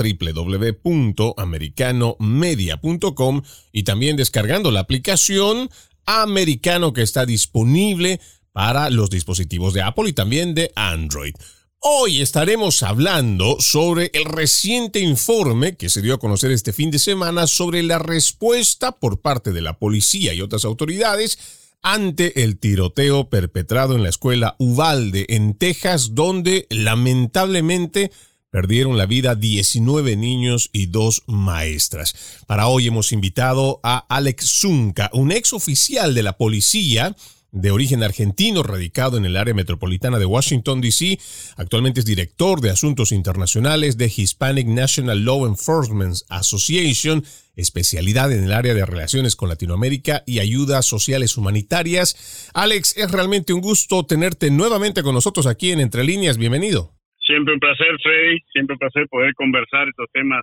www.americanomedia.com 0.83 3.41
y 3.71 3.81
también 3.81 4.15
descargando 4.15 4.69
la 4.69 4.81
aplicación 4.81 5.71
Americano 6.05 6.93
que 6.93 7.01
está 7.01 7.25
disponible 7.25 8.21
para 8.51 8.91
los 8.91 9.09
dispositivos 9.09 9.73
de 9.73 9.81
Apple 9.81 10.09
y 10.09 10.13
también 10.13 10.53
de 10.53 10.71
Android. 10.75 11.33
Hoy 11.79 12.21
estaremos 12.21 12.83
hablando 12.83 13.57
sobre 13.59 14.11
el 14.13 14.25
reciente 14.25 14.99
informe 14.99 15.77
que 15.77 15.89
se 15.89 16.03
dio 16.03 16.13
a 16.13 16.19
conocer 16.19 16.51
este 16.51 16.73
fin 16.73 16.91
de 16.91 16.99
semana 16.99 17.47
sobre 17.47 17.81
la 17.81 17.97
respuesta 17.97 18.91
por 18.91 19.19
parte 19.19 19.51
de 19.51 19.61
la 19.61 19.79
policía 19.79 20.35
y 20.35 20.41
otras 20.41 20.63
autoridades 20.63 21.62
ante 21.83 22.43
el 22.43 22.57
tiroteo 22.57 23.29
perpetrado 23.29 23.95
en 23.95 24.03
la 24.03 24.09
escuela 24.09 24.55
Uvalde 24.57 25.25
en 25.29 25.53
Texas, 25.53 26.15
donde 26.15 26.65
lamentablemente 26.69 28.11
perdieron 28.49 28.97
la 28.97 29.05
vida 29.05 29.35
19 29.35 30.15
niños 30.15 30.69
y 30.71 30.85
dos 30.85 31.23
maestras. 31.27 32.15
Para 32.47 32.67
hoy 32.67 32.87
hemos 32.87 33.11
invitado 33.11 33.79
a 33.83 34.05
Alex 34.09 34.45
Zunca, 34.45 35.09
un 35.13 35.31
ex 35.31 35.53
oficial 35.53 36.15
de 36.15 36.23
la 36.23 36.37
policía 36.37 37.15
de 37.53 37.71
origen 37.71 38.01
argentino, 38.01 38.63
radicado 38.63 39.17
en 39.17 39.25
el 39.25 39.37
área 39.37 39.53
metropolitana 39.53 40.17
de 40.19 40.25
Washington, 40.25 40.81
D.C. 40.81 41.19
Actualmente 41.55 41.99
es 41.99 42.05
director 42.05 42.61
de 42.61 42.71
Asuntos 42.71 43.11
Internacionales 43.11 43.97
de 43.97 44.11
Hispanic 44.15 44.67
National 44.67 45.23
Law 45.23 45.45
Enforcement 45.45 46.17
Association, 46.29 47.23
especialidad 47.55 48.31
en 48.31 48.43
el 48.43 48.53
área 48.53 48.73
de 48.73 48.85
relaciones 48.85 49.35
con 49.35 49.49
Latinoamérica 49.49 50.23
y 50.25 50.39
ayudas 50.39 50.85
sociales 50.85 51.37
humanitarias. 51.37 52.51
Alex, 52.53 52.97
es 52.97 53.11
realmente 53.11 53.53
un 53.53 53.61
gusto 53.61 54.05
tenerte 54.05 54.49
nuevamente 54.51 55.03
con 55.03 55.13
nosotros 55.13 55.47
aquí 55.47 55.71
en 55.71 55.79
Entre 55.79 56.03
Líneas. 56.03 56.37
Bienvenido. 56.37 56.91
Siempre 57.19 57.53
un 57.53 57.59
placer, 57.59 57.95
Freddy. 58.01 58.39
Siempre 58.51 58.73
un 58.73 58.79
placer 58.79 59.07
poder 59.07 59.33
conversar 59.35 59.87
estos 59.87 60.07
temas 60.11 60.41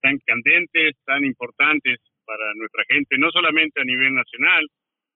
tan 0.00 0.18
candentes, 0.26 0.94
tan 1.06 1.24
importantes 1.24 1.98
para 2.26 2.44
nuestra 2.56 2.84
gente, 2.88 3.16
no 3.18 3.30
solamente 3.30 3.80
a 3.80 3.84
nivel 3.84 4.14
nacional, 4.14 4.66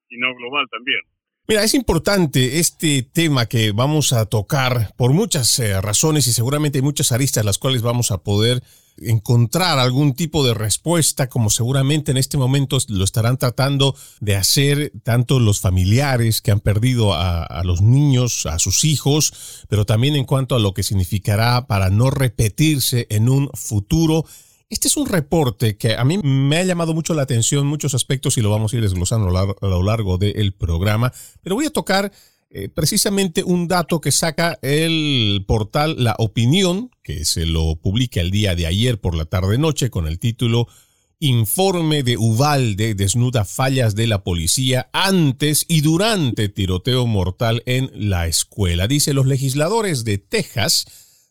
sino 0.08 0.34
global 0.34 0.66
también. 0.70 1.00
Mira, 1.46 1.64
es 1.64 1.74
importante 1.74 2.58
este 2.58 3.02
tema 3.02 3.46
que 3.46 3.72
vamos 3.72 4.12
a 4.12 4.28
tocar 4.28 4.94
por 4.98 5.12
muchas 5.12 5.58
eh, 5.58 5.80
razones 5.80 6.26
y 6.26 6.32
seguramente 6.32 6.78
hay 6.78 6.82
muchas 6.82 7.12
aristas 7.12 7.44
las 7.44 7.58
cuales 7.58 7.80
vamos 7.80 8.10
a 8.10 8.22
poder 8.22 8.60
encontrar 9.02 9.78
algún 9.78 10.14
tipo 10.14 10.46
de 10.46 10.54
respuesta, 10.54 11.28
como 11.28 11.50
seguramente 11.50 12.10
en 12.10 12.16
este 12.16 12.38
momento 12.38 12.78
lo 12.88 13.04
estarán 13.04 13.38
tratando 13.38 13.94
de 14.20 14.36
hacer 14.36 14.92
tanto 15.02 15.38
los 15.40 15.60
familiares 15.60 16.40
que 16.40 16.50
han 16.50 16.60
perdido 16.60 17.14
a, 17.14 17.62
los 17.64 17.80
niños, 17.80 18.46
a 18.46 18.58
sus 18.58 18.84
hijos, 18.84 19.64
pero 19.68 19.86
también 19.86 20.16
en 20.16 20.24
cuanto 20.24 20.54
a 20.54 20.58
lo 20.58 20.74
que 20.74 20.82
significará 20.82 21.66
para 21.66 21.90
no 21.90 22.10
repetirse 22.10 23.06
en 23.10 23.28
un 23.28 23.50
futuro. 23.54 24.24
Este 24.70 24.88
es 24.88 24.96
un 24.96 25.06
reporte 25.06 25.76
que 25.76 25.94
a 25.96 26.04
mí 26.04 26.18
me 26.18 26.58
ha 26.58 26.64
llamado 26.64 26.94
mucho 26.94 27.14
la 27.14 27.22
atención, 27.22 27.66
muchos 27.66 27.94
aspectos 27.94 28.36
y 28.36 28.42
lo 28.42 28.50
vamos 28.50 28.72
a 28.72 28.76
ir 28.76 28.82
desglosando 28.82 29.36
a 29.36 29.66
lo 29.66 29.82
largo 29.82 30.18
del 30.18 30.52
programa, 30.52 31.12
pero 31.42 31.54
voy 31.54 31.66
a 31.66 31.70
tocar 31.70 32.12
eh, 32.50 32.68
precisamente 32.68 33.44
un 33.44 33.68
dato 33.68 34.00
que 34.00 34.12
saca 34.12 34.58
el 34.62 35.44
portal 35.46 35.96
La 35.98 36.14
Opinión, 36.18 36.90
que 37.02 37.24
se 37.24 37.44
lo 37.44 37.76
publica 37.76 38.20
el 38.20 38.30
día 38.30 38.54
de 38.54 38.66
ayer 38.66 39.00
por 39.00 39.14
la 39.14 39.26
tarde-noche 39.26 39.90
con 39.90 40.06
el 40.06 40.18
título 40.18 40.66
Informe 41.20 42.04
de 42.04 42.16
Uvalde 42.16 42.94
desnuda 42.94 43.44
fallas 43.44 43.96
de 43.96 44.06
la 44.06 44.22
policía 44.22 44.88
antes 44.92 45.64
y 45.66 45.80
durante 45.80 46.48
tiroteo 46.48 47.06
mortal 47.06 47.64
en 47.66 47.90
la 47.92 48.28
escuela. 48.28 48.86
Dice 48.86 49.12
los 49.14 49.26
legisladores 49.26 50.04
de 50.04 50.18
Texas 50.18 50.86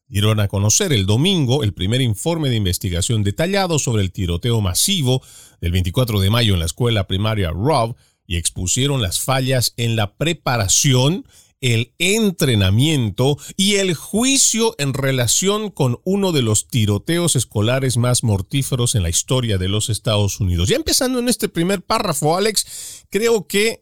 dieron 0.09 0.41
a 0.41 0.49
conocer 0.49 0.91
el 0.91 1.05
domingo 1.05 1.63
el 1.63 1.73
primer 1.73 2.01
informe 2.01 2.49
de 2.49 2.57
investigación 2.57 3.23
detallado 3.23 3.79
sobre 3.79 4.03
el 4.03 4.11
tiroteo 4.11 4.59
masivo 4.59 5.21
del 5.61 5.71
24 5.71 6.19
de 6.19 6.29
mayo 6.29 6.53
en 6.53 6.59
la 6.59 6.65
escuela 6.65 7.07
primaria 7.07 7.51
Rob 7.51 7.95
y 8.27 8.35
expusieron 8.35 9.01
las 9.01 9.21
fallas 9.21 9.73
en 9.77 9.95
la 9.95 10.15
preparación, 10.15 11.25
el 11.59 11.93
entrenamiento 11.97 13.37
y 13.55 13.75
el 13.75 13.95
juicio 13.95 14.75
en 14.77 14.93
relación 14.93 15.71
con 15.71 15.99
uno 16.03 16.31
de 16.31 16.43
los 16.43 16.67
tiroteos 16.67 17.35
escolares 17.35 17.97
más 17.97 18.23
mortíferos 18.23 18.93
en 18.93 19.01
la 19.01 19.09
historia 19.09 19.57
de 19.57 19.69
los 19.69 19.89
Estados 19.89 20.39
Unidos. 20.39 20.69
Ya 20.69 20.75
empezando 20.75 21.17
en 21.17 21.29
este 21.29 21.49
primer 21.49 21.81
párrafo, 21.81 22.37
Alex, 22.37 23.05
creo 23.09 23.47
que 23.47 23.79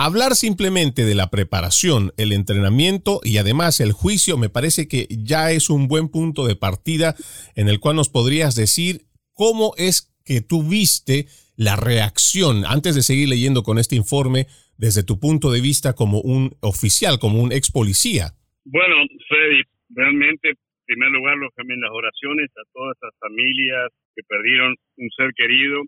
Hablar 0.00 0.36
simplemente 0.36 1.04
de 1.04 1.16
la 1.16 1.28
preparación, 1.28 2.14
el 2.16 2.32
entrenamiento 2.32 3.20
y 3.24 3.38
además 3.38 3.80
el 3.80 3.90
juicio 3.90 4.36
me 4.36 4.48
parece 4.48 4.86
que 4.86 5.08
ya 5.10 5.50
es 5.50 5.70
un 5.70 5.88
buen 5.88 6.08
punto 6.08 6.46
de 6.46 6.54
partida 6.54 7.16
en 7.56 7.68
el 7.68 7.80
cual 7.80 7.96
nos 7.96 8.08
podrías 8.08 8.54
decir 8.54 9.08
cómo 9.34 9.74
es 9.76 10.12
que 10.22 10.40
tú 10.40 10.62
viste 10.62 11.26
la 11.58 11.74
reacción 11.74 12.62
antes 12.62 12.94
de 12.94 13.02
seguir 13.02 13.28
leyendo 13.28 13.66
con 13.66 13.82
este 13.82 13.98
informe 13.98 14.46
desde 14.78 15.02
tu 15.02 15.18
punto 15.18 15.50
de 15.50 15.60
vista 15.60 15.92
como 15.92 16.22
un 16.22 16.54
oficial, 16.62 17.18
como 17.18 17.42
un 17.42 17.50
ex 17.50 17.74
policía. 17.74 18.30
Bueno, 18.62 18.94
Freddy, 19.26 19.66
realmente, 19.90 20.54
en 20.54 20.86
primer 20.86 21.10
lugar, 21.10 21.36
los, 21.36 21.50
las 21.58 21.90
oraciones 21.90 22.46
a 22.54 22.62
todas 22.72 22.94
esas 22.96 23.10
familias 23.18 23.90
que 24.14 24.22
perdieron 24.22 24.70
un 25.02 25.10
ser 25.18 25.34
querido 25.34 25.82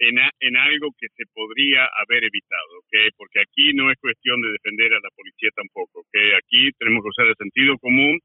en, 0.00 0.16
en 0.16 0.56
algo 0.56 0.88
que 0.96 1.08
se 1.12 1.28
podría 1.36 1.84
haber 2.00 2.24
evitado, 2.24 2.72
¿okay? 2.80 3.12
porque 3.20 3.44
aquí 3.44 3.76
no 3.76 3.92
es 3.92 4.00
cuestión 4.00 4.40
de 4.40 4.56
defender 4.56 4.88
a 4.94 5.04
la 5.04 5.12
policía 5.12 5.50
tampoco, 5.54 6.08
que 6.10 6.32
aquí 6.32 6.72
tenemos 6.80 7.04
que 7.04 7.12
usar 7.12 7.26
el 7.28 7.36
sentido 7.36 7.76
común, 7.76 8.18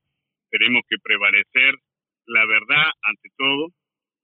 tenemos 0.50 0.84
que 0.88 0.96
prevalecer 1.04 1.76
la 2.28 2.46
verdad 2.48 2.88
ante 3.04 3.28
todo, 3.36 3.68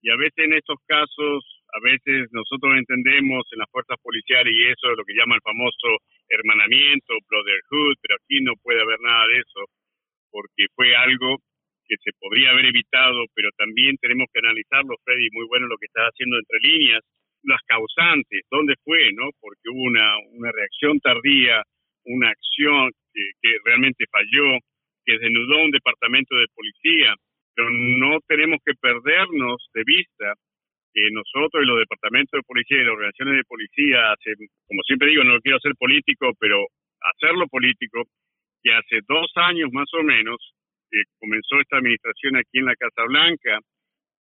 y 0.01 0.09
a 0.09 0.15
veces 0.15 0.39
en 0.39 0.53
estos 0.53 0.79
casos, 0.87 1.43
a 1.71 1.79
veces 1.79 2.27
nosotros 2.31 2.75
entendemos 2.77 3.47
en 3.51 3.59
las 3.59 3.69
fuerzas 3.71 3.97
policiales 4.01 4.53
y 4.53 4.63
eso 4.67 4.91
es 4.91 4.97
lo 4.97 5.05
que 5.05 5.15
llama 5.15 5.35
el 5.35 5.41
famoso 5.41 6.03
hermanamiento, 6.27 7.15
brotherhood, 7.29 7.95
pero 8.01 8.15
aquí 8.15 8.43
no 8.43 8.53
puede 8.61 8.81
haber 8.81 8.99
nada 8.99 9.27
de 9.27 9.39
eso, 9.39 9.61
porque 10.31 10.67
fue 10.75 10.95
algo 10.95 11.37
que 11.87 11.95
se 12.03 12.11
podría 12.19 12.51
haber 12.51 12.65
evitado, 12.67 13.25
pero 13.35 13.49
también 13.57 13.97
tenemos 13.97 14.27
que 14.31 14.39
analizarlo, 14.39 14.95
Freddy, 15.03 15.27
muy 15.31 15.45
bueno 15.47 15.67
lo 15.67 15.77
que 15.77 15.87
estás 15.87 16.07
haciendo 16.11 16.37
entre 16.37 16.59
líneas, 16.59 17.01
las 17.43 17.61
causantes, 17.65 18.41
dónde 18.49 18.75
fue, 18.83 19.11
¿no? 19.13 19.29
Porque 19.39 19.67
hubo 19.71 19.83
una, 19.83 20.15
una 20.33 20.51
reacción 20.51 20.99
tardía, 20.99 21.63
una 22.05 22.29
acción 22.29 22.91
que, 23.13 23.31
que 23.41 23.57
realmente 23.65 24.05
falló, 24.11 24.59
que 25.05 25.17
desnudó 25.17 25.63
un 25.63 25.71
departamento 25.71 26.35
de 26.35 26.47
policía, 26.53 27.15
pero 27.55 27.69
no 27.71 28.19
tenemos 28.27 28.59
que 28.65 28.73
perdernos 28.75 29.67
de 29.73 29.83
vista 29.83 30.33
que 30.93 31.09
nosotros 31.11 31.63
y 31.63 31.67
los 31.67 31.79
departamentos 31.79 32.37
de 32.37 32.43
policía 32.43 32.77
y 32.77 32.83
las 32.83 32.93
organizaciones 32.93 33.35
de 33.37 33.49
policía, 33.49 34.11
hace, 34.11 34.35
como 34.67 34.81
siempre 34.83 35.09
digo, 35.09 35.23
no 35.23 35.39
quiero 35.41 35.59
ser 35.59 35.73
político, 35.77 36.31
pero 36.39 36.65
hacerlo 37.01 37.47
político, 37.47 38.03
que 38.63 38.73
hace 38.73 38.99
dos 39.07 39.31
años 39.35 39.69
más 39.71 39.89
o 39.93 40.03
menos 40.03 40.37
que 40.89 41.01
comenzó 41.19 41.59
esta 41.59 41.77
administración 41.77 42.35
aquí 42.35 42.59
en 42.59 42.65
la 42.65 42.75
Casa 42.75 43.03
Blanca 43.07 43.59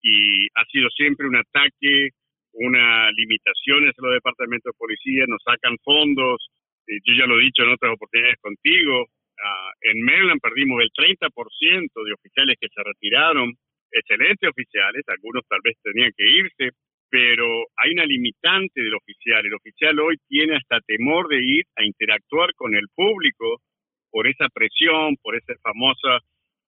y 0.03 0.47
ha 0.55 0.65
sido 0.73 0.88
siempre 0.91 1.29
un 1.29 1.37
ataque 1.37 2.11
una 2.55 3.11
limitación 3.12 3.85
en 3.85 3.93
los 3.97 4.15
departamentos 4.15 4.73
de 4.73 4.79
policía, 4.79 5.25
nos 5.27 5.43
sacan 5.43 5.77
fondos, 5.83 6.38
eh, 6.87 6.99
yo 7.05 7.15
ya 7.19 7.27
lo 7.27 7.38
he 7.38 7.44
dicho 7.44 7.62
en 7.62 7.73
otras 7.73 7.93
oportunidades 7.94 8.38
contigo, 8.41 9.06
ah, 9.43 9.71
en 9.83 10.03
Maryland 10.03 10.41
perdimos 10.41 10.81
el 10.83 10.91
30% 10.93 12.05
de 12.05 12.12
oficiales 12.12 12.56
que 12.61 12.69
se 12.69 12.83
retiraron, 12.83 13.55
excelentes 13.94 14.50
oficiales, 14.50 15.02
algunos 15.08 15.46
tal 15.49 15.61
vez 15.62 15.76
tenían 15.82 16.11
que 16.17 16.26
irse, 16.26 16.76
pero 17.08 17.46
hay 17.76 17.93
una 17.93 18.05
limitante 18.05 18.82
del 18.82 18.94
oficial. 18.94 19.46
El 19.46 19.55
oficial 19.55 19.99
hoy 20.00 20.17
tiene 20.29 20.56
hasta 20.56 20.81
temor 20.81 21.29
de 21.29 21.38
ir 21.38 21.64
a 21.76 21.85
interactuar 21.85 22.52
con 22.55 22.75
el 22.75 22.87
público 22.94 23.62
por 24.11 24.26
esa 24.26 24.49
presión, 24.49 25.17
por 25.23 25.37
esa 25.37 25.55
famosa 25.62 26.19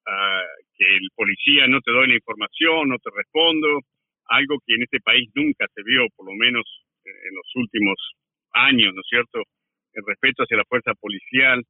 ah, 0.07 0.45
que 0.79 0.97
el 0.97 1.09
policía 1.15 1.67
no 1.67 1.81
te 1.81 1.91
doy 1.91 2.09
la 2.09 2.15
información, 2.15 2.89
no 2.89 2.99
te 2.99 3.11
respondo, 3.15 3.81
algo 4.29 4.59
que 4.65 4.75
en 4.75 4.83
este 4.83 5.01
país 5.01 5.29
nunca 5.35 5.67
se 5.75 5.83
vio, 5.83 6.07
por 6.17 6.27
lo 6.27 6.35
menos 6.35 6.65
en 7.05 7.35
los 7.35 7.47
últimos 7.55 7.97
años, 8.53 8.95
¿no 8.95 9.01
es 9.01 9.07
cierto? 9.09 9.43
El 9.95 10.05
respeto 10.07 10.43
hacia 10.43 10.57
la 10.57 10.65
fuerza 10.69 10.93
policial, 10.95 11.63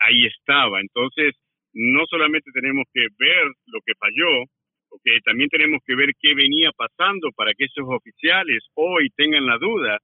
ahí 0.00 0.26
estaba. 0.26 0.80
Entonces, 0.80 1.34
no 1.72 2.04
solamente 2.08 2.50
tenemos 2.52 2.84
que 2.92 3.06
ver 3.18 3.46
lo 3.66 3.80
que 3.84 3.94
falló, 3.98 4.44
porque 4.88 5.18
también 5.24 5.48
tenemos 5.48 5.80
que 5.84 5.94
ver 5.94 6.10
qué 6.20 6.34
venía 6.34 6.70
pasando 6.76 7.30
para 7.36 7.52
que 7.54 7.64
esos 7.64 7.84
oficiales 7.88 8.64
hoy 8.74 9.10
tengan 9.16 9.46
la 9.46 9.58
duda, 9.58 9.98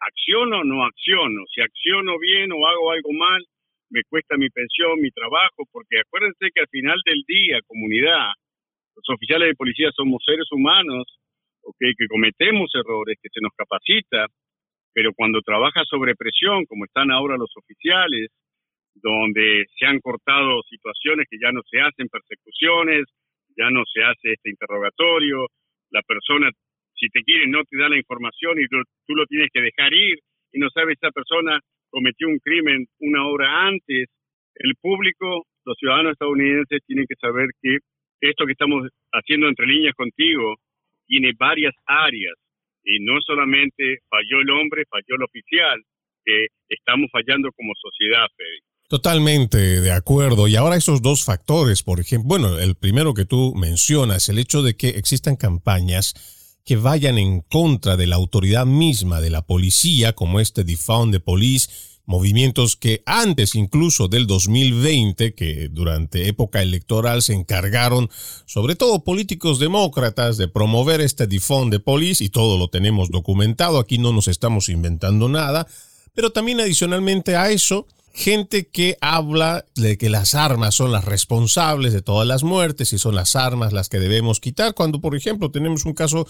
¿acciono 0.00 0.60
o 0.60 0.64
no 0.64 0.84
acciono? 0.84 1.44
Si 1.52 1.60
acciono 1.60 2.18
bien 2.18 2.52
o 2.52 2.66
hago 2.66 2.90
algo 2.90 3.12
mal, 3.12 3.44
me 3.90 4.02
cuesta 4.08 4.36
mi 4.36 4.48
pensión, 4.50 5.00
mi 5.00 5.10
trabajo, 5.10 5.64
porque 5.70 6.00
acuérdense 6.00 6.50
que 6.52 6.60
al 6.60 6.68
final 6.68 6.98
del 7.04 7.22
día, 7.26 7.60
comunidad, 7.66 8.32
los 8.96 9.08
oficiales 9.08 9.48
de 9.48 9.54
policía 9.54 9.90
somos 9.94 10.22
seres 10.24 10.50
humanos, 10.50 11.04
okay, 11.62 11.92
que 11.96 12.08
cometemos 12.08 12.70
errores, 12.74 13.18
que 13.22 13.28
se 13.32 13.40
nos 13.40 13.52
capacita, 13.56 14.26
pero 14.92 15.12
cuando 15.14 15.40
trabaja 15.42 15.82
sobre 15.84 16.14
presión, 16.14 16.64
como 16.66 16.84
están 16.84 17.10
ahora 17.10 17.36
los 17.36 17.50
oficiales, 17.56 18.30
donde 18.94 19.64
se 19.76 19.86
han 19.86 19.98
cortado 19.98 20.62
situaciones 20.68 21.26
que 21.28 21.38
ya 21.42 21.50
no 21.50 21.60
se 21.68 21.80
hacen 21.80 22.08
persecuciones, 22.08 23.04
ya 23.56 23.70
no 23.70 23.82
se 23.92 24.02
hace 24.02 24.32
este 24.32 24.50
interrogatorio, 24.50 25.46
la 25.90 26.02
persona, 26.02 26.50
si 26.94 27.08
te 27.08 27.22
quiere, 27.22 27.46
no 27.46 27.62
te 27.64 27.78
da 27.78 27.88
la 27.88 27.96
información 27.96 28.58
y 28.58 28.66
tú, 28.66 28.78
lo 29.14 29.26
tienes 29.26 29.48
que 29.52 29.60
dejar 29.60 29.92
ir 29.92 30.18
y 30.52 30.58
no 30.58 30.68
sabes 30.70 30.96
esa 31.00 31.10
persona 31.10 31.60
cometió 31.90 32.28
un 32.28 32.38
crimen 32.38 32.86
una 33.00 33.26
hora 33.26 33.66
antes. 33.66 34.08
El 34.56 34.74
público, 34.80 35.46
los 35.64 35.76
ciudadanos 35.78 36.12
estadounidenses 36.12 36.80
tienen 36.86 37.06
que 37.08 37.16
saber 37.16 37.48
que 37.62 37.78
esto 38.20 38.46
que 38.46 38.52
estamos 38.52 38.88
haciendo 39.12 39.48
entre 39.48 39.66
líneas 39.66 39.94
contigo 39.94 40.56
tiene 41.06 41.32
varias 41.38 41.74
áreas 41.86 42.34
y 42.84 43.00
no 43.00 43.20
solamente 43.20 43.98
falló 44.08 44.40
el 44.40 44.50
hombre, 44.50 44.84
falló 44.90 45.16
el 45.16 45.22
oficial, 45.22 45.80
que 46.24 46.46
estamos 46.68 47.10
fallando 47.10 47.50
como 47.52 47.72
sociedad, 47.74 48.26
Fede. 48.36 48.60
Totalmente 48.88 49.80
de 49.80 49.92
acuerdo. 49.92 50.46
Y 50.46 50.56
ahora 50.56 50.76
esos 50.76 51.02
dos 51.02 51.24
factores, 51.24 51.82
por 51.82 52.00
ejemplo, 52.00 52.28
bueno, 52.28 52.58
el 52.58 52.74
primero 52.74 53.14
que 53.14 53.24
tú 53.24 53.54
mencionas, 53.54 54.28
el 54.28 54.38
hecho 54.38 54.62
de 54.62 54.76
que 54.76 54.90
existan 54.90 55.36
campañas 55.36 56.14
que 56.64 56.76
vayan 56.76 57.18
en 57.18 57.40
contra 57.40 57.96
de 57.96 58.06
la 58.06 58.16
autoridad 58.16 58.66
misma 58.66 59.20
de 59.20 59.30
la 59.30 59.42
policía, 59.42 60.14
como 60.14 60.40
este 60.40 60.64
Defund 60.64 61.12
the 61.12 61.20
Police, 61.20 61.68
movimientos 62.06 62.76
que 62.76 63.02
antes 63.06 63.54
incluso 63.54 64.08
del 64.08 64.26
2020, 64.26 65.34
que 65.34 65.68
durante 65.70 66.28
época 66.28 66.62
electoral 66.62 67.22
se 67.22 67.34
encargaron, 67.34 68.10
sobre 68.46 68.76
todo 68.76 69.04
políticos 69.04 69.58
demócratas, 69.58 70.36
de 70.36 70.48
promover 70.48 71.00
este 71.00 71.26
defund 71.26 71.72
de 71.72 71.80
police 71.80 72.22
y 72.22 72.28
todo 72.28 72.58
lo 72.58 72.68
tenemos 72.68 73.10
documentado, 73.10 73.78
aquí 73.78 73.98
no 73.98 74.12
nos 74.12 74.28
estamos 74.28 74.68
inventando 74.68 75.28
nada, 75.28 75.66
pero 76.14 76.30
también 76.30 76.60
adicionalmente 76.60 77.36
a 77.36 77.50
eso, 77.50 77.86
gente 78.14 78.68
que 78.68 78.96
habla 79.00 79.66
de 79.74 79.98
que 79.98 80.08
las 80.08 80.36
armas 80.36 80.76
son 80.76 80.92
las 80.92 81.04
responsables 81.04 81.92
de 81.92 82.00
todas 82.00 82.26
las 82.28 82.44
muertes 82.44 82.92
y 82.92 82.98
son 82.98 83.16
las 83.16 83.34
armas 83.34 83.72
las 83.72 83.88
que 83.88 83.98
debemos 83.98 84.38
quitar, 84.38 84.74
cuando 84.74 85.00
por 85.00 85.16
ejemplo 85.16 85.50
tenemos 85.50 85.84
un 85.84 85.94
caso 85.94 86.24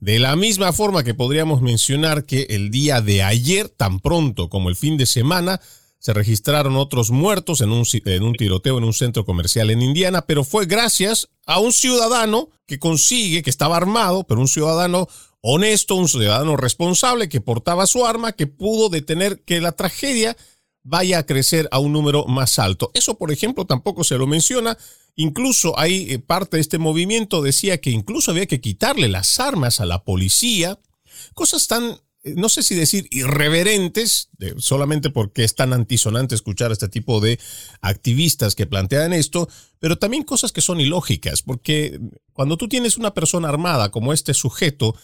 de 0.00 0.18
la 0.18 0.36
misma 0.36 0.74
forma 0.74 1.02
que 1.02 1.14
podríamos 1.14 1.62
mencionar 1.62 2.26
que 2.26 2.42
el 2.50 2.70
día 2.70 3.00
de 3.00 3.22
ayer, 3.22 3.70
tan 3.70 4.00
pronto 4.00 4.50
como 4.50 4.68
el 4.68 4.76
fin 4.76 4.98
de 4.98 5.06
semana, 5.06 5.62
se 5.98 6.12
registraron 6.12 6.76
otros 6.76 7.10
muertos 7.10 7.62
en 7.62 7.70
un, 7.70 7.86
en 8.04 8.22
un 8.22 8.34
tiroteo 8.34 8.76
en 8.76 8.84
un 8.84 8.92
centro 8.92 9.24
comercial 9.24 9.70
en 9.70 9.80
Indiana, 9.80 10.26
pero 10.26 10.44
fue 10.44 10.66
gracias 10.66 11.30
a 11.46 11.58
un 11.58 11.72
ciudadano 11.72 12.50
que 12.66 12.78
consigue, 12.78 13.42
que 13.42 13.50
estaba 13.50 13.78
armado, 13.78 14.24
pero 14.24 14.40
un 14.40 14.48
ciudadano 14.48 15.08
honesto, 15.40 15.94
un 15.94 16.08
ciudadano 16.08 16.58
responsable 16.58 17.30
que 17.30 17.40
portaba 17.40 17.86
su 17.86 18.06
arma, 18.06 18.32
que 18.32 18.46
pudo 18.46 18.90
detener 18.90 19.42
que 19.42 19.62
la 19.62 19.72
tragedia 19.72 20.36
vaya 20.82 21.18
a 21.18 21.26
crecer 21.26 21.68
a 21.72 21.78
un 21.78 21.92
número 21.92 22.24
más 22.26 22.58
alto. 22.58 22.90
Eso, 22.94 23.18
por 23.18 23.30
ejemplo, 23.30 23.66
tampoco 23.66 24.04
se 24.04 24.16
lo 24.16 24.26
menciona. 24.26 24.76
Incluso 25.16 25.78
hay 25.78 26.12
eh, 26.12 26.18
parte 26.18 26.56
de 26.56 26.62
este 26.62 26.78
movimiento 26.78 27.42
decía 27.42 27.80
que 27.80 27.90
incluso 27.90 28.30
había 28.30 28.46
que 28.46 28.60
quitarle 28.60 29.08
las 29.08 29.40
armas 29.40 29.80
a 29.80 29.86
la 29.86 30.04
policía. 30.04 30.78
Cosas 31.34 31.66
tan, 31.66 32.00
eh, 32.22 32.34
no 32.36 32.48
sé 32.48 32.62
si 32.62 32.74
decir 32.74 33.06
irreverentes, 33.10 34.30
solamente 34.58 35.10
porque 35.10 35.44
es 35.44 35.54
tan 35.54 35.72
antisonante 35.72 36.34
escuchar 36.34 36.70
a 36.70 36.74
este 36.74 36.88
tipo 36.88 37.20
de 37.20 37.38
activistas 37.82 38.54
que 38.54 38.66
plantean 38.66 39.12
esto, 39.12 39.48
pero 39.78 39.98
también 39.98 40.22
cosas 40.22 40.52
que 40.52 40.60
son 40.62 40.80
ilógicas, 40.80 41.42
porque 41.42 42.00
cuando 42.32 42.56
tú 42.56 42.68
tienes 42.68 42.96
una 42.96 43.12
persona 43.12 43.48
armada 43.48 43.90
como 43.90 44.12
este 44.12 44.32
sujeto 44.32 44.94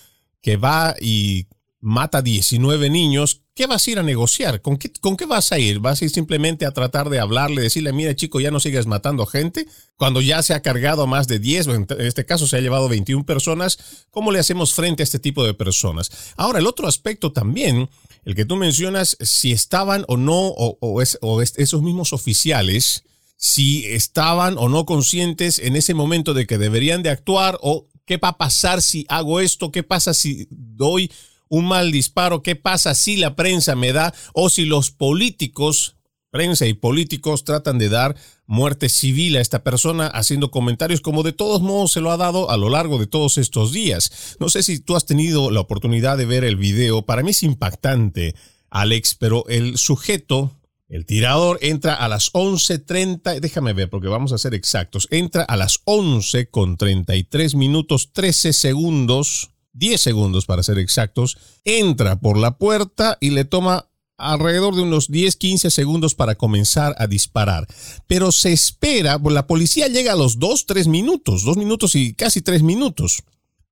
que 0.41 0.57
va 0.57 0.95
y 1.01 1.49
mata 1.81 2.23
19 2.23 2.89
niños, 2.89 3.43
¿qué 3.57 3.67
vas 3.67 3.87
a 3.87 3.91
ir 3.91 3.99
a 3.99 4.03
negociar? 4.03 4.61
¿Con 4.61 4.77
qué, 4.77 4.93
¿Con 5.01 5.17
qué 5.17 5.25
vas 5.25 5.51
a 5.51 5.59
ir? 5.59 5.81
¿Vas 5.81 6.01
a 6.01 6.05
ir 6.05 6.11
simplemente 6.11 6.67
a 6.67 6.73
tratar 6.73 7.09
de 7.09 7.19
hablarle, 7.19 7.63
decirle, 7.63 7.93
mira 7.93 8.15
chico, 8.15 8.39
ya 8.39 8.51
no 8.51 8.61
sigues 8.61 8.87
matando 8.87 9.25
gente? 9.25 9.67
Cuando 9.97 10.21
ya 10.21 10.43
se 10.43 10.53
ha 10.53 10.61
cargado 10.61 11.03
a 11.03 11.07
más 11.07 11.27
de 11.27 11.39
10, 11.39 11.67
o 11.69 11.75
en 11.75 11.87
este 11.99 12.27
caso 12.27 12.47
se 12.47 12.59
ha 12.59 12.61
llevado 12.61 12.89
21 12.89 13.25
personas, 13.25 13.79
¿cómo 14.11 14.31
le 14.31 14.39
hacemos 14.39 14.75
frente 14.75 15.03
a 15.03 15.05
este 15.05 15.19
tipo 15.19 15.43
de 15.43 15.55
personas? 15.55 16.11
Ahora, 16.37 16.59
el 16.59 16.67
otro 16.67 16.87
aspecto 16.87 17.33
también, 17.33 17.89
el 18.27 18.35
que 18.35 18.45
tú 18.45 18.57
mencionas, 18.57 19.17
si 19.21 19.53
estaban 19.53 20.05
o 20.07 20.19
no, 20.19 20.49
o, 20.49 20.77
o, 20.81 21.03
o 21.23 21.43
esos 21.43 21.83
mismos 21.83 22.13
oficiales, 22.13 23.05
si 23.39 23.87
estaban 23.87 24.59
o 24.59 24.69
no 24.69 24.85
conscientes 24.85 25.59
en 25.59 25.77
ese 25.77 25.95
momento 25.95 26.35
de 26.35 26.47
que 26.47 26.59
deberían 26.59 27.03
de 27.03 27.11
actuar 27.11 27.59
o 27.63 27.89
qué 28.05 28.19
va 28.19 28.29
a 28.29 28.39
pasar 28.39 28.83
si 28.83 29.07
hago 29.09 29.41
esto, 29.41 29.73
qué 29.73 29.83
pasa 29.83 30.13
si 30.13 30.47
doy 30.51 31.11
un 31.49 31.67
mal 31.67 31.93
disparo, 31.93 32.43
¿qué 32.43 32.57
pasa 32.57 32.95
si 32.95 33.17
la 33.17 33.37
prensa 33.37 33.75
me 33.75 33.93
da 33.93 34.15
o 34.33 34.49
si 34.49 34.65
los 34.65 34.91
políticos, 34.91 35.97
prensa 36.31 36.67
y 36.67 36.75
políticos 36.75 37.45
tratan 37.45 37.79
de 37.79 37.89
dar 37.89 38.17
muerte 38.47 38.89
civil 38.89 39.37
a 39.37 39.41
esta 39.41 39.63
persona 39.63 40.07
haciendo 40.07 40.51
comentarios 40.51 41.01
como 41.01 41.23
de 41.23 41.33
todos 41.33 41.63
modos 41.63 41.93
se 41.93 42.01
lo 42.01 42.11
ha 42.11 42.17
dado 42.17 42.51
a 42.51 42.57
lo 42.57 42.69
largo 42.69 42.99
de 42.99 43.07
todos 43.07 43.39
estos 43.39 43.73
días? 43.73 44.37
No 44.41 44.49
sé 44.49 44.63
si 44.63 44.81
tú 44.81 44.97
has 44.97 45.07
tenido 45.07 45.51
la 45.51 45.61
oportunidad 45.61 46.19
de 46.19 46.27
ver 46.27 46.45
el 46.45 46.57
video, 46.57 47.07
para 47.07 47.23
mí 47.23 47.31
es 47.31 47.43
impactante, 47.43 48.35
Alex, 48.71 49.15
pero 49.15 49.45
el 49.49 49.79
sujeto 49.79 50.53
el 50.89 51.05
tirador 51.05 51.59
entra 51.63 51.95
a 51.95 52.07
las 52.07 52.33
11.30, 52.33 53.41
déjame 53.41 53.73
ver 53.73 53.91
porque 53.91 54.07
vamos 54.07 54.33
a 54.33 54.39
ser 54.39 54.55
exactos, 54.55 55.09
entra 55.11 55.43
a 55.43 55.57
las 55.57 55.81
11 55.85 56.49
con 56.49 56.77
33 56.77 57.57
minutos 57.57 58.13
13 58.13 58.53
segundos 58.53 59.51
10 59.77 60.01
segundos 60.01 60.47
para 60.47 60.63
ser 60.63 60.79
exactos, 60.79 61.39
entra 61.65 62.19
por 62.19 62.39
la 62.39 62.59
puerta 62.59 63.19
y 63.21 63.31
le 63.31 63.45
toma 63.45 63.89
alrededor 64.19 64.75
de 64.75 64.83
unos 64.83 65.11
10, 65.11 65.37
15 65.37 65.71
segundos 65.71 66.15
para 66.15 66.35
comenzar 66.35 66.95
a 66.99 67.07
disparar. 67.07 67.67
Pero 68.07 68.33
se 68.33 68.53
espera, 68.53 69.19
pues, 69.19 69.35
la 69.35 69.47
policía 69.47 69.89
llega 69.89 70.13
a 70.13 70.17
los 70.17 70.39
2, 70.39 70.67
3 70.67 70.89
minutos, 70.89 71.45
2 71.45 71.57
minutos 71.57 71.95
y 71.95 72.15
casi 72.15 72.41
3 72.41 72.63
minutos. 72.63 73.23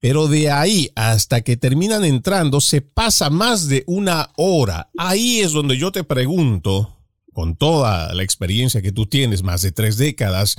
Pero 0.00 0.28
de 0.28 0.50
ahí 0.50 0.90
hasta 0.96 1.40
que 1.40 1.56
terminan 1.56 2.04
entrando 2.04 2.60
se 2.60 2.82
pasa 2.82 3.30
más 3.30 3.68
de 3.68 3.84
una 3.86 4.32
hora. 4.36 4.90
Ahí 4.98 5.40
es 5.40 5.52
donde 5.52 5.78
yo 5.78 5.92
te 5.92 6.04
pregunto, 6.04 6.94
con 7.32 7.56
toda 7.56 8.12
la 8.14 8.22
experiencia 8.22 8.82
que 8.82 8.92
tú 8.92 9.06
tienes, 9.06 9.42
más 9.42 9.62
de 9.62 9.72
tres 9.72 9.96
décadas, 9.96 10.56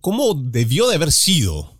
¿cómo 0.00 0.34
debió 0.34 0.88
de 0.88 0.96
haber 0.96 1.12
sido 1.12 1.78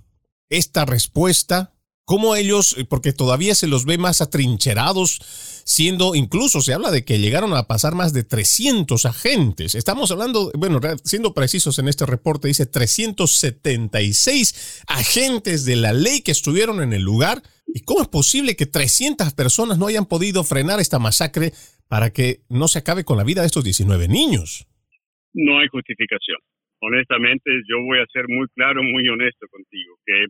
esta 0.49 0.85
respuesta 0.85 1.75
cómo 2.09 2.35
ellos, 2.37 2.75
porque 2.89 3.13
todavía 3.13 3.55
se 3.55 3.67
los 3.67 3.85
ve 3.85 3.99
más 3.99 4.23
atrincherados, 4.23 5.19
siendo 5.67 6.15
incluso 6.15 6.63
se 6.63 6.73
habla 6.73 6.91
de 6.91 7.05
que 7.05 7.19
llegaron 7.19 7.53
a 7.53 7.65
pasar 7.65 7.95
más 7.95 8.15
de 8.15 8.25
300 8.25 9.05
agentes. 9.05 9.75
Estamos 9.75 10.11
hablando, 10.11 10.51
bueno, 10.57 10.81
siendo 11.05 11.35
precisos 11.35 11.79
en 11.79 11.87
este 11.87 12.07
reporte, 12.07 12.49
dice 12.49 12.65
376 12.65 14.85
agentes 14.89 15.67
de 15.67 15.77
la 15.77 15.93
ley 15.93 16.23
que 16.23 16.33
estuvieron 16.33 16.83
en 16.83 16.95
el 16.95 17.03
lugar. 17.03 17.43
¿Y 17.67 17.85
cómo 17.85 18.01
es 18.01 18.09
posible 18.09 18.57
que 18.57 18.65
300 18.65 19.35
personas 19.35 19.77
no 19.77 19.87
hayan 19.87 20.07
podido 20.07 20.45
frenar 20.45 20.81
esta 20.81 20.99
masacre 20.99 21.53
para 21.89 22.11
que 22.11 22.41
no 22.49 22.69
se 22.69 22.79
acabe 22.79 23.05
con 23.05 23.19
la 23.19 23.25
vida 23.25 23.43
de 23.43 23.49
estos 23.49 23.65
19 23.65 24.09
niños? 24.09 24.67
No 25.35 25.59
hay 25.59 25.69
justificación. 25.69 26.39
Honestamente, 26.81 27.51
yo 27.69 27.83
voy 27.85 27.99
a 27.99 28.07
ser 28.11 28.25
muy 28.29 28.47
claro, 28.55 28.83
muy 28.83 29.07
honesto 29.11 29.47
contigo, 29.51 29.99
que 30.07 30.25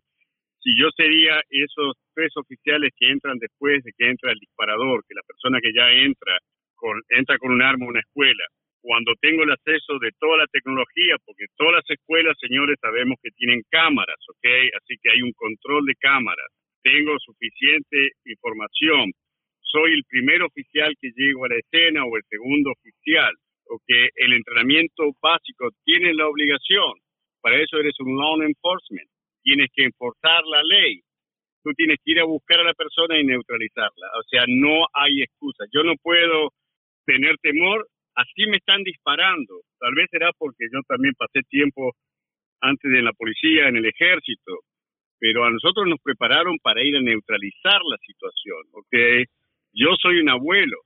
si 0.60 0.74
yo 0.78 0.90
sería 0.96 1.40
esos 1.50 1.94
tres 2.14 2.32
oficiales 2.36 2.90
que 2.96 3.10
entran 3.10 3.38
después 3.38 3.82
de 3.84 3.92
que 3.96 4.08
entra 4.08 4.32
el 4.32 4.38
disparador, 4.38 5.04
que 5.06 5.14
la 5.14 5.22
persona 5.26 5.60
que 5.60 5.72
ya 5.72 5.90
entra 5.90 6.38
con, 6.74 7.00
entra 7.10 7.38
con 7.38 7.52
un 7.52 7.62
arma 7.62 7.86
a 7.86 7.90
una 7.90 8.00
escuela, 8.00 8.44
cuando 8.80 9.12
tengo 9.20 9.42
el 9.42 9.52
acceso 9.52 9.98
de 9.98 10.10
toda 10.18 10.38
la 10.38 10.46
tecnología, 10.46 11.16
porque 11.24 11.46
todas 11.56 11.82
las 11.82 11.90
escuelas, 11.90 12.36
señores, 12.40 12.78
sabemos 12.80 13.18
que 13.22 13.30
tienen 13.36 13.62
cámaras, 13.70 14.18
¿ok? 14.28 14.46
Así 14.80 14.94
que 15.02 15.10
hay 15.10 15.22
un 15.22 15.32
control 15.32 15.84
de 15.84 15.94
cámaras. 15.94 16.46
Tengo 16.82 17.18
suficiente 17.18 18.12
información. 18.24 19.12
Soy 19.60 19.92
el 19.92 20.04
primer 20.08 20.42
oficial 20.42 20.94
que 21.00 21.10
llego 21.14 21.44
a 21.44 21.48
la 21.48 21.58
escena 21.58 22.04
o 22.04 22.16
el 22.16 22.22
segundo 22.30 22.70
oficial, 22.70 23.34
¿ok? 23.66 23.90
El 24.16 24.32
entrenamiento 24.32 25.10
básico 25.20 25.70
tiene 25.84 26.14
la 26.14 26.26
obligación. 26.26 26.94
Para 27.42 27.60
eso 27.60 27.78
eres 27.78 27.94
un 28.00 28.16
law 28.16 28.40
enforcement 28.42 29.08
tienes 29.48 29.70
que 29.74 29.84
enforzar 29.84 30.44
la 30.44 30.62
ley. 30.62 31.00
tú 31.64 31.72
tienes 31.74 31.98
que 32.04 32.12
ir 32.12 32.20
a 32.20 32.24
buscar 32.24 32.60
a 32.60 32.64
la 32.64 32.74
persona 32.74 33.18
y 33.18 33.24
neutralizarla. 33.24 34.06
O 34.20 34.22
sea, 34.30 34.44
no 34.46 34.86
hay 34.94 35.22
excusa. 35.22 35.64
Yo 35.72 35.82
no 35.82 35.94
puedo 36.00 36.50
tener 37.04 37.36
temor, 37.42 37.86
así 38.14 38.46
me 38.46 38.58
están 38.58 38.82
disparando. 38.84 39.60
Tal 39.78 39.94
vez 39.94 40.06
será 40.10 40.30
porque 40.38 40.66
yo 40.72 40.80
también 40.86 41.14
pasé 41.18 41.40
tiempo 41.48 41.92
antes 42.60 42.90
en 42.92 43.04
la 43.04 43.12
policía, 43.12 43.68
en 43.68 43.76
el 43.76 43.86
ejército, 43.86 44.60
pero 45.18 45.44
a 45.44 45.50
nosotros 45.50 45.86
nos 45.88 46.00
prepararon 46.02 46.56
para 46.62 46.82
ir 46.82 46.96
a 46.96 47.00
neutralizar 47.00 47.80
la 47.90 47.98
situación, 48.06 48.62
¿ok? 48.72 49.28
Yo 49.72 49.96
soy 50.00 50.20
un 50.20 50.28
abuelo. 50.28 50.76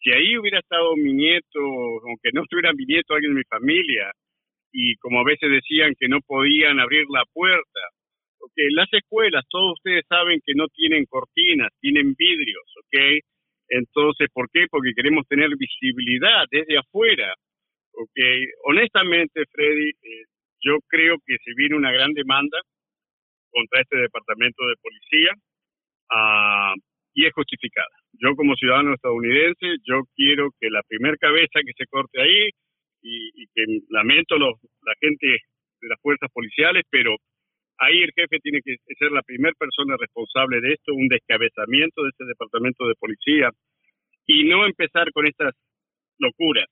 Si 0.00 0.12
ahí 0.12 0.36
hubiera 0.36 0.60
estado 0.60 0.94
mi 0.96 1.14
nieto, 1.14 1.60
aunque 2.06 2.30
no 2.32 2.42
estuviera 2.42 2.72
mi 2.72 2.84
nieto, 2.84 3.14
alguien 3.14 3.32
de 3.32 3.38
mi 3.38 3.48
familia, 3.48 4.12
y 4.72 4.94
como 4.96 5.20
a 5.20 5.24
veces 5.24 5.50
decían 5.50 5.94
que 5.98 6.08
no 6.08 6.20
podían 6.20 6.78
abrir 6.78 7.04
la 7.10 7.24
puerta, 7.32 7.80
¿ok? 8.48 8.58
Las 8.74 8.88
escuelas, 8.92 9.44
todos 9.50 9.74
ustedes 9.74 10.04
saben 10.08 10.40
que 10.44 10.54
no 10.54 10.68
tienen 10.68 11.04
cortinas, 11.06 11.68
tienen 11.80 12.14
vidrios, 12.16 12.64
¿ok? 12.78 13.20
Entonces, 13.68 14.28
¿por 14.32 14.48
qué? 14.50 14.66
Porque 14.70 14.92
queremos 14.96 15.26
tener 15.28 15.50
visibilidad 15.56 16.46
desde 16.50 16.78
afuera, 16.78 17.34
¿ok? 17.92 18.18
Honestamente, 18.64 19.44
Freddy, 19.52 19.90
eh, 19.90 20.24
yo 20.60 20.78
creo 20.88 21.16
que 21.26 21.36
se 21.44 21.52
viene 21.56 21.76
una 21.76 21.92
gran 21.92 22.12
demanda 22.14 22.58
contra 23.50 23.82
este 23.82 23.96
departamento 23.98 24.66
de 24.66 24.74
policía 24.82 25.32
uh, 26.10 26.74
y 27.14 27.26
es 27.26 27.32
justificada. 27.32 27.94
Yo 28.12 28.34
como 28.34 28.56
ciudadano 28.56 28.94
estadounidense, 28.94 29.76
yo 29.84 30.02
quiero 30.16 30.50
que 30.58 30.70
la 30.70 30.82
primer 30.88 31.18
cabeza 31.18 31.60
que 31.64 31.72
se 31.76 31.86
corte 31.86 32.20
ahí 32.20 32.48
y, 33.02 33.42
y 33.42 33.46
que 33.54 33.64
lamento 33.90 34.36
los, 34.38 34.54
la 34.82 34.94
gente 35.00 35.26
de 35.80 35.88
las 35.88 36.00
fuerzas 36.00 36.30
policiales, 36.32 36.84
pero 36.90 37.16
ahí 37.78 38.02
el 38.02 38.12
jefe 38.14 38.38
tiene 38.40 38.60
que 38.64 38.76
ser 38.98 39.12
la 39.12 39.22
primera 39.22 39.54
persona 39.58 39.96
responsable 39.98 40.60
de 40.60 40.74
esto, 40.74 40.94
un 40.94 41.08
descabezamiento 41.08 42.02
de 42.02 42.10
ese 42.10 42.24
departamento 42.24 42.86
de 42.86 42.94
policía 42.94 43.50
y 44.26 44.44
no 44.44 44.66
empezar 44.66 45.10
con 45.12 45.26
estas 45.26 45.54
locuras 46.18 46.66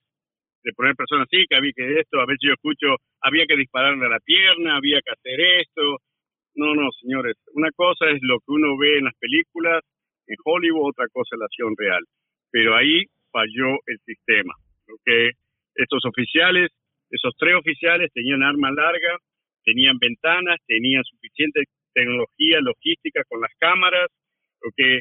de 0.66 0.72
poner 0.72 0.96
personas 0.96 1.28
así, 1.30 1.46
que 1.48 1.54
había 1.54 1.72
que 1.72 2.00
esto, 2.00 2.20
a 2.20 2.26
veces 2.26 2.40
yo 2.42 2.52
escucho, 2.52 2.96
había 3.22 3.46
que 3.46 3.56
dispararle 3.56 4.04
a 4.04 4.08
la 4.08 4.18
pierna, 4.18 4.76
había 4.76 5.00
que 5.00 5.12
hacer 5.12 5.40
esto. 5.62 6.02
No, 6.56 6.74
no, 6.74 6.90
señores, 7.00 7.36
una 7.54 7.70
cosa 7.70 8.10
es 8.10 8.18
lo 8.22 8.38
que 8.40 8.50
uno 8.50 8.76
ve 8.76 8.98
en 8.98 9.04
las 9.04 9.14
películas, 9.14 9.80
en 10.26 10.36
Hollywood, 10.44 10.90
otra 10.90 11.06
cosa 11.12 11.36
es 11.36 11.38
la 11.38 11.46
acción 11.46 11.72
real. 11.78 12.02
Pero 12.50 12.74
ahí 12.74 13.04
falló 13.30 13.78
el 13.86 13.98
sistema, 14.04 14.54
¿ok? 14.88 15.36
Estos 15.76 16.04
oficiales, 16.04 16.72
esos 17.10 17.32
tres 17.38 17.54
oficiales 17.54 18.10
tenían 18.12 18.42
arma 18.42 18.72
larga, 18.72 19.18
tenían 19.66 19.98
ventanas, 19.98 20.62
tenían 20.66 21.02
suficiente 21.04 21.64
tecnología 21.92 22.60
logística 22.62 23.22
con 23.28 23.40
las 23.40 23.50
cámaras, 23.58 24.08
que 24.76 25.00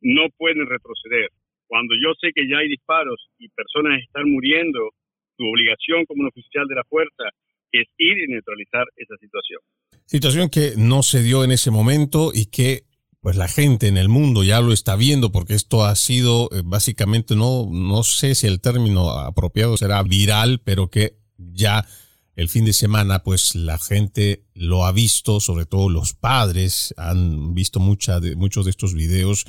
no 0.00 0.26
pueden 0.36 0.66
retroceder. 0.66 1.30
Cuando 1.66 1.94
yo 1.94 2.12
sé 2.20 2.30
que 2.34 2.48
ya 2.48 2.58
hay 2.58 2.68
disparos 2.68 3.28
y 3.38 3.48
personas 3.48 4.02
están 4.02 4.30
muriendo, 4.30 4.90
tu 5.36 5.44
obligación 5.46 6.04
como 6.06 6.22
un 6.22 6.28
oficial 6.28 6.66
de 6.66 6.74
la 6.74 6.84
fuerza 6.84 7.24
es 7.72 7.86
ir 7.98 8.18
y 8.18 8.28
neutralizar 8.28 8.84
esa 8.96 9.16
situación. 9.18 9.60
Situación 10.06 10.48
que 10.50 10.72
no 10.76 11.02
se 11.02 11.22
dio 11.22 11.44
en 11.44 11.50
ese 11.50 11.70
momento 11.70 12.30
y 12.32 12.46
que 12.50 12.82
pues 13.20 13.36
la 13.36 13.48
gente 13.48 13.88
en 13.88 13.96
el 13.96 14.08
mundo 14.08 14.44
ya 14.44 14.60
lo 14.60 14.72
está 14.72 14.96
viendo 14.96 15.32
porque 15.32 15.54
esto 15.54 15.84
ha 15.84 15.94
sido 15.94 16.50
eh, 16.52 16.60
básicamente 16.62 17.34
no 17.34 17.66
no 17.70 18.02
sé 18.02 18.34
si 18.34 18.46
el 18.46 18.60
término 18.60 19.10
apropiado 19.10 19.78
será 19.78 20.02
viral, 20.02 20.60
pero 20.62 20.90
que 20.90 21.16
ya 21.38 21.86
el 22.36 22.48
fin 22.48 22.64
de 22.64 22.72
semana, 22.72 23.22
pues 23.22 23.54
la 23.54 23.78
gente 23.78 24.44
lo 24.54 24.84
ha 24.84 24.92
visto, 24.92 25.40
sobre 25.40 25.66
todo 25.66 25.88
los 25.88 26.14
padres 26.14 26.94
han 26.96 27.54
visto 27.54 27.80
muchos 27.80 28.20
de 28.20 28.70
estos 28.70 28.94
videos. 28.94 29.46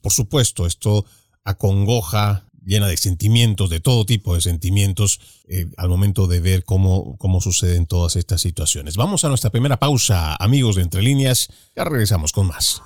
Por 0.00 0.12
supuesto, 0.12 0.66
esto 0.66 1.04
acongoja, 1.44 2.46
llena 2.64 2.86
de 2.86 2.96
sentimientos, 2.96 3.68
de 3.68 3.80
todo 3.80 4.06
tipo 4.06 4.34
de 4.34 4.40
sentimientos, 4.40 5.20
eh, 5.48 5.66
al 5.76 5.88
momento 5.88 6.26
de 6.26 6.40
ver 6.40 6.64
cómo, 6.64 7.16
cómo 7.18 7.40
suceden 7.40 7.86
todas 7.86 8.16
estas 8.16 8.40
situaciones. 8.40 8.96
Vamos 8.96 9.24
a 9.24 9.28
nuestra 9.28 9.50
primera 9.50 9.78
pausa, 9.78 10.36
amigos 10.36 10.76
de 10.76 10.82
Entre 10.82 11.02
Líneas. 11.02 11.48
Ya 11.76 11.84
regresamos 11.84 12.32
con 12.32 12.46
más. 12.46 12.80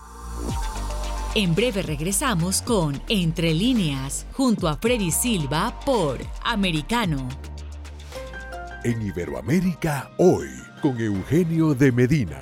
En 1.34 1.54
breve 1.54 1.82
regresamos 1.82 2.62
con 2.62 3.00
Entre 3.08 3.54
Líneas, 3.54 4.26
junto 4.32 4.66
a 4.66 4.76
Freddy 4.78 5.10
Silva 5.10 5.78
por 5.84 6.18
Americano 6.42 7.28
en 8.84 9.02
Iberoamérica 9.02 10.10
hoy 10.18 10.48
con 10.80 11.00
Eugenio 11.00 11.74
de 11.74 11.90
Medina. 11.90 12.40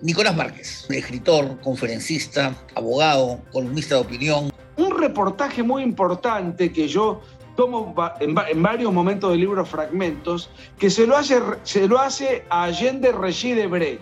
Nicolás 0.00 0.36
Márquez, 0.36 0.86
escritor, 0.90 1.60
conferencista, 1.60 2.54
abogado, 2.74 3.40
columnista 3.52 3.96
de 3.96 4.00
opinión. 4.02 4.52
Un 4.76 4.98
reportaje 4.98 5.62
muy 5.62 5.82
importante 5.82 6.70
que 6.70 6.86
yo 6.86 7.22
tomo 7.56 7.94
en, 8.20 8.62
varios 8.62 8.92
momentos 8.92 9.30
del 9.30 9.40
libro 9.40 9.64
fragmentos, 9.64 10.50
que 10.78 10.90
se 10.90 11.06
lo 11.06 11.16
hace, 11.16 11.40
se 11.62 11.88
lo 11.88 11.98
hace 11.98 12.44
a 12.50 12.64
Allende 12.64 13.10
Regis 13.12 13.56
Debré, 13.56 13.98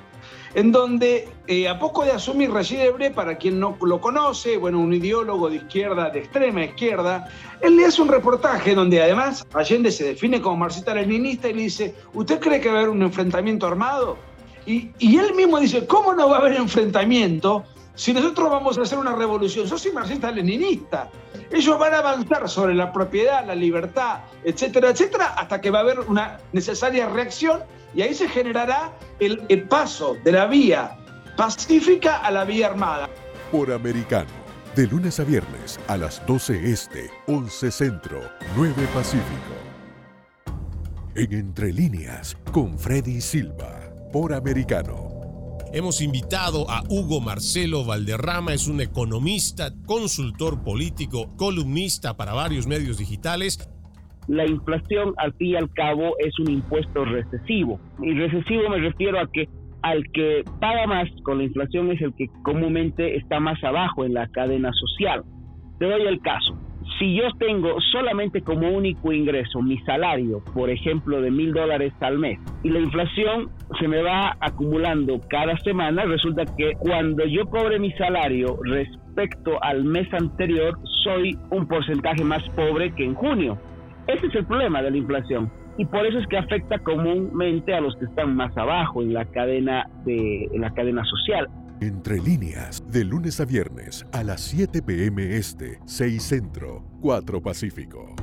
en 0.54 0.70
donde 0.70 1.28
eh, 1.46 1.68
a 1.68 1.78
poco 1.78 2.04
de 2.04 2.12
asumir 2.12 2.50
Debré, 2.50 3.10
para 3.10 3.36
quien 3.36 3.58
no 3.58 3.76
lo 3.82 4.00
conoce, 4.00 4.56
bueno, 4.56 4.80
un 4.80 4.92
ideólogo 4.92 5.50
de 5.50 5.56
izquierda, 5.56 6.10
de 6.10 6.20
extrema 6.20 6.64
izquierda, 6.64 7.28
él 7.60 7.76
le 7.76 7.86
hace 7.86 8.00
un 8.00 8.08
reportaje 8.08 8.74
donde 8.74 9.02
además 9.02 9.46
Allende 9.52 9.90
se 9.90 10.04
define 10.04 10.40
como 10.40 10.56
marxista-leninista 10.56 11.48
y 11.48 11.54
le 11.54 11.62
dice, 11.62 11.94
¿usted 12.14 12.40
cree 12.40 12.60
que 12.60 12.68
va 12.68 12.76
a 12.76 12.78
haber 12.78 12.90
un 12.90 13.02
enfrentamiento 13.02 13.66
armado? 13.66 14.16
Y, 14.66 14.92
él 15.00 15.34
mismo 15.34 15.60
dice, 15.60 15.86
¿cómo 15.86 16.14
no 16.14 16.30
va 16.30 16.36
a 16.36 16.40
haber 16.40 16.54
enfrentamiamiento 16.54 17.64
si 17.94 18.12
nosotros 18.12 18.50
vamos 18.50 18.78
a 18.78 18.82
hacer 18.82 18.98
una 18.98 19.14
revolución? 19.14 19.66
Yo 19.66 19.78
soy 19.78 19.92
marxista-leninista. 19.92 21.10
Ellos 21.50 21.78
van 21.78 21.94
a 21.94 21.98
avanzar 21.98 22.48
sobre 22.48 22.74
la 22.74 22.92
propiedad, 22.92 23.46
la 23.46 23.54
libertad, 23.54 24.20
etcétera, 24.42 24.90
etcétera, 24.90 25.34
hasta 25.36 25.60
que 25.60 25.70
va 25.70 25.78
a 25.78 25.82
haber 25.82 26.00
una 26.00 26.38
necesaria 26.52 27.08
reacción 27.08 27.62
y 27.94 28.02
ahí 28.02 28.14
se 28.14 28.28
generará 28.28 28.92
el, 29.20 29.42
el 29.48 29.68
paso 29.68 30.16
de 30.24 30.32
la 30.32 30.46
vía 30.46 30.96
pacífica 31.36 32.18
a 32.18 32.30
la 32.30 32.44
vía 32.44 32.66
armada. 32.66 33.08
Por 33.52 33.70
americano 33.70 34.44
de 34.74 34.88
lunes 34.88 35.20
a 35.20 35.24
viernes 35.24 35.78
a 35.86 35.96
las 35.96 36.24
12 36.26 36.72
Este, 36.72 37.10
11 37.26 37.70
Centro, 37.70 38.20
9 38.56 38.74
Pacífico. 38.92 39.54
En 41.14 41.32
Entre 41.32 41.72
Líneas, 41.72 42.36
con 42.50 42.76
Freddy 42.76 43.20
Silva, 43.20 43.92
por 44.12 44.34
Americano. 44.34 45.13
Hemos 45.74 46.00
invitado 46.00 46.70
a 46.70 46.84
Hugo 46.88 47.20
Marcelo 47.20 47.84
Valderrama, 47.84 48.52
es 48.54 48.68
un 48.68 48.80
economista, 48.80 49.72
consultor 49.86 50.62
político, 50.62 51.34
columnista 51.36 52.16
para 52.16 52.32
varios 52.32 52.68
medios 52.68 52.96
digitales. 52.96 53.58
La 54.28 54.46
inflación, 54.46 55.14
al 55.16 55.32
fin 55.32 55.48
y 55.48 55.56
al 55.56 55.68
cabo, 55.72 56.14
es 56.20 56.38
un 56.38 56.52
impuesto 56.52 57.04
recesivo. 57.04 57.80
Y 58.00 58.14
recesivo 58.14 58.70
me 58.70 58.78
refiero 58.78 59.18
a 59.18 59.26
que 59.32 59.48
al 59.82 60.04
que 60.12 60.44
paga 60.60 60.86
más 60.86 61.08
con 61.24 61.38
la 61.38 61.44
inflación 61.44 61.90
es 61.90 62.00
el 62.02 62.14
que 62.14 62.28
comúnmente 62.44 63.16
está 63.16 63.40
más 63.40 63.58
abajo 63.64 64.04
en 64.04 64.14
la 64.14 64.28
cadena 64.28 64.70
social. 64.72 65.24
Te 65.80 65.86
doy 65.86 66.02
el 66.02 66.20
caso. 66.20 66.56
Si 66.98 67.16
yo 67.16 67.24
tengo 67.38 67.80
solamente 67.92 68.42
como 68.42 68.68
único 68.68 69.12
ingreso 69.12 69.60
mi 69.62 69.78
salario, 69.80 70.42
por 70.54 70.70
ejemplo, 70.70 71.20
de 71.20 71.30
mil 71.30 71.52
dólares 71.52 71.92
al 72.00 72.18
mes, 72.18 72.38
y 72.62 72.70
la 72.70 72.80
inflación 72.80 73.50
se 73.80 73.88
me 73.88 74.02
va 74.02 74.36
acumulando 74.40 75.20
cada 75.28 75.56
semana, 75.58 76.04
resulta 76.04 76.44
que 76.56 76.72
cuando 76.78 77.24
yo 77.26 77.46
cobre 77.46 77.78
mi 77.78 77.90
salario 77.92 78.58
respecto 78.62 79.62
al 79.62 79.84
mes 79.84 80.12
anterior, 80.14 80.78
soy 81.02 81.36
un 81.50 81.66
porcentaje 81.66 82.22
más 82.22 82.42
pobre 82.50 82.94
que 82.94 83.04
en 83.04 83.14
junio. 83.14 83.58
Ese 84.06 84.26
es 84.26 84.34
el 84.34 84.46
problema 84.46 84.82
de 84.82 84.90
la 84.90 84.96
inflación 84.96 85.50
y 85.76 85.84
por 85.86 86.06
eso 86.06 86.18
es 86.18 86.26
que 86.28 86.38
afecta 86.38 86.78
comúnmente 86.78 87.74
a 87.74 87.80
los 87.80 87.96
que 87.96 88.04
están 88.04 88.36
más 88.36 88.56
abajo 88.56 89.02
en 89.02 89.12
la 89.12 89.24
cadena 89.24 89.88
de 90.04 90.48
la 90.54 90.70
cadena 90.72 91.02
social. 91.04 91.48
Entre 91.80 92.20
líneas, 92.20 92.84
de 92.90 93.04
lunes 93.04 93.40
a 93.40 93.44
viernes 93.44 94.06
a 94.12 94.22
las 94.22 94.40
7 94.42 94.80
pm 94.80 95.36
este, 95.36 95.80
6 95.86 96.22
centro, 96.22 96.84
4 97.00 97.42
pacífico. 97.42 98.14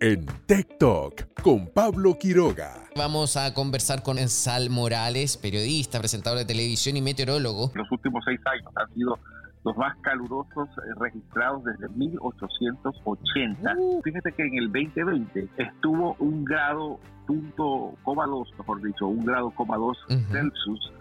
En 0.00 0.26
TikTok 0.46 1.40
con 1.42 1.68
Pablo 1.68 2.16
Quiroga. 2.18 2.88
Vamos 2.96 3.36
a 3.36 3.54
conversar 3.54 4.02
con 4.02 4.16
Sal 4.28 4.70
Morales, 4.70 5.36
periodista, 5.36 5.98
presentador 5.98 6.38
de 6.38 6.44
televisión 6.44 6.96
y 6.96 7.02
meteorólogo. 7.02 7.70
Los 7.74 7.90
últimos 7.92 8.24
seis 8.24 8.40
años 8.46 8.72
han 8.76 8.92
sido 8.94 9.18
los 9.64 9.76
más 9.76 9.96
calurosos 10.02 10.68
eh, 10.68 10.94
registrados 10.98 11.64
desde 11.64 11.88
1880. 11.90 13.74
Uh. 13.76 14.02
Fíjate 14.02 14.32
que 14.32 14.42
en 14.42 14.56
el 14.56 14.66
2020 14.72 15.48
estuvo 15.58 16.16
un 16.18 16.44
grado 16.44 16.98
punto 17.28 17.94
coma 18.02 18.26
dos, 18.26 18.50
mejor 18.58 18.82
dicho, 18.82 19.06
un 19.06 19.24
grado 19.24 19.50
coma 19.50 19.76
dos 19.76 19.98
Celsius 20.08 20.92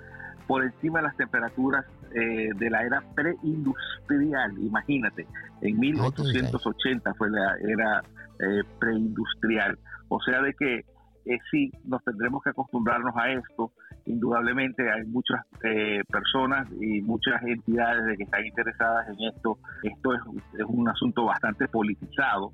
por 0.45 0.63
encima 0.63 0.99
de 0.99 1.07
las 1.07 1.17
temperaturas 1.17 1.85
eh, 2.13 2.49
de 2.55 2.69
la 2.69 2.83
era 2.83 3.01
preindustrial. 3.15 4.57
Imagínate, 4.59 5.25
en 5.61 5.79
1880 5.79 7.13
fue 7.15 7.29
la 7.31 7.55
era 7.67 8.03
eh, 8.39 8.63
preindustrial. 8.79 9.79
O 10.09 10.21
sea 10.21 10.41
de 10.41 10.53
que 10.53 10.85
sí, 11.51 11.71
nos 11.85 12.03
tendremos 12.03 12.43
que 12.43 12.51
acostumbrarnos 12.51 13.15
a 13.17 13.31
esto 13.31 13.71
indudablemente 14.07 14.89
hay 14.89 15.05
muchas 15.05 15.41
eh, 15.63 16.01
personas 16.09 16.67
y 16.79 17.01
muchas 17.01 17.41
entidades 17.43 18.17
que 18.17 18.23
están 18.23 18.45
interesadas 18.45 19.07
en 19.09 19.27
esto. 19.33 19.57
Esto 19.83 20.13
es, 20.13 20.21
un 20.65 20.89
asunto 20.89 21.25
bastante 21.25 21.67
politizado 21.67 22.51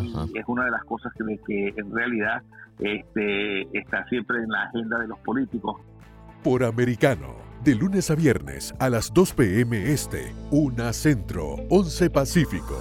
y 0.00 0.38
es 0.38 0.44
una 0.46 0.64
de 0.64 0.70
las 0.70 0.84
cosas 0.84 1.12
que, 1.16 1.38
que 1.46 1.80
en 1.80 1.94
realidad 1.94 2.42
este, 2.78 3.78
está 3.78 4.04
siempre 4.08 4.38
en 4.38 4.48
la 4.48 4.64
agenda 4.64 4.98
de 4.98 5.08
los 5.08 5.18
políticos. 5.20 5.80
Por 6.42 6.64
americano, 6.64 7.36
de 7.62 7.74
lunes 7.74 8.10
a 8.10 8.14
viernes 8.14 8.74
a 8.78 8.90
las 8.90 9.12
2 9.12 9.32
p.m. 9.34 9.92
este, 9.92 10.34
una 10.50 10.92
centro, 10.92 11.56
11 11.70 12.10
pacífico. 12.10 12.80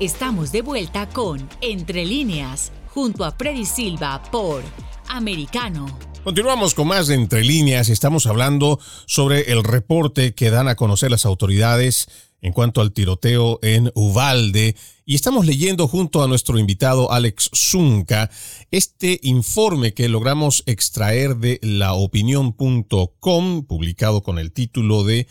Estamos 0.00 0.50
de 0.50 0.62
vuelta 0.62 1.08
con 1.08 1.48
Entre 1.60 2.04
líneas, 2.04 2.72
junto 2.88 3.24
a 3.24 3.32
Freddy 3.32 3.64
Silva 3.64 4.22
por 4.32 4.62
Americano. 5.08 5.86
Continuamos 6.24 6.74
con 6.74 6.88
más 6.88 7.06
de 7.06 7.14
Entre 7.14 7.44
líneas. 7.44 7.88
Estamos 7.88 8.26
hablando 8.26 8.78
sobre 9.06 9.52
el 9.52 9.62
reporte 9.62 10.34
que 10.34 10.50
dan 10.50 10.68
a 10.68 10.74
conocer 10.74 11.10
las 11.10 11.24
autoridades 11.24 12.29
en 12.42 12.52
cuanto 12.52 12.80
al 12.80 12.92
tiroteo 12.92 13.58
en 13.62 13.90
Uvalde. 13.94 14.76
Y 15.04 15.14
estamos 15.14 15.46
leyendo 15.46 15.88
junto 15.88 16.22
a 16.22 16.28
nuestro 16.28 16.58
invitado 16.58 17.12
Alex 17.12 17.50
Zunca 17.54 18.30
este 18.70 19.18
informe 19.22 19.92
que 19.92 20.08
logramos 20.08 20.62
extraer 20.66 21.36
de 21.36 21.58
laopinión.com, 21.62 23.64
publicado 23.64 24.22
con 24.22 24.38
el 24.38 24.52
título 24.52 25.04
de 25.04 25.26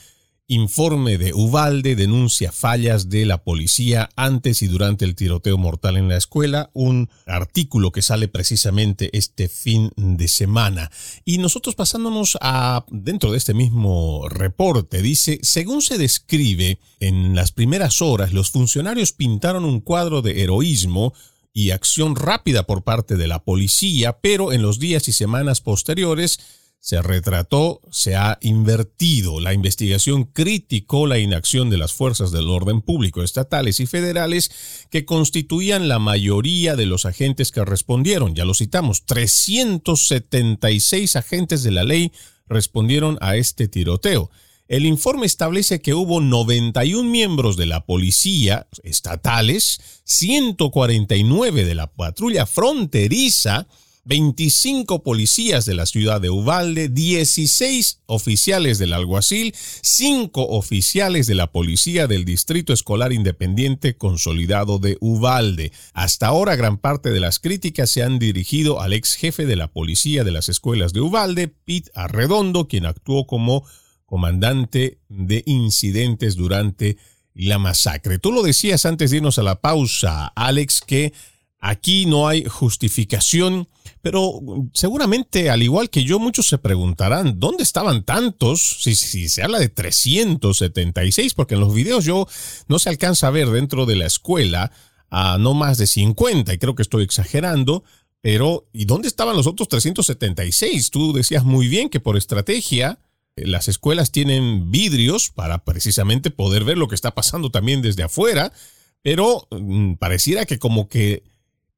Informe 0.52 1.20
de 1.20 1.32
Uvalde 1.36 1.96
denuncia 1.96 2.52
fallas 2.52 3.08
de 3.08 3.24
la 3.28 3.44
policía 3.44 4.10
antes 4.16 4.64
y 4.64 4.68
durante 4.68 5.06
el 5.06 5.14
tiroteo 5.14 5.60
mortal 5.60 5.96
en 5.96 6.10
la 6.10 6.18
escuela, 6.18 6.72
un 6.74 7.08
artículo 7.28 7.92
que 7.92 8.02
sale 8.02 8.28
precisamente 8.28 9.16
este 9.16 9.48
fin 9.48 9.92
de 9.96 10.28
semana. 10.28 10.90
Y 11.24 11.38
nosotros 11.38 11.76
pasándonos 11.76 12.36
a 12.42 12.84
dentro 12.90 13.32
de 13.32 13.38
este 13.38 13.54
mismo 13.54 14.28
reporte, 14.28 15.04
dice, 15.04 15.38
según 15.44 15.84
se 15.84 16.00
describe, 16.00 16.80
en 17.00 17.36
las 17.36 17.52
primeras 17.52 18.02
horas 18.02 18.34
los 18.34 18.50
funcionarios 18.50 19.14
pintaron 19.14 19.66
un 19.66 19.82
cuadro 19.82 20.24
de 20.24 20.42
heroísmo 20.42 21.14
y 21.54 21.70
acción 21.70 22.16
rápida 22.16 22.64
por 22.64 22.84
parte 22.84 23.18
de 23.18 23.28
la 23.28 23.44
policía, 23.44 24.18
pero 24.20 24.52
en 24.52 24.64
los 24.64 24.80
días 24.80 25.08
y 25.10 25.14
semanas 25.14 25.62
posteriores 25.62 26.40
se 26.80 27.02
retrató, 27.02 27.82
se 27.92 28.16
ha 28.16 28.38
invertido. 28.42 29.40
La 29.40 29.54
investigación 29.54 30.24
criticó 30.24 31.08
la 31.08 31.20
inacción 31.20 31.70
de 31.70 31.78
las 31.78 31.94
fuerzas 31.94 32.32
del 32.32 32.50
orden 32.50 32.82
público 32.82 33.22
estatales 33.22 33.80
y 33.80 33.86
federales 33.86 34.88
que 34.90 35.06
constituían 35.06 35.90
la 35.90 36.00
mayoría 36.00 36.76
de 36.76 36.86
los 36.86 37.06
agentes 37.06 37.52
que 37.52 37.66
respondieron. 37.66 38.34
Ya 38.34 38.46
lo 38.46 38.54
citamos, 38.54 39.06
376 39.06 41.16
agentes 41.16 41.64
de 41.64 41.72
la 41.72 41.84
ley 41.84 42.12
respondieron 42.48 43.18
a 43.22 43.36
este 43.36 43.68
tiroteo. 43.68 44.32
El 44.70 44.86
informe 44.86 45.26
establece 45.26 45.82
que 45.82 45.96
hubo 45.96 46.22
91 46.22 47.10
miembros 47.10 47.58
de 47.58 47.66
la 47.66 47.86
policía 47.86 48.68
estatales, 48.84 49.82
149 50.04 51.66
de 51.66 51.76
la 51.76 51.92
patrulla 51.92 52.46
fronteriza, 52.46 53.68
25 54.06 55.04
policías 55.04 55.66
de 55.66 55.76
la 55.76 55.86
ciudad 55.86 56.22
de 56.22 56.30
Uvalde, 56.30 56.90
16 56.90 58.02
oficiales 58.06 58.80
del 58.80 58.94
alguacil, 58.94 59.54
5 59.82 60.48
oficiales 60.50 61.28
de 61.28 61.36
la 61.36 61.52
policía 61.52 62.08
del 62.08 62.26
Distrito 62.26 62.74
Escolar 62.74 63.14
Independiente 63.14 63.96
Consolidado 63.96 64.80
de 64.80 64.98
Uvalde. 65.00 65.72
Hasta 65.94 66.28
ahora 66.28 66.56
gran 66.56 66.78
parte 66.78 67.12
de 67.12 67.20
las 67.20 67.40
críticas 67.40 67.90
se 67.90 68.04
han 68.04 68.20
dirigido 68.20 68.82
al 68.82 68.94
ex 68.94 69.16
jefe 69.16 69.46
de 69.46 69.56
la 69.56 69.72
policía 69.72 70.24
de 70.24 70.32
las 70.32 70.50
escuelas 70.50 70.94
de 70.94 71.02
Uvalde, 71.02 71.48
Pete 71.48 71.92
Arredondo, 71.94 72.68
quien 72.68 72.86
actuó 72.86 73.28
como 73.28 73.66
comandante 74.06 74.98
de 75.08 75.44
incidentes 75.46 76.36
durante 76.36 76.98
la 77.36 77.60
masacre. 77.60 78.20
Tú 78.20 78.32
lo 78.32 78.42
decías 78.42 78.86
antes 78.86 79.12
de 79.12 79.18
irnos 79.18 79.40
a 79.40 79.44
la 79.44 79.62
pausa, 79.62 80.28
Alex, 80.36 80.82
que 80.82 81.14
Aquí 81.62 82.06
no 82.06 82.30
hay 82.30 82.46
justificación, 82.46 83.68
pero 84.02 84.40
seguramente, 84.74 85.50
al 85.50 85.62
igual 85.62 85.90
que 85.90 86.06
yo, 86.06 86.18
muchos 86.18 86.48
se 86.48 86.58
preguntarán, 86.58 87.38
¿dónde 87.38 87.64
estaban 87.64 88.04
tantos? 88.04 88.78
Si, 88.80 88.96
se 88.96 89.44
habla 89.44 89.60
de 89.60 89.68
376, 89.68 91.34
porque 91.34 91.56
en 91.56 91.60
los 91.60 91.74
videos 91.74 92.06
yo 92.06 92.28
no 92.70 92.80
se 92.80 92.90
alcanza 92.90 93.28
a 93.28 93.32
ver 93.32 93.50
dentro 93.50 93.86
de 93.86 93.98
la 93.98 94.06
escuela 94.06 94.72
a 95.10 95.38
no 95.38 95.54
más 95.54 95.78
de 95.78 95.88
50, 95.88 96.54
y 96.54 96.58
creo 96.60 96.76
que 96.76 96.82
estoy 96.82 97.04
exagerando, 97.04 97.84
pero 98.22 98.70
¿y 98.72 98.86
dónde 98.86 99.10
estaban 99.10 99.36
los 99.36 99.48
otros 99.48 99.68
376? 99.68 100.92
Tú 100.92 101.12
decías 101.12 101.44
muy 101.44 101.68
bien 101.68 101.90
que 101.90 102.00
por 102.00 102.16
estrategia 102.16 103.00
eh, 103.36 103.48
las 103.48 103.68
escuelas 103.68 104.12
tienen 104.12 104.72
vidrios 104.72 105.30
para 105.30 105.66
precisamente 105.66 106.32
poder 106.32 106.64
ver 106.64 106.78
lo 106.78 106.88
que 106.88 106.96
está 106.96 107.16
pasando 107.16 107.50
también 107.50 107.82
desde 107.82 108.04
afuera, 108.04 108.54
pero 109.02 109.48
mm, 109.52 109.96
pareciera 109.96 110.46
que 110.46 110.58
como 110.58 110.88
que 110.88 111.24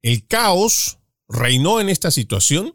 el 0.02 0.26
caos 0.28 0.98
reinó 1.28 1.80
en 1.80 1.88
esta 1.88 2.10
situación? 2.10 2.74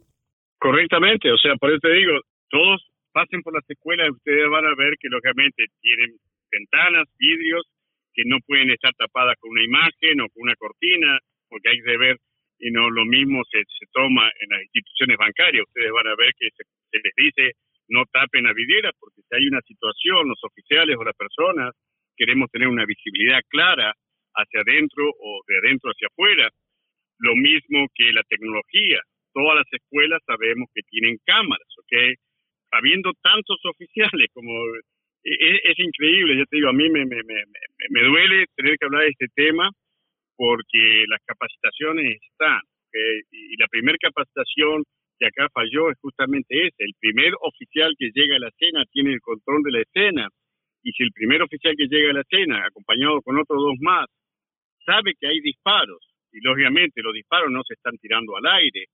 Correctamente, 0.58 1.32
o 1.32 1.38
sea, 1.38 1.56
por 1.56 1.70
eso 1.70 1.80
te 1.80 1.94
digo, 1.94 2.20
todos 2.50 2.82
pasen 3.12 3.44
por 3.44 3.54
las 3.54 3.70
escuelas, 3.70 4.10
ustedes 4.10 4.50
van 4.50 4.66
a 4.66 4.76
ver 4.76 4.96
que 5.00 5.10
lógicamente 5.10 5.66
tienen 5.82 6.18
ventanas, 6.52 7.06
vidrios, 7.20 7.64
que 8.14 8.24
no 8.26 8.38
pueden 8.48 8.72
estar 8.72 8.94
tapadas 8.96 9.36
con 9.40 9.52
una 9.52 9.64
imagen 9.64 10.22
o 10.22 10.30
con 10.30 10.50
una 10.50 10.56
cortina, 10.56 11.20
porque 11.50 11.70
hay 11.70 11.82
que 11.82 11.98
ver, 11.98 12.18
y 12.60 12.72
no 12.72 12.90
lo 12.90 13.06
mismo 13.06 13.44
se, 13.52 13.62
toma 13.92 14.30
en 14.40 14.50
las 14.50 14.62
instituciones 14.64 15.18
bancarias, 15.18 15.66
ustedes 15.68 15.92
van 15.92 16.08
a 16.08 16.16
ver 16.16 16.34
que 16.40 16.50
se, 16.56 16.64
les 16.98 17.14
dice 17.16 17.52
no 17.90 18.04
tapen 18.12 18.44
la 18.44 18.54
vidriera, 18.54 18.92
porque 19.00 19.22
si 19.22 19.36
hay 19.36 19.48
una 19.48 19.62
situación, 19.62 20.28
los 20.28 20.44
oficiales 20.44 20.98
o 20.98 21.06
las 21.06 21.16
personas 21.16 21.72
queremos 22.18 22.52
tener 22.52 22.68
una 22.68 22.86
visibilidad 22.86 23.40
clara 23.48 23.94
hacia 24.34 24.62
adentro 24.62 25.08
o 25.08 25.42
de 25.48 25.58
adentro 25.58 25.92
hacia 25.92 26.08
afuera, 26.08 26.50
lo 27.20 27.36
mismo 27.36 27.88
que 27.96 28.12
la 28.14 28.24
tecnología. 28.24 29.02
Todas 29.34 29.58
las 29.58 29.68
escuelas 29.72 30.22
sabemos 30.26 30.70
que 30.74 30.82
tienen 30.90 31.18
cámaras, 31.26 31.68
¿ok? 31.80 32.18
Habiendo 32.72 33.12
tantos 33.22 33.60
oficiales 33.66 34.28
como... 34.34 34.52
E, 35.24 35.34
e, 35.34 35.72
es, 35.72 35.80
increíble, 35.80 36.38
yo 36.38 36.46
te 36.46 36.58
digo, 36.58 36.70
a 36.70 36.74
mí 36.74 36.90
me, 36.90 37.06
me, 37.06 37.18
me, 37.24 37.44
me, 37.90 38.02
duele 38.02 38.46
tener 38.56 38.78
que 38.78 38.86
hablar 38.86 39.04
de 39.04 39.10
este 39.10 39.28
tema 39.36 39.70
porque 40.38 41.04
las 41.10 41.20
capacitaciones 41.26 42.18
están, 42.22 42.62
¿okay? 42.88 43.22
y 43.32 43.58
la 43.58 43.68
primera 43.68 43.98
capacitación 44.00 44.84
que 45.20 45.28
acá 45.28 45.50
falló 45.54 45.90
es 45.90 45.98
justamente 46.00 46.68
esa. 46.68 46.78
El 46.80 46.94
primer 47.00 47.34
oficial 47.42 47.94
que 47.98 48.12
llega 48.14 48.36
a 48.38 48.40
la 48.40 48.50
escena 48.50 48.86
tiene 48.92 49.14
el 49.14 49.22
control 49.22 49.64
de 49.64 49.72
la 49.72 49.82
escena. 49.82 50.28
Y 50.84 50.92
si 50.92 51.04
el 51.04 51.12
primer 51.12 51.42
oficial 51.42 51.74
que 51.76 51.88
llega 51.88 52.12
a 52.12 52.14
la 52.14 52.22
escena, 52.22 52.66
acompañado 52.66 53.22
con 53.22 53.38
otros 53.38 53.60
dos 53.60 53.76
más, 53.82 54.06
sabe 54.86 55.14
que 55.20 55.28
hay 55.28 55.40
disparos 55.42 56.00
y 56.32 56.42
lógicamente 56.42 57.02
los 57.02 57.14
disparos 57.14 57.52
no 57.52 57.62
se 57.64 57.74
están 57.74 57.98
tirando 57.98 58.36
al 58.36 58.46
aire, 58.46 58.86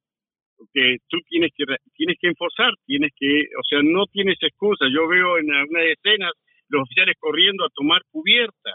porque 0.58 0.98
tú 1.10 1.17
tienes 1.28 1.52
que 1.56 1.65
tienes 1.96 2.17
que 2.19 2.28
enforzar, 2.28 2.72
tienes 2.86 3.12
que, 3.17 3.50
o 3.58 3.63
sea, 3.67 3.82
no 3.84 4.06
tienes 4.08 4.38
excusa. 4.41 4.86
Yo 4.91 5.08
veo 5.08 5.38
en 5.38 5.52
algunas 5.52 5.84
escenas 5.86 6.32
los 6.69 6.84
oficiales 6.84 7.15
corriendo 7.19 7.65
a 7.65 7.74
tomar 7.74 8.02
cubierta. 8.12 8.72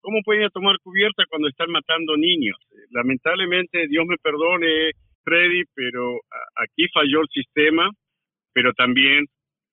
¿Cómo 0.00 0.18
pueden 0.24 0.50
tomar 0.50 0.76
cubierta 0.82 1.24
cuando 1.28 1.48
están 1.48 1.70
matando 1.70 2.16
niños? 2.16 2.56
Lamentablemente, 2.90 3.86
Dios 3.86 4.04
me 4.06 4.16
perdone, 4.18 4.90
Freddy, 5.22 5.62
pero 5.74 6.18
aquí 6.56 6.88
falló 6.92 7.20
el 7.20 7.28
sistema, 7.30 7.88
pero 8.52 8.72
también, 8.72 9.24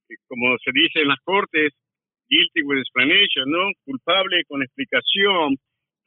eh, 0.10 0.16
como 0.28 0.56
se 0.64 0.72
dice 0.72 1.02
en 1.02 1.08
las 1.08 1.20
cortes, 1.24 1.74
guilty 2.30 2.62
with 2.62 2.78
explanation, 2.78 3.50
¿no? 3.50 3.72
Culpable 3.84 4.44
con 4.48 4.62
explicación 4.62 5.58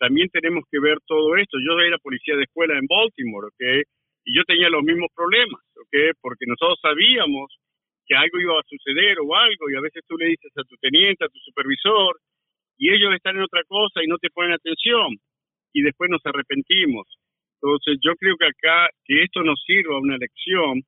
también 0.03 0.29
tenemos 0.35 0.65
que 0.67 0.81
ver 0.81 0.99
todo 1.07 1.37
esto. 1.37 1.59
Yo 1.62 1.79
era 1.79 1.97
policía 1.99 2.35
de 2.35 2.43
escuela 2.43 2.77
en 2.77 2.91
Baltimore, 2.91 3.47
¿ok? 3.47 3.87
Y 4.27 4.35
yo 4.35 4.43
tenía 4.43 4.69
los 4.69 4.83
mismos 4.83 5.07
problemas, 5.15 5.62
¿ok? 5.79 6.19
Porque 6.21 6.45
nosotros 6.49 6.79
sabíamos 6.83 7.55
que 8.05 8.17
algo 8.17 8.41
iba 8.41 8.59
a 8.59 8.67
suceder 8.67 9.19
o 9.23 9.31
algo, 9.31 9.71
y 9.71 9.77
a 9.77 9.81
veces 9.81 10.03
tú 10.09 10.19
le 10.19 10.35
dices 10.35 10.51
a 10.59 10.65
tu 10.65 10.75
teniente, 10.83 11.25
a 11.25 11.29
tu 11.29 11.38
supervisor, 11.38 12.19
y 12.79 12.91
ellos 12.91 13.15
están 13.15 13.37
en 13.37 13.47
otra 13.47 13.62
cosa 13.69 14.03
y 14.03 14.09
no 14.09 14.19
te 14.19 14.29
ponen 14.31 14.55
atención, 14.55 15.15
y 15.73 15.83
después 15.83 16.11
nos 16.11 16.27
arrepentimos. 16.27 17.07
Entonces, 17.62 18.03
yo 18.03 18.17
creo 18.17 18.35
que 18.37 18.47
acá, 18.47 18.91
que 19.05 19.23
esto 19.23 19.45
nos 19.45 19.62
sirva 19.62 20.01
una 20.01 20.19
lección, 20.19 20.83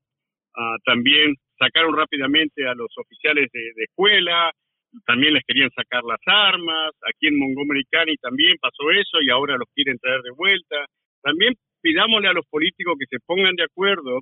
ah, 0.58 0.76
también 0.84 1.36
sacaron 1.56 1.96
rápidamente 1.96 2.66
a 2.66 2.74
los 2.74 2.90
oficiales 2.98 3.46
de, 3.52 3.62
de 3.76 3.84
escuela, 3.84 4.50
también 5.06 5.34
les 5.34 5.44
querían 5.46 5.70
sacar 5.74 6.02
las 6.04 6.20
armas, 6.26 6.92
aquí 7.08 7.26
en 7.26 7.38
Montgomery 7.38 7.84
también 8.20 8.56
pasó 8.60 8.90
eso 8.90 9.18
y 9.22 9.30
ahora 9.30 9.56
los 9.56 9.68
quieren 9.74 9.98
traer 9.98 10.22
de 10.22 10.30
vuelta. 10.30 10.86
También 11.22 11.54
pidámosle 11.80 12.28
a 12.28 12.32
los 12.32 12.46
políticos 12.46 12.94
que 12.98 13.06
se 13.10 13.18
pongan 13.26 13.54
de 13.56 13.64
acuerdo 13.64 14.20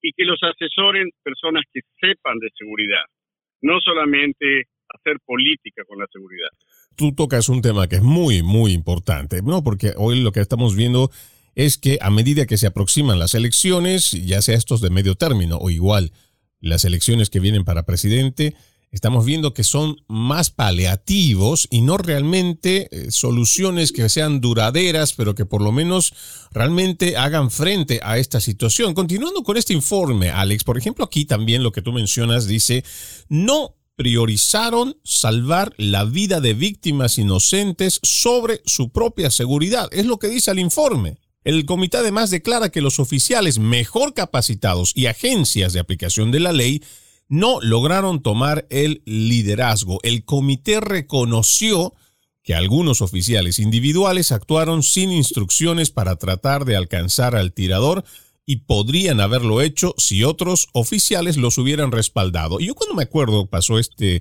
y 0.00 0.12
que 0.12 0.24
los 0.24 0.38
asesoren 0.42 1.10
personas 1.22 1.62
que 1.72 1.80
sepan 2.00 2.38
de 2.38 2.48
seguridad, 2.56 3.04
no 3.62 3.80
solamente 3.80 4.64
hacer 4.88 5.18
política 5.24 5.84
con 5.86 5.98
la 5.98 6.06
seguridad. 6.12 6.48
Tú 6.96 7.14
tocas 7.14 7.48
un 7.48 7.62
tema 7.62 7.88
que 7.88 7.96
es 7.96 8.02
muy, 8.02 8.42
muy 8.42 8.72
importante, 8.72 9.40
¿no? 9.42 9.62
Porque 9.62 9.92
hoy 9.96 10.20
lo 10.22 10.32
que 10.32 10.40
estamos 10.40 10.76
viendo 10.76 11.10
es 11.54 11.78
que 11.78 11.98
a 12.00 12.10
medida 12.10 12.46
que 12.46 12.58
se 12.58 12.66
aproximan 12.66 13.18
las 13.18 13.34
elecciones, 13.34 14.10
ya 14.10 14.42
sea 14.42 14.56
estos 14.56 14.80
de 14.80 14.90
medio 14.90 15.14
término 15.14 15.58
o 15.58 15.70
igual 15.70 16.12
las 16.60 16.84
elecciones 16.84 17.30
que 17.30 17.40
vienen 17.40 17.64
para 17.64 17.84
presidente, 17.84 18.54
estamos 18.92 19.24
viendo 19.24 19.54
que 19.54 19.64
son 19.64 19.96
más 20.06 20.50
paliativos 20.50 21.66
y 21.70 21.80
no 21.80 21.96
realmente 21.96 22.88
eh, 22.90 23.10
soluciones 23.10 23.90
que 23.90 24.08
sean 24.08 24.40
duraderas, 24.40 25.14
pero 25.14 25.34
que 25.34 25.46
por 25.46 25.62
lo 25.62 25.72
menos 25.72 26.14
realmente 26.52 27.16
hagan 27.16 27.50
frente 27.50 28.00
a 28.04 28.18
esta 28.18 28.40
situación. 28.40 28.94
Continuando 28.94 29.42
con 29.42 29.56
este 29.56 29.72
informe, 29.72 30.30
Alex, 30.30 30.62
por 30.62 30.78
ejemplo, 30.78 31.04
aquí 31.04 31.24
también 31.24 31.62
lo 31.62 31.72
que 31.72 31.82
tú 31.82 31.92
mencionas 31.92 32.46
dice, 32.46 32.84
no 33.28 33.74
priorizaron 33.96 34.96
salvar 35.04 35.74
la 35.78 36.04
vida 36.04 36.40
de 36.40 36.54
víctimas 36.54 37.18
inocentes 37.18 37.98
sobre 38.02 38.60
su 38.66 38.90
propia 38.90 39.30
seguridad. 39.30 39.88
Es 39.92 40.06
lo 40.06 40.18
que 40.18 40.28
dice 40.28 40.50
el 40.50 40.58
informe. 40.58 41.18
El 41.44 41.64
comité 41.66 41.96
además 41.96 42.30
declara 42.30 42.70
que 42.70 42.80
los 42.80 43.00
oficiales 43.00 43.58
mejor 43.58 44.14
capacitados 44.14 44.92
y 44.94 45.06
agencias 45.06 45.72
de 45.72 45.80
aplicación 45.80 46.30
de 46.30 46.40
la 46.40 46.52
ley 46.52 46.82
no 47.32 47.62
lograron 47.62 48.20
tomar 48.20 48.66
el 48.68 49.00
liderazgo. 49.06 50.00
El 50.02 50.26
comité 50.26 50.82
reconoció 50.82 51.94
que 52.42 52.54
algunos 52.54 53.00
oficiales 53.00 53.58
individuales 53.58 54.32
actuaron 54.32 54.82
sin 54.82 55.10
instrucciones 55.10 55.90
para 55.90 56.16
tratar 56.16 56.66
de 56.66 56.76
alcanzar 56.76 57.34
al 57.34 57.54
tirador 57.54 58.04
y 58.44 58.56
podrían 58.56 59.22
haberlo 59.22 59.62
hecho 59.62 59.94
si 59.96 60.24
otros 60.24 60.68
oficiales 60.74 61.38
los 61.38 61.56
hubieran 61.56 61.90
respaldado. 61.90 62.60
Y 62.60 62.66
yo 62.66 62.74
cuando 62.74 62.94
me 62.94 63.04
acuerdo 63.04 63.46
pasó 63.46 63.78
este, 63.78 64.20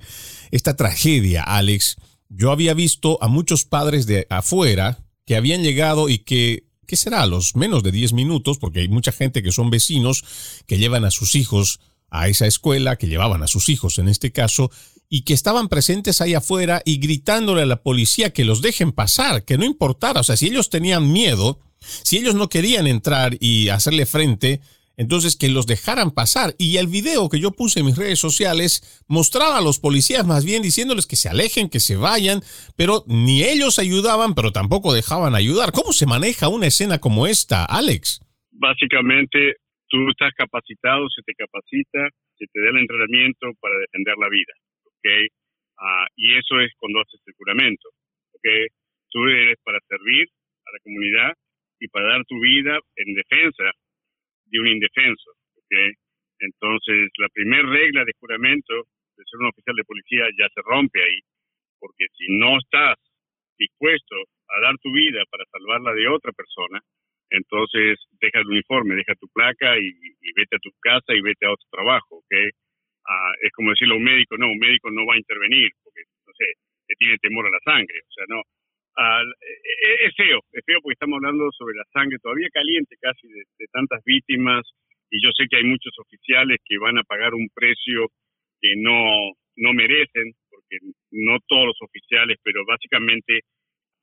esta 0.51 0.77
tragedia, 0.77 1.43
Alex, 1.43 1.97
yo 2.29 2.49
había 2.49 2.73
visto 2.73 3.21
a 3.21 3.27
muchos 3.27 3.65
padres 3.65 4.05
de 4.05 4.25
afuera 4.29 5.03
que 5.25 5.35
habían 5.35 5.63
llegado 5.63 6.07
y 6.07 6.19
que, 6.19 6.63
¿qué 6.87 6.95
será? 6.95 7.23
A 7.23 7.27
los 7.27 7.57
menos 7.57 7.83
de 7.83 7.91
10 7.91 8.13
minutos, 8.13 8.57
porque 8.57 8.79
hay 8.79 8.87
mucha 8.87 9.11
gente 9.11 9.43
que 9.43 9.51
son 9.51 9.69
vecinos 9.69 10.23
que 10.65 10.77
llevan 10.77 11.03
a 11.03 11.11
sus 11.11 11.35
hijos 11.35 11.81
a 12.11 12.27
esa 12.27 12.45
escuela, 12.45 12.97
que 12.97 13.07
llevaban 13.07 13.41
a 13.41 13.47
sus 13.47 13.69
hijos 13.69 13.97
en 13.97 14.07
este 14.07 14.31
caso, 14.31 14.69
y 15.09 15.23
que 15.23 15.33
estaban 15.33 15.67
presentes 15.67 16.21
ahí 16.21 16.35
afuera 16.35 16.81
y 16.85 16.97
gritándole 16.97 17.63
a 17.63 17.65
la 17.65 17.81
policía 17.81 18.31
que 18.31 18.45
los 18.45 18.61
dejen 18.61 18.91
pasar, 18.91 19.43
que 19.43 19.57
no 19.57 19.65
importara, 19.65 20.21
o 20.21 20.23
sea, 20.23 20.37
si 20.37 20.47
ellos 20.47 20.69
tenían 20.69 21.11
miedo, 21.11 21.59
si 21.79 22.17
ellos 22.17 22.35
no 22.35 22.47
querían 22.47 22.87
entrar 22.87 23.35
y 23.39 23.69
hacerle 23.69 24.05
frente, 24.05 24.61
entonces 24.97 25.35
que 25.35 25.49
los 25.49 25.65
dejaran 25.65 26.11
pasar. 26.11 26.55
Y 26.57 26.77
el 26.77 26.87
video 26.87 27.27
que 27.27 27.39
yo 27.39 27.51
puse 27.51 27.79
en 27.79 27.87
mis 27.87 27.97
redes 27.97 28.19
sociales 28.19 29.03
mostraba 29.07 29.57
a 29.57 29.61
los 29.61 29.79
policías 29.79 30.25
más 30.25 30.45
bien 30.45 30.61
diciéndoles 30.61 31.07
que 31.07 31.15
se 31.15 31.27
alejen, 31.29 31.69
que 31.69 31.79
se 31.79 31.95
vayan, 31.95 32.43
pero 32.75 33.03
ni 33.07 33.43
ellos 33.43 33.79
ayudaban, 33.79 34.35
pero 34.35 34.51
tampoco 34.51 34.93
dejaban 34.93 35.35
ayudar. 35.35 35.71
¿Cómo 35.71 35.91
se 35.91 36.05
maneja 36.05 36.49
una 36.49 36.67
escena 36.67 36.99
como 36.99 37.25
esta, 37.25 37.65
Alex? 37.65 38.21
Básicamente, 38.51 39.55
tú 39.91 40.09
estás 40.09 40.31
capacitado, 40.33 41.09
se 41.09 41.21
te 41.23 41.35
capacita, 41.35 42.07
se 42.39 42.45
te 42.47 42.61
da 42.61 42.69
el 42.69 42.77
entrenamiento 42.79 43.51
para 43.59 43.77
defender 43.77 44.15
la 44.17 44.29
vida, 44.29 44.53
¿ok? 44.85 45.07
Ah, 45.77 46.07
y 46.15 46.37
eso 46.37 46.59
es 46.61 46.71
cuando 46.79 47.01
haces 47.01 47.19
el 47.27 47.33
juramento, 47.35 47.89
¿ok? 48.31 48.47
Tú 49.11 49.27
eres 49.27 49.59
para 49.63 49.79
servir 49.87 50.29
a 50.65 50.71
la 50.71 50.79
comunidad 50.79 51.33
y 51.79 51.87
para 51.89 52.07
dar 52.15 52.23
tu 52.25 52.39
vida 52.39 52.79
en 52.95 53.13
defensa 53.13 53.71
de 54.45 54.59
un 54.59 54.67
indefenso. 54.67 55.31
¿okay? 55.57 55.91
Entonces, 56.39 57.09
la 57.17 57.27
primera 57.29 57.67
regla 57.67 58.05
de 58.05 58.13
juramento 58.19 58.73
de 59.17 59.23
ser 59.25 59.39
un 59.39 59.47
oficial 59.47 59.75
de 59.75 59.83
policía 59.83 60.25
ya 60.37 60.47
se 60.53 60.61
rompe 60.63 61.03
ahí, 61.03 61.19
porque 61.79 62.05
si 62.17 62.25
no 62.37 62.57
estás 62.57 62.95
dispuesto 63.57 64.15
a 64.47 64.61
dar 64.61 64.77
tu 64.79 64.91
vida 64.91 65.23
para 65.29 65.45
salvar 65.51 65.81
la 65.81 65.93
de 65.93 66.07
otra 66.07 66.31
persona, 66.31 66.79
entonces 67.31 67.97
deja 68.19 68.39
el 68.39 68.47
uniforme, 68.47 68.95
deja 68.95 69.15
tu 69.15 69.27
placa 69.29 69.79
y, 69.79 69.91
vete 70.35 70.55
a 70.55 70.59
tu 70.59 70.71
casa 70.79 71.15
y 71.15 71.21
vete 71.21 71.45
a 71.45 71.51
otro 71.51 71.67
trabajo, 71.71 72.17
¿ok? 72.17 72.33
Ah, 73.07 73.33
es 73.41 73.51
como 73.51 73.71
decirle 73.71 73.95
a 73.95 73.97
un 73.97 74.03
médico, 74.03 74.37
no, 74.37 74.47
un 74.47 74.59
médico 74.59 74.91
no 74.91 75.05
va 75.05 75.15
a 75.15 75.17
intervenir 75.17 75.71
porque, 75.83 76.01
no 76.27 76.33
sé, 76.37 76.45
te 76.87 76.95
tiene 76.95 77.17
temor 77.17 77.47
a 77.47 77.49
la 77.49 77.59
sangre, 77.63 77.99
o 77.99 78.11
sea, 78.11 78.25
no, 78.27 78.39
eh, 78.39 80.05
es 80.07 80.15
feo, 80.15 80.39
es 80.51 80.63
feo 80.65 80.79
porque 80.81 80.93
estamos 80.93 81.17
hablando 81.17 81.49
sobre 81.57 81.75
la 81.75 81.85
sangre 81.93 82.19
todavía 82.19 82.49
caliente 82.51 82.95
casi 82.99 83.27
de, 83.27 83.43
tantas 83.71 84.03
víctimas 84.03 84.67
y 85.09 85.23
yo 85.23 85.31
sé 85.35 85.47
que 85.49 85.57
hay 85.57 85.63
muchos 85.63 85.93
oficiales 85.99 86.59
que 86.65 86.77
van 86.77 86.97
a 86.97 87.03
pagar 87.03 87.33
un 87.33 87.47
precio 87.53 88.07
que 88.59 88.75
no, 88.77 89.33
no 89.55 89.73
merecen, 89.73 90.33
porque 90.49 90.77
no 91.11 91.39
todos 91.47 91.67
los 91.67 91.81
oficiales, 91.81 92.37
pero 92.43 92.63
básicamente 92.65 93.41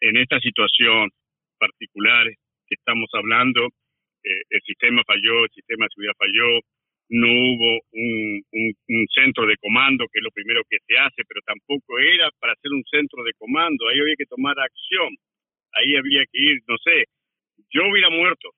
en 0.01 0.17
esta 0.17 0.41
situación 0.41 1.11
particular 1.59 2.27
que 2.69 2.77
estamos 2.77 3.09
hablando, 3.13 3.67
eh, 4.25 4.43
el 4.51 4.61
sistema 4.63 5.03
falló, 5.07 5.45
el 5.45 5.51
sistema 5.55 5.85
de 5.85 5.91
seguridad 5.95 6.19
falló, 6.19 6.61
no 7.11 7.27
hubo 7.27 7.81
un, 7.93 8.45
centro 9.15 9.47
de 9.47 9.57
comando, 9.57 10.07
que 10.13 10.21
es 10.21 10.25
lo 10.25 10.31
primero 10.31 10.63
que 10.69 10.77
se 10.87 10.97
hace, 10.99 11.25
pero 11.27 11.41
tampoco 11.45 11.99
era 11.99 12.29
para 12.39 12.53
hacer 12.53 12.71
un 12.71 12.85
centro 12.85 13.25
de 13.25 13.33
comando, 13.39 13.89
ahí 13.89 13.99
había 13.99 14.17
que 14.17 14.29
tomar 14.29 14.55
acción, 14.61 15.09
ahí 15.73 15.97
había 15.97 16.23
que 16.31 16.39
ir, 16.39 16.61
no 16.69 16.77
sé, 16.79 17.05
yo 17.73 17.89
hubiera 17.89 18.11
muerto, 18.11 18.51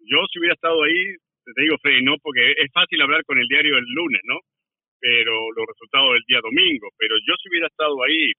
yo 0.00 0.24
si 0.32 0.38
hubiera 0.40 0.54
estado 0.54 0.82
ahí, 0.82 1.14
te 1.44 1.62
digo 1.62 1.76
Freddy, 1.80 2.02
no, 2.02 2.16
porque 2.22 2.52
es 2.56 2.72
fácil 2.72 3.00
hablar 3.02 3.24
con 3.24 3.38
el 3.38 3.46
diario 3.46 3.76
el 3.76 3.84
lunes, 3.84 4.20
¿no? 4.24 4.40
Pero 5.00 5.32
los 5.52 5.66
resultados 5.68 6.14
del 6.14 6.24
día 6.26 6.40
domingo, 6.40 6.88
pero 6.98 7.14
yo 7.26 7.34
si 7.40 7.48
hubiera 7.48 7.68
estado 7.68 8.02
ahí, 8.02 8.32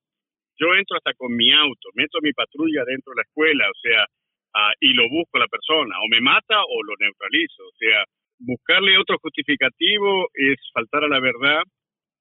yo 0.58 0.76
entro 0.76 0.98
hasta 0.98 1.14
con 1.14 1.36
mi 1.36 1.52
auto, 1.54 1.90
meto 1.94 2.20
mi 2.22 2.34
patrulla 2.34 2.84
dentro 2.86 3.14
de 3.14 3.18
la 3.18 3.24
escuela, 3.24 3.70
o 3.70 3.80
sea, 3.82 4.06
ah, 4.54 4.74
y 4.80 4.94
lo 4.94 5.10
busco 5.10 5.38
a 5.38 5.42
la 5.42 5.48
persona, 5.48 5.96
o 6.00 6.08
me 6.10 6.22
mata 6.22 6.62
o 6.64 6.84
lo 6.84 6.94
neutralizo, 7.00 7.64
o 7.64 7.76
sea, 7.78 8.04
buscarle 8.40 8.98
otro 8.98 9.18
justificativo 9.22 10.28
es 10.34 10.58
faltar 10.74 11.04
a 11.04 11.10
la 11.10 11.20
verdad, 11.20 11.62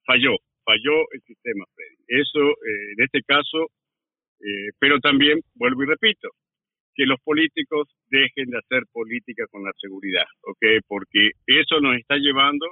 falló, 0.05 0.37
falló 0.65 1.07
el 1.13 1.21
sistema, 1.23 1.65
Freddy. 1.75 2.21
Eso, 2.21 2.41
eh, 2.41 2.93
en 2.97 3.05
este 3.05 3.23
caso, 3.23 3.69
eh, 4.41 4.71
pero 4.79 4.99
también, 5.01 5.41
vuelvo 5.55 5.83
y 5.83 5.87
repito, 5.87 6.29
que 6.95 7.07
los 7.07 7.21
políticos 7.23 7.89
dejen 8.11 8.51
de 8.51 8.59
hacer 8.59 8.83
política 8.93 9.47
con 9.51 9.63
la 9.63 9.73
seguridad, 9.81 10.27
¿ok? 10.43 10.83
Porque 10.87 11.31
eso 11.47 11.81
nos 11.81 11.97
está 11.97 12.17
llevando 12.17 12.67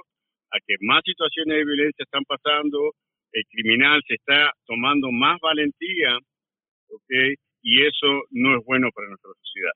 a 0.51 0.57
que 0.65 0.75
más 0.81 1.01
situaciones 1.05 1.57
de 1.57 1.65
violencia 1.65 2.03
están 2.03 2.23
pasando, 2.25 2.91
el 3.31 3.43
criminal 3.49 4.01
se 4.05 4.15
está 4.15 4.51
tomando 4.65 5.11
más 5.11 5.39
valentía, 5.39 6.17
¿ok? 6.89 7.39
Y 7.67 7.81
eso 7.81 8.07
no 8.31 8.57
es 8.57 8.65
bueno 8.65 8.87
para 8.95 9.09
nuestra 9.09 9.29
sociedad. 9.43 9.73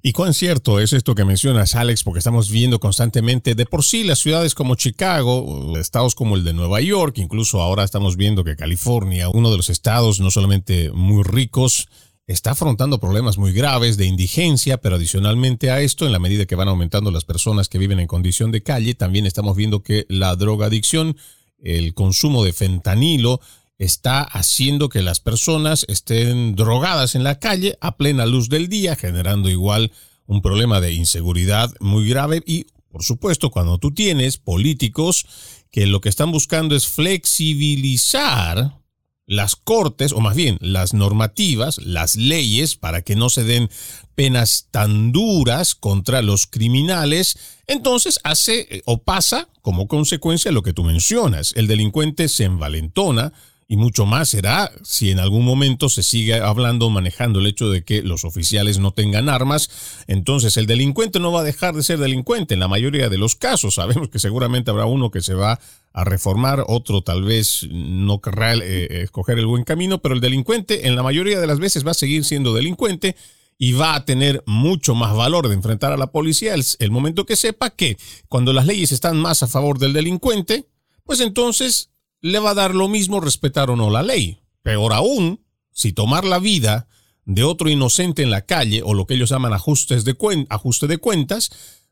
¿Y 0.00 0.12
cuán 0.12 0.32
cierto 0.32 0.78
es 0.78 0.92
esto 0.92 1.14
que 1.14 1.24
mencionas, 1.24 1.74
Alex? 1.74 2.04
Porque 2.04 2.18
estamos 2.18 2.50
viendo 2.50 2.78
constantemente, 2.78 3.54
de 3.54 3.66
por 3.66 3.84
sí, 3.84 4.04
las 4.04 4.20
ciudades 4.20 4.54
como 4.54 4.76
Chicago, 4.76 5.76
estados 5.76 6.14
como 6.14 6.36
el 6.36 6.44
de 6.44 6.52
Nueva 6.52 6.80
York, 6.80 7.18
incluso 7.18 7.60
ahora 7.60 7.84
estamos 7.84 8.16
viendo 8.16 8.44
que 8.44 8.56
California, 8.56 9.28
uno 9.28 9.50
de 9.50 9.56
los 9.56 9.70
estados 9.70 10.20
no 10.20 10.30
solamente 10.30 10.90
muy 10.92 11.22
ricos, 11.24 11.88
está 12.26 12.52
afrontando 12.52 13.00
problemas 13.00 13.38
muy 13.38 13.52
graves 13.52 13.96
de 13.96 14.06
indigencia, 14.06 14.78
pero 14.78 14.96
adicionalmente 14.96 15.70
a 15.70 15.80
esto, 15.80 16.06
en 16.06 16.12
la 16.12 16.18
medida 16.20 16.46
que 16.46 16.56
van 16.56 16.68
aumentando 16.68 17.10
las 17.10 17.24
personas 17.24 17.68
que 17.68 17.78
viven 17.78 17.98
en 17.98 18.06
condición 18.06 18.52
de 18.52 18.62
calle, 18.62 18.94
también 18.94 19.26
estamos 19.26 19.56
viendo 19.56 19.82
que 19.82 20.06
la 20.08 20.36
drogadicción, 20.36 21.16
el 21.58 21.94
consumo 21.94 22.44
de 22.44 22.52
fentanilo, 22.52 23.40
está 23.78 24.22
haciendo 24.22 24.88
que 24.88 25.02
las 25.02 25.20
personas 25.20 25.84
estén 25.88 26.54
drogadas 26.54 27.14
en 27.14 27.24
la 27.24 27.38
calle 27.38 27.76
a 27.80 27.96
plena 27.96 28.26
luz 28.26 28.48
del 28.48 28.68
día, 28.68 28.96
generando 28.96 29.48
igual 29.50 29.92
un 30.26 30.40
problema 30.42 30.80
de 30.80 30.92
inseguridad 30.92 31.72
muy 31.80 32.08
grave 32.08 32.42
y, 32.46 32.66
por 32.88 33.02
supuesto, 33.02 33.50
cuando 33.50 33.78
tú 33.78 33.92
tienes 33.92 34.38
políticos 34.38 35.26
que 35.70 35.86
lo 35.86 36.00
que 36.00 36.08
están 36.08 36.30
buscando 36.30 36.76
es 36.76 36.86
flexibilizar 36.86 38.82
las 39.26 39.56
cortes, 39.56 40.12
o 40.12 40.20
más 40.20 40.36
bien 40.36 40.58
las 40.60 40.94
normativas, 40.94 41.78
las 41.78 42.16
leyes, 42.16 42.76
para 42.76 43.02
que 43.02 43.16
no 43.16 43.30
se 43.30 43.44
den 43.44 43.70
penas 44.14 44.68
tan 44.70 45.12
duras 45.12 45.74
contra 45.74 46.22
los 46.22 46.46
criminales, 46.46 47.38
entonces 47.66 48.20
hace 48.24 48.66
eh, 48.68 48.82
o 48.84 49.02
pasa 49.02 49.48
como 49.62 49.86
consecuencia 49.88 50.52
lo 50.52 50.62
que 50.62 50.72
tú 50.72 50.84
mencionas. 50.84 51.52
El 51.56 51.66
delincuente 51.66 52.28
se 52.28 52.44
envalentona, 52.44 53.32
y 53.72 53.76
mucho 53.78 54.04
más 54.04 54.28
será 54.28 54.70
si 54.82 55.10
en 55.10 55.18
algún 55.18 55.46
momento 55.46 55.88
se 55.88 56.02
sigue 56.02 56.34
hablando, 56.34 56.90
manejando 56.90 57.40
el 57.40 57.46
hecho 57.46 57.70
de 57.70 57.84
que 57.84 58.02
los 58.02 58.26
oficiales 58.26 58.78
no 58.78 58.90
tengan 58.92 59.30
armas, 59.30 60.04
entonces 60.08 60.58
el 60.58 60.66
delincuente 60.66 61.20
no 61.20 61.32
va 61.32 61.40
a 61.40 61.42
dejar 61.42 61.74
de 61.74 61.82
ser 61.82 61.98
delincuente 61.98 62.52
en 62.52 62.60
la 62.60 62.68
mayoría 62.68 63.08
de 63.08 63.16
los 63.16 63.34
casos. 63.34 63.76
Sabemos 63.76 64.10
que 64.10 64.18
seguramente 64.18 64.70
habrá 64.70 64.84
uno 64.84 65.10
que 65.10 65.22
se 65.22 65.32
va 65.32 65.58
a 65.94 66.04
reformar, 66.04 66.66
otro 66.68 67.00
tal 67.00 67.22
vez 67.22 67.66
no 67.70 68.20
querrá 68.20 68.52
eh, 68.56 69.04
escoger 69.04 69.38
el 69.38 69.46
buen 69.46 69.64
camino, 69.64 70.02
pero 70.02 70.16
el 70.16 70.20
delincuente 70.20 70.86
en 70.86 70.94
la 70.94 71.02
mayoría 71.02 71.40
de 71.40 71.46
las 71.46 71.58
veces 71.58 71.86
va 71.86 71.92
a 71.92 71.94
seguir 71.94 72.26
siendo 72.26 72.52
delincuente 72.52 73.16
y 73.56 73.72
va 73.72 73.94
a 73.94 74.04
tener 74.04 74.44
mucho 74.44 74.94
más 74.94 75.16
valor 75.16 75.48
de 75.48 75.54
enfrentar 75.54 75.92
a 75.92 75.96
la 75.96 76.12
policía 76.12 76.52
el, 76.52 76.62
el 76.78 76.90
momento 76.90 77.24
que 77.24 77.36
sepa 77.36 77.70
que 77.70 77.96
cuando 78.28 78.52
las 78.52 78.66
leyes 78.66 78.92
están 78.92 79.16
más 79.16 79.42
a 79.42 79.46
favor 79.46 79.78
del 79.78 79.94
delincuente, 79.94 80.66
pues 81.04 81.20
entonces 81.20 81.91
le 82.22 82.38
va 82.38 82.50
a 82.50 82.54
dar 82.54 82.74
lo 82.74 82.88
mismo 82.88 83.20
respetar 83.20 83.68
o 83.70 83.76
no 83.76 83.90
la 83.90 84.02
ley. 84.02 84.38
Peor 84.62 84.92
aún, 84.94 85.40
si 85.72 85.92
tomar 85.92 86.24
la 86.24 86.38
vida 86.38 86.88
de 87.24 87.42
otro 87.42 87.68
inocente 87.68 88.22
en 88.22 88.30
la 88.30 88.46
calle 88.46 88.82
o 88.84 88.94
lo 88.94 89.06
que 89.06 89.14
ellos 89.14 89.30
llaman 89.30 89.52
ajustes 89.52 90.04
de 90.04 90.16
ajuste 90.48 90.86
de 90.86 90.98
cuentas, 90.98 91.50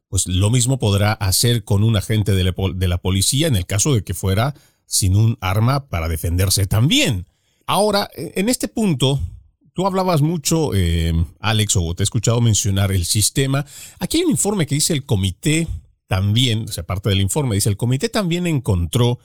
pues 0.09 0.27
lo 0.27 0.51
mismo 0.51 0.79
podrá 0.79 1.13
hacer 1.13 1.65
con 1.65 1.85
un 1.85 1.97
agente 1.97 2.33
de 2.33 2.45
la, 2.89 2.99
policía 2.99 3.49
en 3.49 3.57
el 3.57 3.67
caso 3.67 3.95
de 3.95 4.03
que 4.03 4.15
fuera 4.15 4.55
sin 4.87 5.15
un 5.15 5.37
arma 5.41 5.89
para 5.89 6.09
defenderse 6.09 6.67
también. 6.67 7.27
Ahora, 7.67 8.09
en 8.15 8.49
este 8.49 8.67
punto, 8.67 9.21
tú 9.73 9.87
hablabas 9.87 10.21
mucho, 10.21 10.75
eh, 10.75 11.13
Alex, 11.39 11.77
o 11.77 11.95
te 11.95 12.03
he 12.03 12.05
escuchado 12.05 12.41
mencionar 12.41 12.91
el 12.91 13.05
sistema. 13.05 13.65
Aquí 14.01 14.19
hay 14.19 14.25
un 14.25 14.33
informe 14.33 14.67
que 14.67 14.75
dice 14.75 14.93
el 14.93 15.07
comité 15.07 15.69
también, 16.09 16.65
o 16.69 16.73
sea, 16.73 16.85
parte 16.85 17.09
del 17.09 17.21
informe, 17.21 17.55
dice 17.55 17.69
el 17.69 17.77
comité 17.77 18.09
también 18.09 18.49
encontró 18.49 19.21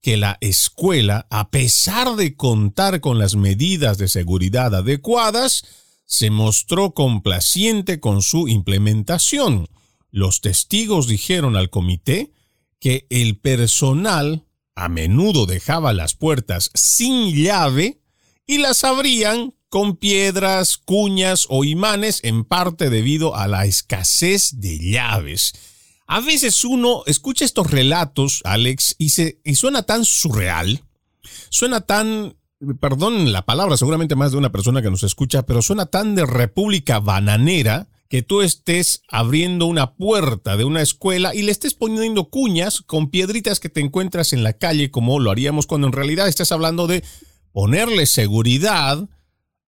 que 0.00 0.16
la 0.16 0.38
escuela, 0.40 1.26
a 1.30 1.50
pesar 1.50 2.16
de 2.16 2.36
contar 2.36 3.00
con 3.00 3.18
las 3.18 3.34
medidas 3.34 3.98
de 3.98 4.08
seguridad 4.08 4.74
adecuadas, 4.74 5.64
se 6.04 6.30
mostró 6.30 6.92
complaciente 6.92 8.00
con 8.00 8.22
su 8.22 8.48
implementación. 8.48 9.68
Los 10.10 10.40
testigos 10.40 11.06
dijeron 11.06 11.56
al 11.56 11.68
comité 11.68 12.32
que 12.80 13.06
el 13.10 13.38
personal 13.38 14.46
a 14.74 14.88
menudo 14.88 15.44
dejaba 15.44 15.92
las 15.92 16.14
puertas 16.14 16.70
sin 16.74 17.34
llave 17.34 18.00
y 18.46 18.58
las 18.58 18.84
abrían 18.84 19.54
con 19.68 19.96
piedras, 19.96 20.78
cuñas 20.78 21.46
o 21.50 21.64
imanes 21.64 22.20
en 22.22 22.44
parte 22.44 22.88
debido 22.88 23.36
a 23.36 23.48
la 23.48 23.66
escasez 23.66 24.60
de 24.60 24.78
llaves. 24.78 25.52
A 26.08 26.20
veces 26.20 26.64
uno 26.64 27.02
escucha 27.06 27.44
estos 27.44 27.70
relatos, 27.70 28.40
Alex, 28.44 28.96
y, 28.98 29.10
se, 29.10 29.40
y 29.44 29.56
suena 29.56 29.82
tan 29.82 30.06
surreal, 30.06 30.82
suena 31.50 31.82
tan, 31.82 32.34
perdón 32.80 33.30
la 33.30 33.44
palabra, 33.44 33.76
seguramente 33.76 34.16
más 34.16 34.32
de 34.32 34.38
una 34.38 34.50
persona 34.50 34.80
que 34.80 34.90
nos 34.90 35.02
escucha, 35.02 35.44
pero 35.44 35.60
suena 35.60 35.84
tan 35.86 36.14
de 36.14 36.24
república 36.24 36.98
bananera, 36.98 37.88
que 38.08 38.22
tú 38.22 38.40
estés 38.40 39.02
abriendo 39.08 39.66
una 39.66 39.94
puerta 39.94 40.56
de 40.56 40.64
una 40.64 40.80
escuela 40.80 41.34
y 41.34 41.42
le 41.42 41.52
estés 41.52 41.74
poniendo 41.74 42.30
cuñas 42.30 42.80
con 42.80 43.10
piedritas 43.10 43.60
que 43.60 43.68
te 43.68 43.80
encuentras 43.80 44.32
en 44.32 44.42
la 44.42 44.54
calle 44.54 44.90
como 44.90 45.20
lo 45.20 45.30
haríamos 45.30 45.66
cuando 45.66 45.88
en 45.88 45.92
realidad 45.92 46.26
estás 46.26 46.50
hablando 46.50 46.86
de 46.86 47.04
ponerle 47.52 48.06
seguridad 48.06 49.06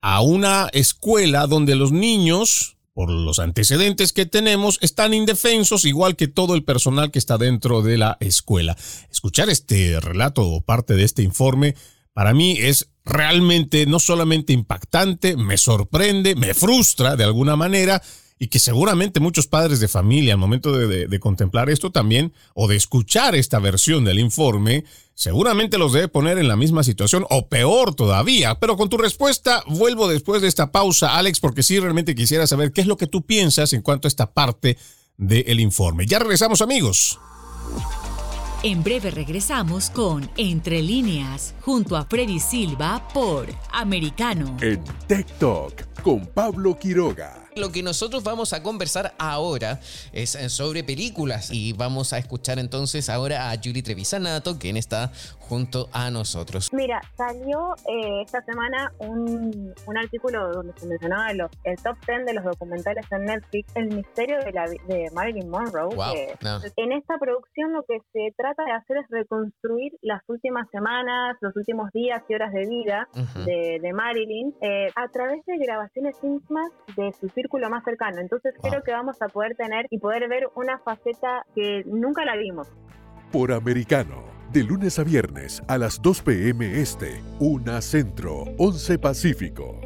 a 0.01 0.23
una 0.23 0.71
escuela 0.73 1.47
donde 1.47 1.75
los 1.75 1.93
niños, 1.93 2.79
por 3.01 3.09
los 3.09 3.39
antecedentes 3.39 4.13
que 4.13 4.27
tenemos, 4.27 4.77
están 4.83 5.15
indefensos 5.15 5.87
igual 5.87 6.17
que 6.17 6.29
todo 6.29 6.55
el 6.55 6.65
personal 6.65 7.11
que 7.11 7.19
está 7.19 7.39
dentro 7.39 7.81
de 7.81 7.97
la 7.97 8.19
escuela. 8.21 8.77
Escuchar 9.11 9.49
este 9.49 9.99
relato 10.01 10.47
o 10.47 10.61
parte 10.61 10.93
de 10.93 11.05
este 11.05 11.23
informe 11.23 11.77
para 12.13 12.35
mí 12.35 12.59
es 12.59 12.91
realmente 13.07 13.87
no 13.87 14.01
solamente 14.01 14.53
impactante, 14.53 15.35
me 15.39 15.57
sorprende, 15.57 16.35
me 16.35 16.53
frustra 16.53 17.17
de 17.17 17.25
alguna 17.25 17.57
manera 17.57 18.03
y 18.39 18.49
que 18.49 18.59
seguramente 18.59 19.19
muchos 19.19 19.47
padres 19.47 19.81
de 19.81 19.89
familia 19.89 20.35
al 20.35 20.39
momento 20.39 20.71
de, 20.71 21.21
contemplar 21.21 21.71
esto 21.71 21.91
también 21.91 22.35
o 22.53 22.69
de 22.69 22.77
escuchar 22.77 23.35
esta 23.35 23.61
versión 23.61 24.05
del 24.05 24.19
informe, 24.19 24.85
seguramente 25.21 25.77
los 25.77 25.93
debe 25.93 26.09
poner 26.09 26.39
en 26.39 26.49
la 26.49 26.57
misma 26.57 26.83
situación 26.83 27.27
o 27.29 27.47
peor 27.47 27.95
todavía. 27.95 28.55
Pero 28.55 28.79
con 28.79 28.89
tu 28.89 28.97
respuesta 28.97 29.63
vuelvo 29.67 30.09
después 30.09 30.41
de 30.41 30.49
esta 30.49 30.73
pausa, 30.73 31.19
Alex, 31.19 31.41
porque 31.41 31.63
sí 31.63 31.79
realmente 31.79 32.15
quisiera 32.15 32.47
saber 32.47 32.73
qué 32.73 32.81
es 32.81 32.87
lo 32.87 32.97
que 32.97 33.07
tú 33.07 33.21
piensas 33.21 33.75
en 33.75 33.83
cuanto 33.83 34.07
a 34.07 34.11
esta 34.11 34.33
parte 34.33 34.79
del 35.19 35.61
informe. 35.61 36.07
Ya 36.07 36.21
regresamos 36.21 36.63
amigos. 36.63 37.19
En 38.63 38.83
breve 38.83 39.11
regresamos 39.11 39.91
con 39.91 40.31
Entre 40.39 40.81
líneas, 40.81 41.55
junto 41.61 41.97
a 41.97 42.07
Freddy 42.07 42.41
Silva 42.41 43.07
por 43.13 43.47
Americano. 43.73 44.57
En 44.63 44.83
TikTok, 45.07 46.01
con 46.03 46.27
Pablo 46.29 46.79
Quiroga. 46.79 47.40
Lo 47.57 47.73
que 47.73 47.83
nosotros 47.83 48.23
vamos 48.23 48.53
a 48.53 48.63
conversar 48.63 49.15
ahora 49.19 49.81
es 50.13 50.39
sobre 50.49 50.85
películas. 50.85 51.51
Y 51.51 51.73
vamos 51.73 52.13
a 52.13 52.19
escuchar 52.19 52.59
entonces 52.59 53.09
ahora 53.09 53.51
a 53.51 53.57
Julie 53.57 53.83
Trevisanato, 53.83 54.59
quien 54.59 54.77
está 54.77 55.13
junto 55.51 55.89
a 55.93 56.13
nosotros. 56.13 56.73
Mira, 56.73 57.01
salió 57.17 57.75
eh, 57.89 58.23
esta 58.23 58.41
semana 58.43 58.93
un, 58.99 59.75
un, 59.85 59.99
artículo 59.99 60.53
donde 60.53 60.73
se 60.77 60.87
mencionaba 60.87 61.33
el 61.33 61.77
top 61.83 61.97
10 62.07 62.25
de 62.25 62.35
los 62.35 62.45
documentales 62.45 63.05
en 63.11 63.25
Netflix, 63.25 63.75
El 63.75 63.89
misterio 63.97 64.39
de, 64.39 64.53
la, 64.53 64.67
de 64.69 65.11
Marilyn 65.13 65.51
Monroe. 65.51 65.91
En 66.77 66.93
esta 66.93 67.19
producción 67.19 67.73
lo 67.73 67.83
que 67.83 67.99
se 68.13 68.33
trata 68.37 68.65
de 68.65 68.73
hacer 68.73 68.99
es 68.99 69.07
reconstruir 69.11 69.93
las 70.03 70.23
últimas 70.29 70.69
semanas, 70.71 71.37
los 71.41 71.57
últimos 71.57 71.91
días 71.93 72.23
y 72.29 72.35
horas 72.35 72.53
de 72.53 72.67
vida 72.69 73.09
de, 73.45 73.81
de, 73.83 73.93
Marilyn 73.93 74.55
eh, 74.61 74.93
a 74.95 75.09
través 75.09 75.45
de 75.47 75.59
grabaciones 75.59 76.15
íntimas 76.23 76.71
de 76.97 77.13
sus 77.21 77.33
círculo 77.33 77.69
más 77.71 77.83
cercano. 77.85 78.21
Entonces 78.21 78.55
creo 78.63 78.83
que 78.83 78.93
vamos 78.93 79.21
a 79.21 79.27
poder 79.27 79.57
tener 79.57 79.87
y 79.91 79.99
poder 79.99 80.29
ver 80.29 80.49
una 80.55 80.79
faceta 80.79 81.45
que 81.55 81.83
nunca 81.87 82.25
la 82.25 82.37
vimos. 82.37 82.69
Por 83.33 83.53
americano, 83.53 84.40
de 84.53 84.65
lunes 84.65 84.99
a 84.99 85.05
viernes 85.05 85.63
a 85.69 85.79
las 85.79 86.03
2 86.03 86.23
p.m. 86.23 86.81
Este, 86.81 87.23
1 87.39 87.83
Centro, 87.83 88.45
11 88.59 88.99
Pacífico. 88.99 89.81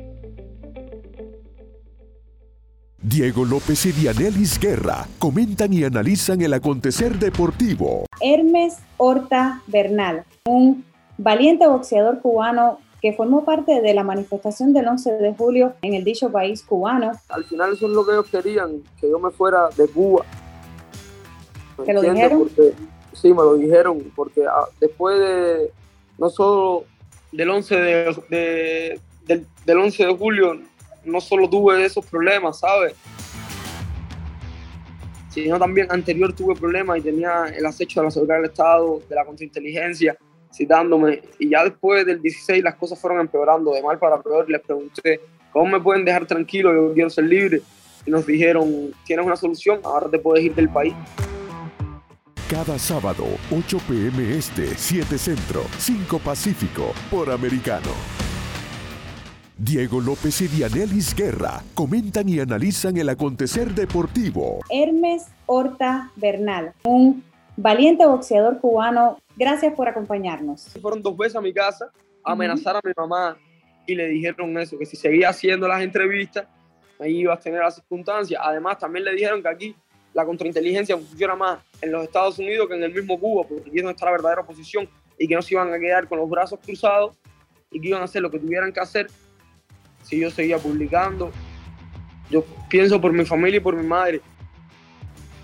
Diego 3.02 3.44
López 3.44 3.84
y 3.84 3.92
Dianelis 3.92 4.58
Guerra 4.58 5.06
comentan 5.18 5.74
y 5.74 5.84
analizan 5.84 6.40
el 6.40 6.54
acontecer 6.54 7.18
deportivo. 7.18 8.06
Hermes 8.20 8.78
Horta 8.96 9.60
Bernal, 9.66 10.24
un 10.46 10.84
valiente 11.18 11.66
boxeador 11.66 12.20
cubano 12.20 12.78
que 13.02 13.12
formó 13.12 13.44
parte 13.44 13.82
de 13.82 13.92
la 13.92 14.02
manifestación 14.02 14.72
del 14.72 14.88
11 14.88 15.12
de 15.18 15.34
julio 15.34 15.74
en 15.82 15.92
el 15.92 16.04
dicho 16.04 16.32
país 16.32 16.62
cubano. 16.62 17.12
Al 17.28 17.44
final 17.44 17.74
eso 17.74 17.86
es 17.86 17.92
lo 17.92 18.06
que 18.06 18.12
ellos 18.12 18.26
querían, 18.30 18.82
que 18.98 19.10
yo 19.10 19.18
me 19.18 19.30
fuera 19.30 19.68
de 19.76 19.86
Cuba. 19.88 20.24
¿Te 21.84 21.92
lo 21.92 22.00
dijeron? 22.00 22.48
Sí, 23.14 23.28
me 23.30 23.42
lo 23.42 23.54
dijeron, 23.54 24.12
porque 24.14 24.44
ah, 24.46 24.66
después 24.80 25.18
de, 25.18 25.70
no 26.18 26.28
solo 26.30 26.84
del 27.32 27.50
11 27.50 27.76
de, 27.76 29.00
del, 29.26 29.78
11 29.78 30.06
de 30.06 30.16
julio, 30.16 30.60
no 31.04 31.20
solo 31.20 31.48
tuve 31.48 31.84
esos 31.84 32.04
problemas, 32.06 32.60
¿sabes? 32.60 32.94
sino 35.34 35.58
también 35.58 35.88
anterior 35.90 36.32
tuve 36.32 36.54
problemas 36.54 36.98
y 36.98 37.00
tenía 37.00 37.46
el 37.46 37.66
acecho 37.66 38.00
de 38.00 38.04
la 38.04 38.10
seguridad 38.12 38.36
del 38.36 38.44
Estado, 38.44 39.02
de 39.08 39.14
la 39.16 39.24
contrainteligencia, 39.24 40.16
citándome. 40.54 41.22
Y 41.40 41.50
ya 41.50 41.64
después 41.64 42.06
del 42.06 42.22
16 42.22 42.62
las 42.62 42.76
cosas 42.76 43.00
fueron 43.00 43.20
empeorando 43.20 43.72
de 43.72 43.82
mal 43.82 43.98
para 43.98 44.22
peor. 44.22 44.48
Les 44.48 44.60
pregunté, 44.60 45.20
¿cómo 45.52 45.66
me 45.66 45.80
pueden 45.80 46.04
dejar 46.04 46.24
tranquilo? 46.24 46.72
Yo 46.72 46.94
quiero 46.94 47.10
ser 47.10 47.24
libre. 47.24 47.62
Y 48.06 48.12
nos 48.12 48.24
dijeron, 48.24 48.92
tienes 49.04 49.26
una 49.26 49.34
solución, 49.34 49.80
ahora 49.82 50.08
te 50.08 50.20
puedes 50.20 50.44
ir 50.44 50.54
del 50.54 50.68
país. 50.68 50.94
Cada 52.54 52.78
sábado, 52.78 53.24
8 53.50 53.78
pm 53.88 54.30
este, 54.30 54.76
7 54.76 55.18
centro, 55.18 55.62
5 55.76 56.20
pacífico, 56.20 56.92
por 57.10 57.28
americano. 57.28 57.90
Diego 59.58 60.00
López 60.00 60.40
y 60.40 60.46
Dianelis 60.46 61.16
Guerra 61.16 61.64
comentan 61.74 62.28
y 62.28 62.38
analizan 62.38 62.96
el 62.96 63.08
acontecer 63.08 63.74
deportivo. 63.74 64.60
Hermes 64.70 65.24
Horta 65.46 66.12
Bernal, 66.14 66.74
un 66.84 67.24
valiente 67.56 68.06
boxeador 68.06 68.60
cubano. 68.60 69.18
Gracias 69.36 69.74
por 69.74 69.88
acompañarnos. 69.88 70.68
Fueron 70.80 71.02
dos 71.02 71.16
veces 71.16 71.34
a 71.34 71.40
mi 71.40 71.52
casa 71.52 71.90
a 72.22 72.32
amenazar 72.34 72.76
a 72.76 72.80
mi 72.84 72.92
mamá 72.96 73.36
y 73.84 73.96
le 73.96 74.06
dijeron 74.06 74.56
eso, 74.58 74.78
que 74.78 74.86
si 74.86 74.96
seguía 74.96 75.30
haciendo 75.30 75.66
las 75.66 75.82
entrevistas, 75.82 76.46
ahí 77.00 77.16
iba 77.22 77.34
a 77.34 77.36
tener 77.36 77.62
las 77.62 77.74
circunstancias. 77.74 78.40
Además, 78.40 78.78
también 78.78 79.06
le 79.06 79.12
dijeron 79.12 79.42
que 79.42 79.48
aquí 79.48 79.76
la 80.12 80.24
contrainteligencia 80.24 80.96
funciona 80.96 81.34
más 81.34 81.58
en 81.84 81.92
los 81.92 82.04
Estados 82.04 82.38
Unidos 82.38 82.68
que 82.68 82.74
en 82.74 82.82
el 82.82 82.92
mismo 82.92 83.18
Cuba, 83.18 83.46
porque 83.48 83.68
aquí 83.68 83.78
es 83.78 83.82
donde 83.82 83.92
está 83.92 84.06
la 84.06 84.12
verdadera 84.12 84.42
oposición 84.42 84.88
y 85.18 85.28
que 85.28 85.34
no 85.34 85.42
se 85.42 85.54
iban 85.54 85.72
a 85.72 85.78
quedar 85.78 86.08
con 86.08 86.18
los 86.18 86.28
brazos 86.28 86.58
cruzados 86.64 87.16
y 87.70 87.80
que 87.80 87.88
iban 87.88 88.02
a 88.02 88.04
hacer 88.04 88.22
lo 88.22 88.30
que 88.30 88.38
tuvieran 88.38 88.72
que 88.72 88.80
hacer 88.80 89.06
si 90.02 90.18
yo 90.18 90.30
seguía 90.30 90.58
publicando. 90.58 91.30
Yo 92.30 92.44
pienso 92.68 93.00
por 93.00 93.12
mi 93.12 93.24
familia 93.24 93.58
y 93.58 93.60
por 93.60 93.76
mi 93.76 93.86
madre 93.86 94.20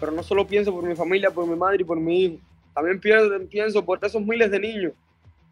pero 0.01 0.13
no 0.13 0.23
solo 0.23 0.47
pienso 0.47 0.73
por 0.73 0.83
mi 0.83 0.97
familia, 0.97 1.31
por 1.31 1.47
mi 1.47 1.55
madre 1.55 1.83
y 1.83 1.85
por 1.85 2.01
mi 2.01 2.25
hijo. 2.25 2.37
También 2.75 2.99
pienso 3.49 3.85
por 3.85 4.03
esos 4.03 4.23
miles 4.23 4.51
de 4.51 4.59
niños 4.59 4.93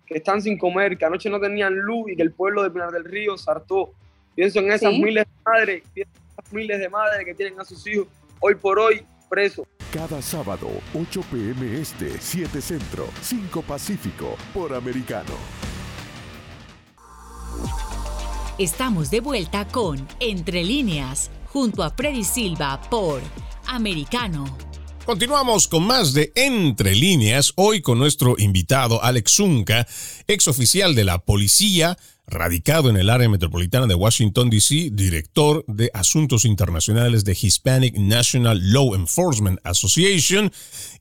que 0.06 0.16
están 0.16 0.40
sin 0.40 0.56
comer, 0.56 0.96
que 0.96 1.04
anoche 1.04 1.28
no 1.28 1.38
tenían 1.38 1.74
luz 1.74 2.10
y 2.10 2.16
que 2.16 2.22
el 2.22 2.32
pueblo 2.32 2.62
de 2.62 2.70
Pinar 2.70 2.90
del 2.90 3.04
Río 3.04 3.36
sartó. 3.36 3.92
Pienso 4.34 4.60
en 4.60 4.72
esas 4.72 4.92
miles 4.94 5.26
de 5.26 5.42
madres, 5.44 5.82
miles 6.50 6.78
de 6.80 6.88
madres 6.88 7.26
que 7.26 7.34
tienen 7.34 7.60
a 7.60 7.64
sus 7.64 7.86
hijos 7.86 8.08
hoy 8.40 8.54
por 8.54 8.78
hoy 8.78 9.04
presos. 9.28 9.66
Cada 9.92 10.20
sábado, 10.20 10.68
8 10.92 11.22
pm 11.32 11.80
este, 11.80 12.20
7 12.20 12.60
centro, 12.60 13.08
5 13.22 13.62
pacífico, 13.62 14.36
por 14.52 14.74
americano. 14.74 15.32
Estamos 18.58 19.10
de 19.10 19.20
vuelta 19.20 19.66
con 19.66 20.06
Entre 20.20 20.62
líneas, 20.62 21.30
junto 21.46 21.82
a 21.82 21.88
Freddy 21.88 22.22
Silva 22.22 22.78
por 22.90 23.22
americano. 23.66 24.44
Continuamos 25.06 25.66
con 25.66 25.86
más 25.86 26.12
de 26.12 26.32
Entre 26.34 26.94
líneas, 26.94 27.54
hoy 27.56 27.80
con 27.80 27.98
nuestro 27.98 28.34
invitado 28.36 29.02
Alex 29.02 29.32
Zunca, 29.32 29.86
ex 30.26 30.48
oficial 30.48 30.94
de 30.94 31.04
la 31.04 31.18
policía, 31.20 31.96
radicado 32.28 32.90
en 32.90 32.96
el 32.96 33.10
área 33.10 33.28
metropolitana 33.28 33.86
de 33.86 33.94
Washington, 33.94 34.50
D.C., 34.50 34.90
director 34.92 35.64
de 35.66 35.90
Asuntos 35.94 36.44
Internacionales 36.44 37.24
de 37.24 37.36
Hispanic 37.40 37.96
National 37.96 38.60
Law 38.72 38.94
Enforcement 38.94 39.58
Association. 39.64 40.52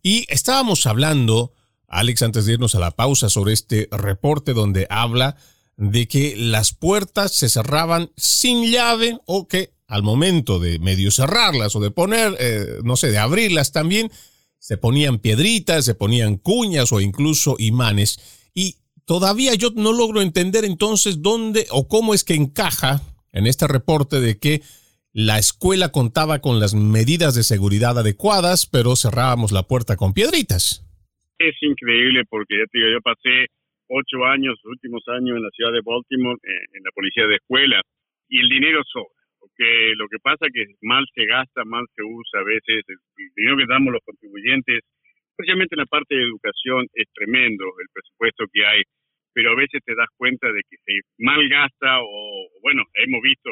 Y 0.02 0.26
estábamos 0.30 0.86
hablando, 0.86 1.54
Alex, 1.88 2.22
antes 2.22 2.46
de 2.46 2.54
irnos 2.54 2.76
a 2.76 2.80
la 2.80 2.92
pausa, 2.92 3.30
sobre 3.30 3.54
este 3.54 3.90
reporte 3.92 4.54
donde 4.54 4.88
habla 4.90 5.36
de 5.76 6.08
que 6.08 6.36
las 6.38 6.74
puertas 6.74 7.34
se 7.34 7.50
cerraban 7.50 8.10
sin 8.16 8.72
llave 8.72 9.20
o 9.26 9.48
que 9.48 9.74
al 9.88 10.04
momento 10.04 10.60
de 10.60 10.80
medio 10.80 11.12
cerrarlas 11.12 11.76
o 11.76 11.80
de 11.80 11.92
poner, 11.92 12.36
eh, 12.40 12.80
no 12.84 12.96
sé, 12.96 13.12
de 13.12 13.18
abrirlas 13.18 13.72
también, 13.72 14.12
se 14.60 14.78
ponían 14.78 15.20
piedritas, 15.20 15.86
se 15.86 15.94
ponían 15.94 16.38
cuñas 16.38 16.92
o 16.92 17.00
incluso 17.00 17.56
imanes. 17.60 18.20
Y 18.54 18.78
Todavía 19.08 19.56
yo 19.56 19.72
no 19.72 19.96
logro 19.96 20.20
entender 20.20 20.68
entonces 20.68 21.24
dónde 21.24 21.64
o 21.72 21.88
cómo 21.88 22.12
es 22.12 22.28
que 22.28 22.36
encaja 22.36 23.00
en 23.32 23.48
este 23.48 23.64
reporte 23.64 24.20
de 24.20 24.36
que 24.36 24.60
la 25.16 25.40
escuela 25.40 25.96
contaba 25.96 26.44
con 26.44 26.60
las 26.60 26.76
medidas 26.76 27.32
de 27.32 27.48
seguridad 27.48 27.96
adecuadas, 27.96 28.68
pero 28.68 29.00
cerrábamos 29.00 29.56
la 29.56 29.64
puerta 29.64 29.96
con 29.96 30.12
piedritas. 30.12 30.84
Es 31.40 31.56
increíble 31.64 32.28
porque 32.28 32.60
ya 32.60 32.68
te 32.68 32.84
digo, 32.84 32.92
yo 32.92 33.00
pasé 33.00 33.48
ocho 33.88 34.28
años, 34.28 34.60
últimos 34.68 35.00
años 35.08 35.40
en 35.40 35.44
la 35.48 35.56
ciudad 35.56 35.72
de 35.72 35.88
Baltimore, 35.88 36.36
eh, 36.44 36.68
en 36.76 36.84
la 36.84 36.92
policía 36.92 37.32
de 37.32 37.40
escuela, 37.40 37.80
y 38.28 38.44
el 38.44 38.50
dinero 38.50 38.84
sobra. 38.92 39.24
Porque 39.40 39.96
lo 39.96 40.12
que 40.12 40.20
pasa 40.20 40.52
es 40.52 40.52
que 40.52 40.66
mal 40.84 41.08
se 41.16 41.24
gasta, 41.24 41.64
mal 41.64 41.88
se 41.96 42.04
usa 42.04 42.44
a 42.44 42.44
veces, 42.44 42.84
el 42.92 43.00
dinero 43.40 43.56
que 43.56 43.72
damos 43.72 43.94
los 43.96 44.04
contribuyentes, 44.04 44.84
especialmente 45.32 45.80
en 45.80 45.88
la 45.88 45.88
parte 45.88 46.12
de 46.12 46.28
educación, 46.28 46.92
es 46.92 47.08
tremendo 47.16 47.64
el 47.80 47.88
presupuesto 47.96 48.44
que 48.52 48.68
hay 48.68 48.84
pero 49.38 49.52
a 49.52 49.56
veces 49.56 49.84
te 49.86 49.94
das 49.94 50.10
cuenta 50.18 50.52
de 50.52 50.64
que 50.68 50.78
se 50.84 50.94
malgasta 51.20 52.02
o, 52.02 52.50
bueno, 52.64 52.82
hemos 52.96 53.22
visto 53.22 53.52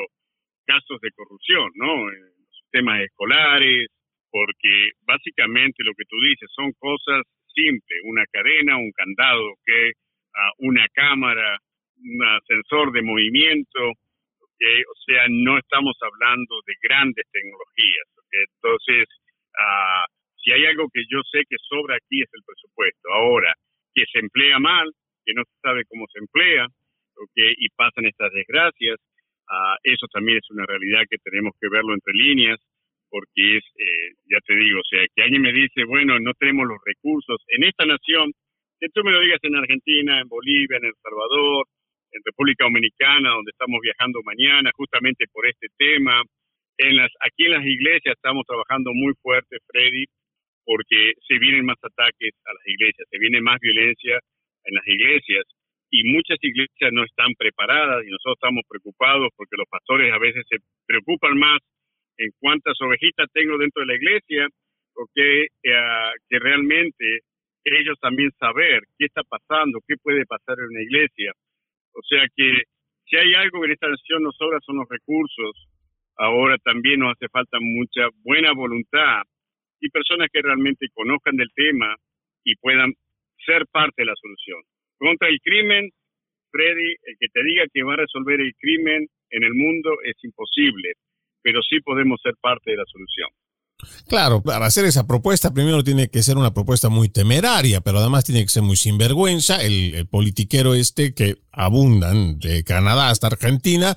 casos 0.65 1.00
de 1.00 1.12
corrupción, 1.12 1.69
¿no? 1.76 2.10
En 2.10 2.21
los 2.26 2.58
sistemas 2.63 3.02
escolares, 3.02 3.89
porque 4.32 4.98
básicamente 5.06 5.84
lo 5.84 5.93
que 5.93 6.06
tú 6.10 6.17
dices 6.21 6.50
son 6.56 6.71
cosas 6.80 7.21
simples, 7.54 8.02
una 8.06 8.26
cadena, 8.34 8.78
un 8.78 8.91
candado, 8.93 9.45
que 9.63 9.91
ah, 10.34 10.52
una 10.58 10.88
cámara, 10.91 11.60
un 12.02 12.17
sensor 12.48 12.91
de 12.91 13.04
movimiento, 13.04 13.80
o 13.86 14.95
sea, 15.06 15.28
no 15.30 15.60
estamos 15.60 15.95
hablando 16.02 16.56
de 16.65 16.74
grandes 16.82 17.28
tecnologías. 17.32 18.08
Entonces, 18.34 19.06
uh, 19.54 20.10
si 20.41 20.52
hay 20.52 20.65
algo 20.65 20.89
que 20.91 21.04
yo 21.12 21.21
sé 21.32 21.43
que 21.48 21.58
sobra 21.62 21.95
aquí 21.95 22.24
es 22.24 22.30
el 22.34 22.41
presupuesto. 22.43 23.08
Ahora, 23.13 23.54
que 23.93 24.04
se 24.12 24.17
emplea 24.17 24.58
mal, 24.58 24.91
que 25.26 25.34
no 25.34 25.44
se 25.44 25.60
sabe 25.62 25.84
cómo 25.86 26.06
se 26.12 26.20
emplea 26.20 26.68
y 27.36 27.70
pasan 27.70 28.06
estas 28.06 28.32
desgracias. 28.34 29.00
Uh, 29.48 29.78
eso 29.84 30.08
también 30.12 30.38
es 30.38 30.50
una 30.50 30.66
realidad 30.66 31.04
que 31.10 31.18
tenemos 31.20 31.54
que 31.62 31.70
verlo 31.70 31.94
entre 31.94 32.14
líneas, 32.14 32.60
porque 33.10 33.58
es, 33.58 33.64
eh, 33.78 34.18
ya 34.26 34.40
te 34.46 34.56
digo, 34.56 34.80
o 34.80 34.88
sea, 34.90 35.06
que 35.16 35.22
alguien 35.22 35.44
me 35.44 35.54
dice, 35.54 35.86
bueno, 35.86 36.20
no 36.20 36.34
tenemos 36.34 36.68
los 36.68 36.80
recursos 36.84 37.38
en 37.50 37.64
esta 37.64 37.86
nación, 37.86 38.34
que 38.80 38.90
tú 38.90 39.04
me 39.04 39.12
lo 39.12 39.22
digas 39.22 39.40
en 39.44 39.56
Argentina, 39.56 40.20
en 40.20 40.28
Bolivia, 40.28 40.78
en 40.78 40.86
El 40.86 40.94
Salvador, 41.02 41.68
en 42.12 42.22
República 42.26 42.66
Dominicana, 42.66 43.32
donde 43.32 43.52
estamos 43.52 43.80
viajando 43.82 44.20
mañana, 44.24 44.72
justamente 44.76 45.26
por 45.32 45.46
este 45.48 45.68
tema. 45.78 46.24
En 46.78 46.98
las, 46.98 47.12
aquí 47.22 47.46
en 47.46 47.52
las 47.52 47.66
iglesias 47.66 48.16
estamos 48.16 48.44
trabajando 48.46 48.92
muy 48.94 49.14
fuerte, 49.22 49.58
Freddy, 49.68 50.06
porque 50.66 51.14
se 51.28 51.38
vienen 51.40 51.66
más 51.66 51.78
ataques 51.82 52.34
a 52.46 52.54
las 52.54 52.68
iglesias, 52.68 53.08
se 53.10 53.20
viene 53.20 53.40
más 53.40 53.60
violencia, 53.62 54.20
en 54.65 54.75
las 54.75 54.88
iglesias 54.88 55.45
y 55.91 56.04
muchas 56.12 56.38
iglesias 56.41 56.91
no 56.91 57.04
están 57.04 57.34
preparadas 57.38 58.04
y 58.04 58.10
nosotros 58.10 58.36
estamos 58.36 58.63
preocupados 58.67 59.30
porque 59.36 59.58
los 59.58 59.67
pastores 59.69 60.12
a 60.12 60.19
veces 60.19 60.43
se 60.49 60.58
preocupan 60.86 61.38
más 61.38 61.60
en 62.17 62.32
cuántas 62.39 62.80
ovejitas 62.82 63.28
tengo 63.34 63.58
dentro 63.58 63.82
de 63.82 63.88
la 63.88 63.95
iglesia 63.95 64.47
o 64.95 65.08
que, 65.13 65.43
eh, 65.45 66.12
que 66.30 66.39
realmente 66.39 67.21
ellos 67.65 67.97
también 67.99 68.32
saber 68.39 68.82
qué 68.97 69.06
está 69.06 69.21
pasando, 69.23 69.80
qué 69.88 69.95
puede 70.01 70.25
pasar 70.25 70.58
en 70.60 70.69
una 70.69 70.82
iglesia. 70.82 71.34
O 71.93 72.01
sea 72.08 72.25
que 72.36 72.63
si 73.06 73.17
hay 73.17 73.34
algo 73.36 73.62
que 73.62 73.65
en 73.67 73.71
esta 73.73 73.89
nación 73.89 74.23
nos 74.23 74.36
sobra 74.38 74.60
son 74.62 74.78
los 74.78 74.89
recursos, 74.89 75.67
ahora 76.17 76.58
también 76.60 76.99
nos 76.99 77.13
hace 77.13 77.28
falta 77.30 77.58
mucha 77.60 78.08
buena 78.23 78.54
voluntad 78.54 79.23
y 79.80 79.89
personas 79.89 80.30
que 80.32 80.41
realmente 80.41 80.88
conozcan 80.93 81.36
del 81.36 81.49
tema 81.54 81.95
y 82.43 82.56
puedan 82.56 82.93
ser 83.45 83.65
parte 83.71 84.02
de 84.02 84.06
la 84.06 84.15
solución. 84.21 84.62
Contra 84.98 85.28
el 85.28 85.39
crimen, 85.41 85.89
Freddy, 86.52 86.95
el 87.04 87.15
que 87.19 87.28
te 87.34 87.43
diga 87.43 87.63
que 87.74 87.84
va 87.84 87.93
a 87.93 87.98
resolver 87.98 88.39
el 88.39 88.54
crimen 88.56 89.08
en 89.30 89.43
el 89.43 89.54
mundo 89.54 89.91
es 90.04 90.15
imposible, 90.24 90.93
pero 91.41 91.62
sí 91.62 91.80
podemos 91.82 92.19
ser 92.21 92.34
parte 92.41 92.71
de 92.71 92.78
la 92.78 92.86
solución. 92.86 93.30
Claro, 94.08 94.41
para 94.41 94.65
hacer 94.65 94.86
esa 94.86 95.06
propuesta 95.06 95.54
primero 95.54 95.84
tiene 95.84 96.10
que 96.10 96.24
ser 96.24 96.38
una 96.38 96.54
propuesta 96.54 96.89
muy 96.89 97.10
temeraria, 97.10 97.82
pero 97.82 98.00
además 98.00 98.24
tiene 98.24 98.43
que 98.43 98.50
ser 98.50 98.63
muy 98.63 98.78
sinvergüenza. 98.78 99.62
El, 99.62 100.08
politiquero 100.10 100.76
este 100.76 101.13
que 101.13 101.36
abundan 101.52 102.39
de 102.39 102.63
Canadá 102.63 103.10
hasta 103.10 103.28
Argentina, 103.28 103.95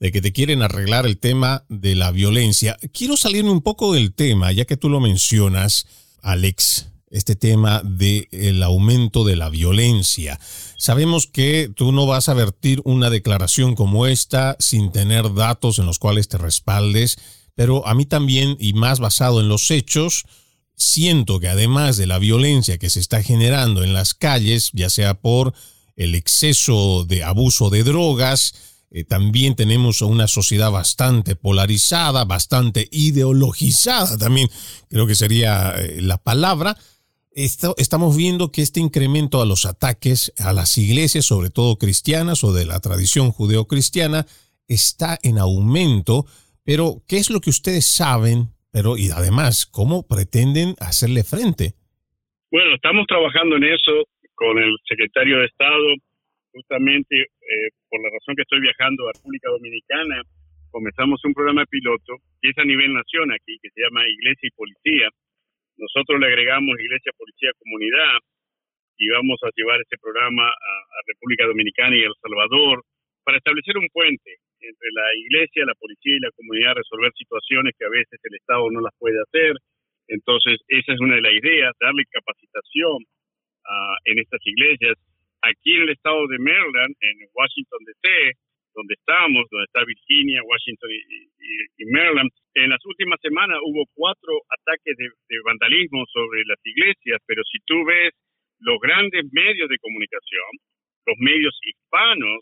de 0.00 0.12
que 0.12 0.22
te 0.22 0.32
quieren 0.32 0.62
arreglar 0.62 1.06
el 1.06 1.18
tema 1.18 1.64
de 1.68 1.94
la 1.94 2.10
violencia. 2.10 2.76
Quiero 2.92 3.16
salirme 3.16 3.50
un 3.50 3.62
poco 3.62 3.92
del 3.92 4.14
tema, 4.14 4.52
ya 4.52 4.64
que 4.64 4.76
tú 4.76 4.88
lo 4.88 5.00
mencionas, 5.00 6.16
Alex 6.22 6.97
este 7.10 7.36
tema 7.36 7.82
del 7.84 8.62
aumento 8.62 9.24
de 9.24 9.36
la 9.36 9.48
violencia. 9.48 10.38
Sabemos 10.76 11.26
que 11.26 11.70
tú 11.74 11.92
no 11.92 12.06
vas 12.06 12.28
a 12.28 12.34
vertir 12.34 12.80
una 12.84 13.10
declaración 13.10 13.74
como 13.74 14.06
esta 14.06 14.56
sin 14.58 14.92
tener 14.92 15.34
datos 15.34 15.78
en 15.78 15.86
los 15.86 15.98
cuales 15.98 16.28
te 16.28 16.38
respaldes, 16.38 17.18
pero 17.54 17.86
a 17.86 17.94
mí 17.94 18.06
también, 18.06 18.56
y 18.60 18.72
más 18.74 19.00
basado 19.00 19.40
en 19.40 19.48
los 19.48 19.70
hechos, 19.70 20.24
siento 20.76 21.40
que 21.40 21.48
además 21.48 21.96
de 21.96 22.06
la 22.06 22.18
violencia 22.18 22.78
que 22.78 22.90
se 22.90 23.00
está 23.00 23.22
generando 23.22 23.82
en 23.82 23.92
las 23.92 24.14
calles, 24.14 24.70
ya 24.72 24.90
sea 24.90 25.14
por 25.14 25.52
el 25.96 26.14
exceso 26.14 27.04
de 27.04 27.24
abuso 27.24 27.70
de 27.70 27.82
drogas, 27.82 28.54
eh, 28.90 29.04
también 29.04 29.54
tenemos 29.56 30.00
una 30.00 30.28
sociedad 30.28 30.70
bastante 30.70 31.36
polarizada, 31.36 32.24
bastante 32.24 32.88
ideologizada, 32.90 34.16
también 34.16 34.48
creo 34.88 35.06
que 35.06 35.14
sería 35.14 35.74
eh, 35.76 36.00
la 36.00 36.16
palabra, 36.18 36.78
estamos 37.44 38.16
viendo 38.16 38.50
que 38.50 38.62
este 38.62 38.80
incremento 38.80 39.40
a 39.40 39.46
los 39.46 39.64
ataques 39.64 40.32
a 40.38 40.52
las 40.52 40.76
iglesias, 40.76 41.24
sobre 41.24 41.50
todo 41.50 41.78
cristianas 41.78 42.42
o 42.42 42.52
de 42.52 42.66
la 42.66 42.80
tradición 42.80 43.30
judeocristiana, 43.30 44.26
está 44.66 45.18
en 45.22 45.38
aumento. 45.38 46.26
Pero, 46.64 46.98
¿qué 47.08 47.16
es 47.16 47.30
lo 47.30 47.40
que 47.40 47.50
ustedes 47.50 47.86
saben? 47.86 48.50
Pero, 48.72 48.96
y 48.98 49.10
además, 49.14 49.66
¿cómo 49.66 50.06
pretenden 50.06 50.74
hacerle 50.80 51.22
frente? 51.22 51.78
Bueno, 52.50 52.74
estamos 52.74 53.06
trabajando 53.06 53.56
en 53.56 53.64
eso 53.64 54.04
con 54.34 54.58
el 54.58 54.74
secretario 54.88 55.38
de 55.38 55.46
Estado, 55.46 55.94
justamente 56.52 57.22
eh, 57.22 57.68
por 57.88 58.02
la 58.02 58.10
razón 58.10 58.34
que 58.34 58.42
estoy 58.42 58.60
viajando 58.60 59.08
a 59.08 59.12
República 59.14 59.50
Dominicana, 59.50 60.22
comenzamos 60.70 61.20
un 61.24 61.34
programa 61.34 61.64
piloto 61.66 62.18
que 62.40 62.50
es 62.50 62.58
a 62.58 62.64
nivel 62.64 62.92
nación 62.94 63.30
aquí, 63.32 63.58
que 63.62 63.70
se 63.70 63.82
llama 63.82 64.06
Iglesia 64.06 64.48
y 64.48 64.56
Policía, 64.56 65.08
nosotros 65.78 66.20
le 66.20 66.26
agregamos 66.26 66.78
Iglesia, 66.78 67.12
Policía, 67.16 67.50
Comunidad 67.58 68.18
y 68.98 69.08
vamos 69.10 69.38
a 69.42 69.50
llevar 69.54 69.80
este 69.80 69.96
programa 69.98 70.46
a, 70.46 70.74
República 71.06 71.46
Dominicana 71.46 71.96
y 71.96 72.02
El 72.02 72.12
Salvador 72.20 72.82
para 73.24 73.38
establecer 73.38 73.78
un 73.78 73.88
puente 73.92 74.36
entre 74.60 74.88
la 74.92 75.06
iglesia, 75.14 75.64
la 75.64 75.78
policía 75.78 76.16
y 76.16 76.20
la 76.20 76.34
comunidad, 76.34 76.74
resolver 76.74 77.12
situaciones 77.14 77.74
que 77.78 77.86
a 77.86 77.94
veces 77.94 78.18
el 78.22 78.34
Estado 78.34 78.68
no 78.70 78.80
las 78.80 78.92
puede 78.98 79.16
hacer. 79.22 79.54
Entonces, 80.08 80.58
esa 80.66 80.92
es 80.92 81.00
una 81.00 81.14
de 81.14 81.22
las 81.22 81.32
ideas, 81.32 81.72
darle 81.80 82.04
capacitación 82.10 83.04
en 84.04 84.18
estas 84.18 84.40
iglesias. 84.44 84.94
Aquí 85.42 85.76
en 85.76 85.82
el 85.82 85.90
estado 85.90 86.26
de 86.26 86.38
Maryland, 86.38 86.94
en 87.00 87.16
Washington 87.32 87.78
DC, 87.86 88.32
donde 88.78 88.94
estamos, 88.94 89.42
donde 89.50 89.66
está 89.66 89.82
Virginia, 89.82 90.46
Washington 90.46 90.90
y, 90.94 91.84
Maryland. 91.90 92.30
En 92.54 92.70
las 92.70 92.84
últimas 92.86 93.18
semanas 93.20 93.58
hubo 93.66 93.82
cuatro 93.94 94.38
ataques 94.46 94.94
de, 94.96 95.10
vandalismo 95.44 96.06
sobre 96.12 96.44
las 96.46 96.58
iglesias, 96.62 97.18
pero 97.26 97.42
si 97.42 97.58
tú 97.66 97.84
ves 97.84 98.14
los 98.60 98.78
grandes 98.78 99.26
medios 99.32 99.68
de 99.68 99.78
comunicación, 99.78 100.50
los 101.06 101.18
medios 101.18 101.58
hispanos, 101.62 102.38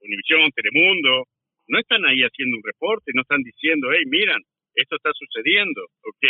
Univisión, 0.00 0.50
Telemundo, 0.54 1.24
no 1.68 1.78
están 1.78 2.04
ahí 2.06 2.22
haciendo 2.22 2.56
un 2.56 2.62
reporte, 2.62 3.12
no 3.14 3.22
están 3.22 3.42
diciendo, 3.42 3.88
hey, 3.92 4.04
miran, 4.06 4.40
esto 4.74 4.96
está 4.96 5.10
sucediendo, 5.14 5.82
¿ok? 6.02 6.24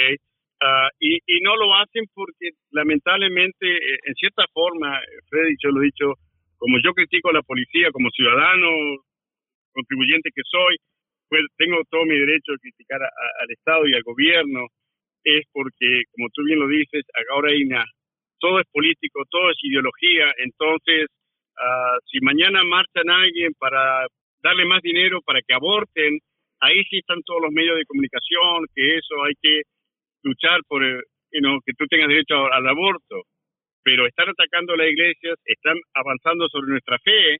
Ah, 0.62 0.88
y, 0.98 1.16
y, 1.26 1.40
no 1.42 1.56
lo 1.56 1.74
hacen 1.74 2.04
porque 2.14 2.56
lamentablemente, 2.70 3.66
eh, 3.66 3.98
en 4.04 4.14
cierta 4.14 4.44
forma, 4.54 4.98
Freddy, 5.28 5.54
yo 5.62 5.70
lo 5.70 5.82
he 5.82 5.86
dicho, 5.92 6.14
como 6.56 6.78
yo 6.82 6.94
critico 6.94 7.28
a 7.28 7.34
la 7.34 7.42
policía 7.42 7.92
como 7.92 8.08
ciudadano 8.10 8.68
contribuyente 9.76 10.32
que 10.32 10.40
soy, 10.48 10.76
pues 11.28 11.44
tengo 11.56 11.76
todo 11.90 12.08
mi 12.08 12.16
derecho 12.16 12.52
de 12.52 12.64
criticar 12.64 13.02
al 13.02 13.50
Estado 13.50 13.86
y 13.86 13.94
al 13.94 14.02
gobierno, 14.02 14.66
es 15.24 15.44
porque, 15.52 16.04
como 16.12 16.28
tú 16.32 16.42
bien 16.44 16.60
lo 16.60 16.68
dices, 16.68 17.04
ahora 17.34 17.50
hay 17.52 17.64
una, 17.64 17.84
todo 18.40 18.60
es 18.60 18.66
político, 18.72 19.22
todo 19.28 19.50
es 19.50 19.58
ideología, 19.60 20.32
entonces 20.38 21.10
ah, 21.58 21.98
si 22.08 22.20
mañana 22.20 22.64
marchan 22.64 23.10
a 23.10 23.22
alguien 23.22 23.52
para 23.58 24.06
darle 24.42 24.64
más 24.64 24.80
dinero 24.82 25.20
para 25.20 25.40
que 25.42 25.52
aborten, 25.52 26.18
ahí 26.60 26.82
sí 26.88 26.98
están 26.98 27.22
todos 27.24 27.42
los 27.42 27.52
medios 27.52 27.76
de 27.76 27.84
comunicación, 27.84 28.66
que 28.74 28.96
eso 28.96 29.24
hay 29.24 29.34
que 29.42 29.62
luchar 30.22 30.60
por 30.68 30.82
you 30.84 31.60
que 31.64 31.72
tú 31.76 31.86
tengas 31.86 32.08
derecho 32.08 32.46
al 32.52 32.66
aborto. 32.66 33.22
Pero 33.82 34.06
están 34.06 34.28
atacando 34.28 34.74
las 34.76 34.88
iglesias, 34.88 35.38
están 35.44 35.76
avanzando 35.94 36.48
sobre 36.48 36.70
nuestra 36.70 36.98
fe 36.98 37.38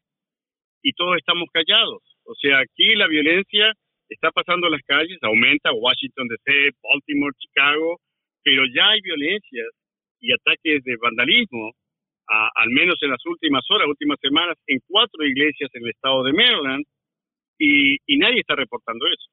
y 0.82 0.93
todos 0.93 1.16
estamos 1.16 1.49
callados. 1.53 2.03
O 2.27 2.35
sea, 2.35 2.59
aquí 2.59 2.95
la 2.95 3.07
violencia 3.07 3.72
está 4.09 4.31
pasando 4.31 4.66
en 4.66 4.72
las 4.72 4.83
calles, 4.83 5.18
aumenta 5.22 5.72
Washington 5.72 6.29
DC, 6.29 6.70
Baltimore, 6.83 7.35
Chicago, 7.39 7.99
pero 8.43 8.62
ya 8.74 8.89
hay 8.91 9.01
violencias 9.01 9.68
y 10.20 10.33
ataques 10.33 10.83
de 10.85 10.97
vandalismo, 11.01 11.72
al 12.29 12.70
menos 12.70 12.97
en 13.03 13.11
las 13.11 13.24
últimas 13.27 13.62
horas, 13.70 13.89
últimas 13.89 14.18
semanas, 14.20 14.57
en 14.66 14.79
cuatro 14.87 15.24
iglesias 15.24 15.70
en 15.74 15.85
el 15.85 15.91
estado 15.91 16.24
de 16.24 16.33
Maryland, 16.33 16.85
y 17.59 18.18
nadie 18.18 18.41
está 18.41 18.55
reportando 18.55 19.07
eso. 19.07 19.31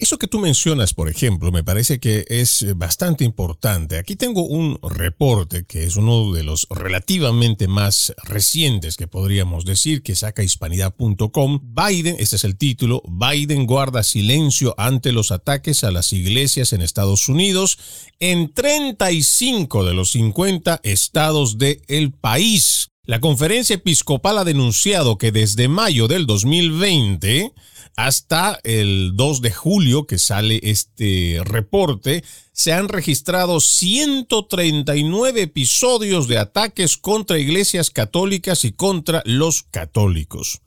Eso 0.00 0.16
que 0.16 0.28
tú 0.28 0.38
mencionas, 0.38 0.94
por 0.94 1.10
ejemplo, 1.10 1.52
me 1.52 1.62
parece 1.62 2.00
que 2.00 2.24
es 2.30 2.62
eh, 2.62 2.72
bastante 2.72 3.22
importante. 3.22 3.98
Aquí 3.98 4.16
tengo 4.16 4.44
un 4.46 4.78
reporte 4.82 5.66
que 5.66 5.84
es 5.84 5.96
uno 5.96 6.32
de 6.32 6.42
los 6.42 6.66
relativamente 6.70 7.68
más 7.68 8.14
recientes 8.24 8.96
que 8.96 9.08
podríamos 9.08 9.66
decir 9.66 10.02
que 10.02 10.16
saca 10.16 10.42
hispanidad.com. 10.42 11.74
Biden, 11.74 12.16
este 12.18 12.36
es 12.36 12.44
el 12.44 12.56
título, 12.56 13.02
Biden 13.06 13.66
guarda 13.66 14.02
silencio 14.02 14.74
ante 14.78 15.12
los 15.12 15.32
ataques 15.32 15.84
a 15.84 15.90
las 15.90 16.14
iglesias 16.14 16.72
en 16.72 16.80
Estados 16.80 17.28
Unidos 17.28 17.78
en 18.20 18.54
35 18.54 19.84
de 19.84 19.92
los 19.92 20.12
50 20.12 20.80
estados 20.82 21.58
del 21.58 22.12
país. 22.18 22.88
La 23.04 23.20
conferencia 23.20 23.74
episcopal 23.74 24.38
ha 24.38 24.44
denunciado 24.44 25.18
que 25.18 25.30
desde 25.30 25.68
mayo 25.68 26.08
del 26.08 26.26
2020 26.26 27.52
hasta 27.96 28.58
el 28.64 29.12
2 29.14 29.42
de 29.42 29.50
julio 29.50 30.06
que 30.06 30.18
sale 30.18 30.60
este 30.62 31.40
reporte, 31.44 32.24
se 32.52 32.72
han 32.72 32.88
registrado 32.88 33.60
139 33.60 35.42
episodios 35.42 36.28
de 36.28 36.38
ataques 36.38 36.96
contra 36.96 37.38
iglesias 37.38 37.90
católicas 37.90 38.64
y 38.64 38.72
contra 38.72 39.22
los 39.24 39.62
católicos. 39.62 40.60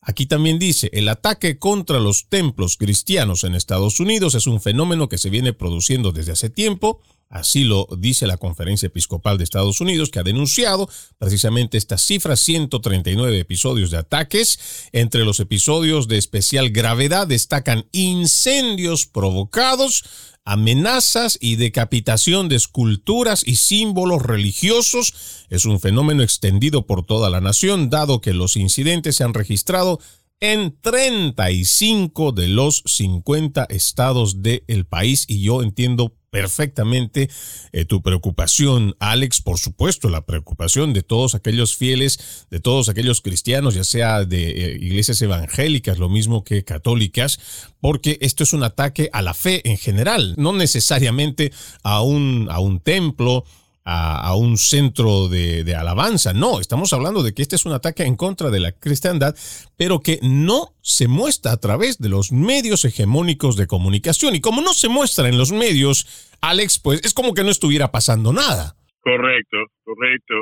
Aquí 0.00 0.26
también 0.26 0.58
dice, 0.58 0.88
el 0.94 1.08
ataque 1.08 1.58
contra 1.58 2.00
los 2.00 2.28
templos 2.28 2.76
cristianos 2.78 3.44
en 3.44 3.54
Estados 3.54 4.00
Unidos 4.00 4.34
es 4.34 4.46
un 4.46 4.60
fenómeno 4.60 5.08
que 5.08 5.18
se 5.18 5.28
viene 5.28 5.52
produciendo 5.52 6.12
desde 6.12 6.32
hace 6.32 6.48
tiempo 6.48 7.02
Así 7.30 7.64
lo 7.64 7.86
dice 7.98 8.26
la 8.26 8.38
Conferencia 8.38 8.86
Episcopal 8.86 9.36
de 9.36 9.44
Estados 9.44 9.82
Unidos, 9.82 10.10
que 10.10 10.18
ha 10.18 10.22
denunciado 10.22 10.88
precisamente 11.18 11.76
estas 11.76 12.02
cifras, 12.02 12.40
139 12.40 13.38
episodios 13.38 13.90
de 13.90 13.98
ataques. 13.98 14.88
Entre 14.92 15.24
los 15.24 15.38
episodios 15.38 16.08
de 16.08 16.16
especial 16.16 16.70
gravedad 16.70 17.26
destacan 17.26 17.86
incendios 17.92 19.04
provocados, 19.04 20.04
amenazas 20.46 21.36
y 21.38 21.56
decapitación 21.56 22.48
de 22.48 22.56
esculturas 22.56 23.42
y 23.46 23.56
símbolos 23.56 24.22
religiosos. 24.22 25.12
Es 25.50 25.66
un 25.66 25.80
fenómeno 25.80 26.22
extendido 26.22 26.86
por 26.86 27.04
toda 27.04 27.28
la 27.28 27.42
nación, 27.42 27.90
dado 27.90 28.22
que 28.22 28.32
los 28.32 28.56
incidentes 28.56 29.16
se 29.16 29.24
han 29.24 29.34
registrado 29.34 30.00
en 30.40 30.78
35 30.80 32.32
de 32.32 32.48
los 32.48 32.82
50 32.86 33.66
estados 33.70 34.40
del 34.40 34.86
país 34.86 35.24
y 35.28 35.42
yo 35.42 35.62
entiendo 35.62 36.14
perfectamente 36.30 37.30
eh, 37.72 37.84
tu 37.84 38.02
preocupación, 38.02 38.94
Alex, 38.98 39.40
por 39.40 39.58
supuesto, 39.58 40.08
la 40.08 40.26
preocupación 40.26 40.92
de 40.92 41.02
todos 41.02 41.34
aquellos 41.34 41.76
fieles, 41.76 42.46
de 42.50 42.60
todos 42.60 42.88
aquellos 42.88 43.20
cristianos, 43.20 43.74
ya 43.74 43.84
sea 43.84 44.24
de 44.24 44.50
eh, 44.50 44.78
iglesias 44.80 45.20
evangélicas, 45.22 45.98
lo 45.98 46.08
mismo 46.08 46.44
que 46.44 46.64
católicas, 46.64 47.38
porque 47.80 48.18
esto 48.20 48.42
es 48.42 48.52
un 48.52 48.62
ataque 48.62 49.08
a 49.12 49.22
la 49.22 49.34
fe 49.34 49.68
en 49.68 49.78
general, 49.78 50.34
no 50.36 50.52
necesariamente 50.52 51.52
a 51.82 52.02
un, 52.02 52.48
a 52.50 52.60
un 52.60 52.80
templo, 52.80 53.44
a, 53.90 54.36
un 54.36 54.58
centro 54.58 55.28
de, 55.28 55.64
alabanza. 55.74 56.34
No, 56.34 56.60
estamos 56.60 56.92
hablando 56.92 57.22
de 57.22 57.32
que 57.32 57.40
este 57.40 57.56
es 57.56 57.64
un 57.64 57.72
ataque 57.72 58.04
en 58.04 58.16
contra 58.16 58.50
de 58.50 58.60
la 58.60 58.72
cristiandad, 58.72 59.34
pero 59.78 60.00
que 60.00 60.18
no 60.22 60.76
se 60.82 61.08
muestra 61.08 61.52
a 61.52 61.60
través 61.60 61.96
de 61.96 62.10
los 62.10 62.30
medios 62.30 62.84
hegemónicos 62.84 63.56
de 63.56 63.66
comunicación. 63.66 64.34
Y 64.34 64.42
como 64.42 64.60
no 64.60 64.74
se 64.74 64.90
muestra 64.90 65.28
en 65.28 65.38
los 65.38 65.52
medios, 65.52 66.04
Alex, 66.42 66.80
pues 66.84 67.00
es 67.02 67.14
como 67.14 67.32
que 67.32 67.44
no 67.44 67.50
estuviera 67.50 67.88
pasando 67.88 68.32
nada. 68.32 68.76
Correcto, 69.00 69.56
correcto. 69.84 70.34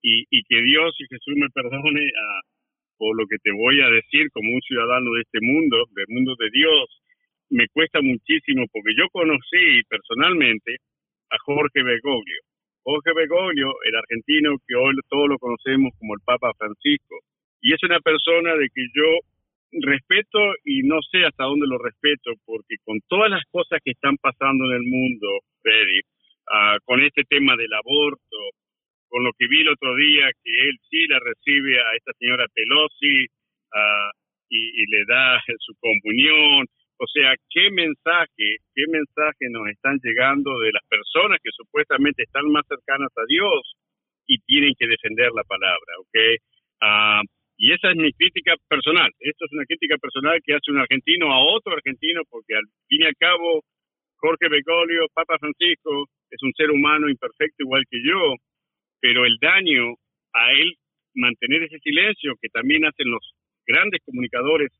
Y, 0.00 0.24
que 0.48 0.62
Dios 0.62 0.94
y 0.98 1.04
Jesús 1.10 1.34
me 1.36 1.50
perdone 1.50 2.00
a, 2.00 2.26
por 2.96 3.12
lo 3.18 3.26
que 3.26 3.36
te 3.42 3.50
voy 3.52 3.76
a 3.82 3.90
decir 3.90 4.30
como 4.32 4.54
un 4.54 4.62
ciudadano 4.62 5.12
de 5.12 5.20
este 5.20 5.40
mundo, 5.42 5.76
del 5.92 6.06
mundo 6.08 6.32
de 6.38 6.48
Dios. 6.48 6.86
Me 7.50 7.68
cuesta 7.68 8.00
muchísimo 8.00 8.64
porque 8.72 8.94
yo 8.96 9.04
conocí 9.12 9.82
personalmente 9.90 10.76
a 11.28 11.36
Jorge 11.44 11.82
Bergoglio 11.82 12.45
Jorge 12.86 13.12
Bergoglio, 13.14 13.74
el 13.82 13.96
argentino 13.96 14.54
que 14.62 14.76
hoy 14.76 14.94
todos 15.08 15.28
lo 15.28 15.38
conocemos 15.38 15.90
como 15.98 16.14
el 16.14 16.20
Papa 16.24 16.52
Francisco. 16.56 17.18
Y 17.60 17.74
es 17.74 17.82
una 17.82 17.98
persona 17.98 18.54
de 18.54 18.70
que 18.72 18.86
yo 18.94 19.10
respeto 19.82 20.38
y 20.62 20.86
no 20.86 21.02
sé 21.02 21.26
hasta 21.26 21.50
dónde 21.50 21.66
lo 21.66 21.78
respeto, 21.78 22.30
porque 22.44 22.76
con 22.84 23.00
todas 23.08 23.28
las 23.28 23.42
cosas 23.50 23.80
que 23.84 23.90
están 23.90 24.16
pasando 24.18 24.70
en 24.70 24.76
el 24.76 24.84
mundo, 24.86 25.26
Freddy, 25.62 26.00
ah, 26.54 26.78
con 26.84 27.02
este 27.02 27.24
tema 27.24 27.56
del 27.56 27.74
aborto, 27.74 28.38
con 29.08 29.24
lo 29.24 29.32
que 29.36 29.48
vi 29.48 29.62
el 29.62 29.74
otro 29.74 29.96
día, 29.96 30.30
que 30.44 30.68
él 30.68 30.78
sí 30.88 31.08
la 31.08 31.18
recibe 31.18 31.80
a 31.80 31.96
esta 31.96 32.12
señora 32.20 32.46
Pelosi 32.54 33.26
ah, 33.74 34.10
y, 34.48 34.62
y, 34.62 34.86
le 34.86 35.04
da 35.08 35.42
su 35.58 35.74
comunión, 35.80 36.66
o 36.98 37.06
sea, 37.06 37.34
¿qué 37.50 37.70
mensaje, 37.70 38.64
qué 38.74 38.84
mensaje 38.88 39.50
nos 39.50 39.68
están 39.68 39.98
llegando 40.02 40.58
de 40.60 40.72
las 40.72 40.82
personas 40.88 41.38
que 41.42 41.50
supuestamente 41.52 42.22
están 42.22 42.50
más 42.50 42.64
cercanas 42.66 43.10
a 43.16 43.24
Dios 43.28 43.76
y 44.26 44.38
tienen 44.40 44.74
que 44.78 44.86
defender 44.86 45.30
la 45.32 45.44
palabra, 45.44 45.92
¿ok? 46.00 46.16
Ah, 46.80 47.22
y 47.58 47.72
esa 47.72 47.90
es 47.90 47.96
mi 47.96 48.12
crítica 48.12 48.54
personal. 48.68 49.10
Esto 49.20 49.44
es 49.46 49.52
una 49.52 49.64
crítica 49.64 49.96
personal 49.98 50.40
que 50.44 50.54
hace 50.54 50.70
un 50.70 50.78
argentino 50.78 51.32
a 51.32 51.38
otro 51.38 51.72
argentino, 51.72 52.22
porque 52.28 52.54
al 52.54 52.64
fin 52.88 53.02
y 53.02 53.06
al 53.06 53.16
cabo, 53.16 53.62
Jorge 54.16 54.48
Bergoglio, 54.48 55.06
Papa 55.14 55.38
Francisco, 55.38 56.06
es 56.30 56.42
un 56.42 56.52
ser 56.52 56.70
humano 56.70 57.08
imperfecto 57.08 57.62
igual 57.62 57.84
que 57.90 57.98
yo, 58.04 58.34
pero 59.00 59.24
el 59.24 59.36
daño 59.40 59.94
a 60.32 60.52
él 60.52 60.74
mantener 61.14 61.62
ese 61.62 61.78
silencio 61.78 62.34
que 62.40 62.48
también 62.48 62.84
hacen 62.84 63.10
los 63.10 63.22
grandes 63.66 64.00
comunicadores 64.04 64.70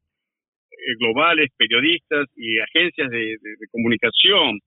globales, 0.98 1.50
periodistas 1.56 2.26
y 2.36 2.58
agencias 2.58 3.10
de, 3.10 3.36
comunicación, 3.70 4.60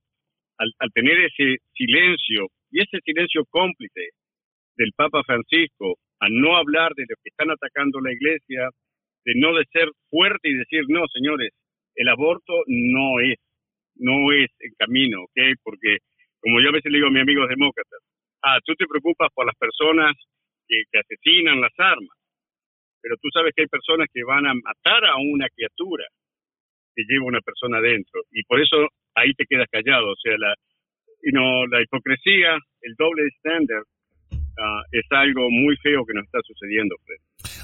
al, 0.57 0.91
tener 0.93 1.17
ese 1.19 1.57
silencio 1.73 2.47
y 2.71 2.81
ese 2.81 2.99
silencio 3.03 3.45
cómplice 3.49 4.09
del 4.75 4.91
Papa 4.95 5.23
Francisco, 5.25 5.95
a 6.19 6.27
no 6.29 6.57
hablar 6.57 6.93
de 6.95 7.03
lo 7.07 7.15
que 7.23 7.29
están 7.29 7.49
atacando 7.51 8.01
la 8.01 8.11
iglesia, 8.11 8.69
de 9.25 9.33
no 9.35 9.55
de 9.55 9.65
ser 9.71 9.89
fuerte 10.09 10.49
y 10.49 10.53
decir, 10.53 10.83
no, 10.87 11.05
señores, 11.13 11.51
el 11.95 12.07
aborto 12.09 12.53
no 12.67 13.19
es, 13.19 13.37
no 13.95 14.31
es 14.31 14.49
el 14.59 14.71
camino, 14.77 15.23
¿ok? 15.23 15.59
Porque, 15.63 15.97
como 16.41 16.61
yo 16.61 16.69
a 16.69 16.73
veces 16.73 16.91
le 16.91 16.97
digo 16.97 17.07
a 17.07 17.11
mis 17.11 17.21
amigos 17.21 17.49
demócratas, 17.49 17.99
ah, 18.43 18.59
tú 18.65 18.73
te 18.75 18.87
preocupas 18.87 19.29
por 19.33 19.45
las 19.45 19.55
personas 19.55 20.15
que 20.67 20.99
asesinan 20.99 21.61
las 21.61 21.73
armas, 21.77 22.18
pero 23.01 23.15
tú 23.21 23.29
sabes 23.33 23.53
que 23.55 23.63
hay 23.63 23.67
personas 23.67 24.07
que 24.13 24.23
van 24.23 24.45
a 24.45 24.53
matar 24.53 25.05
a 25.05 25.17
una 25.17 25.47
criatura 25.49 26.05
que 26.95 27.03
lleva 27.07 27.25
una 27.25 27.41
persona 27.41 27.79
dentro 27.81 28.21
y 28.31 28.43
por 28.43 28.61
eso 28.61 28.87
ahí 29.15 29.33
te 29.33 29.45
quedas 29.45 29.67
callado, 29.71 30.11
o 30.11 30.15
sea, 30.21 30.33
la, 30.37 30.53
la 31.71 31.81
hipocresía, 31.81 32.57
el 32.81 32.95
doble 32.97 33.27
estándar 33.27 33.83
ah, 34.57 34.81
es 34.91 35.05
algo 35.11 35.49
muy 35.49 35.75
feo 35.77 36.05
que 36.05 36.13
nos 36.13 36.25
está 36.25 36.39
sucediendo, 36.45 36.95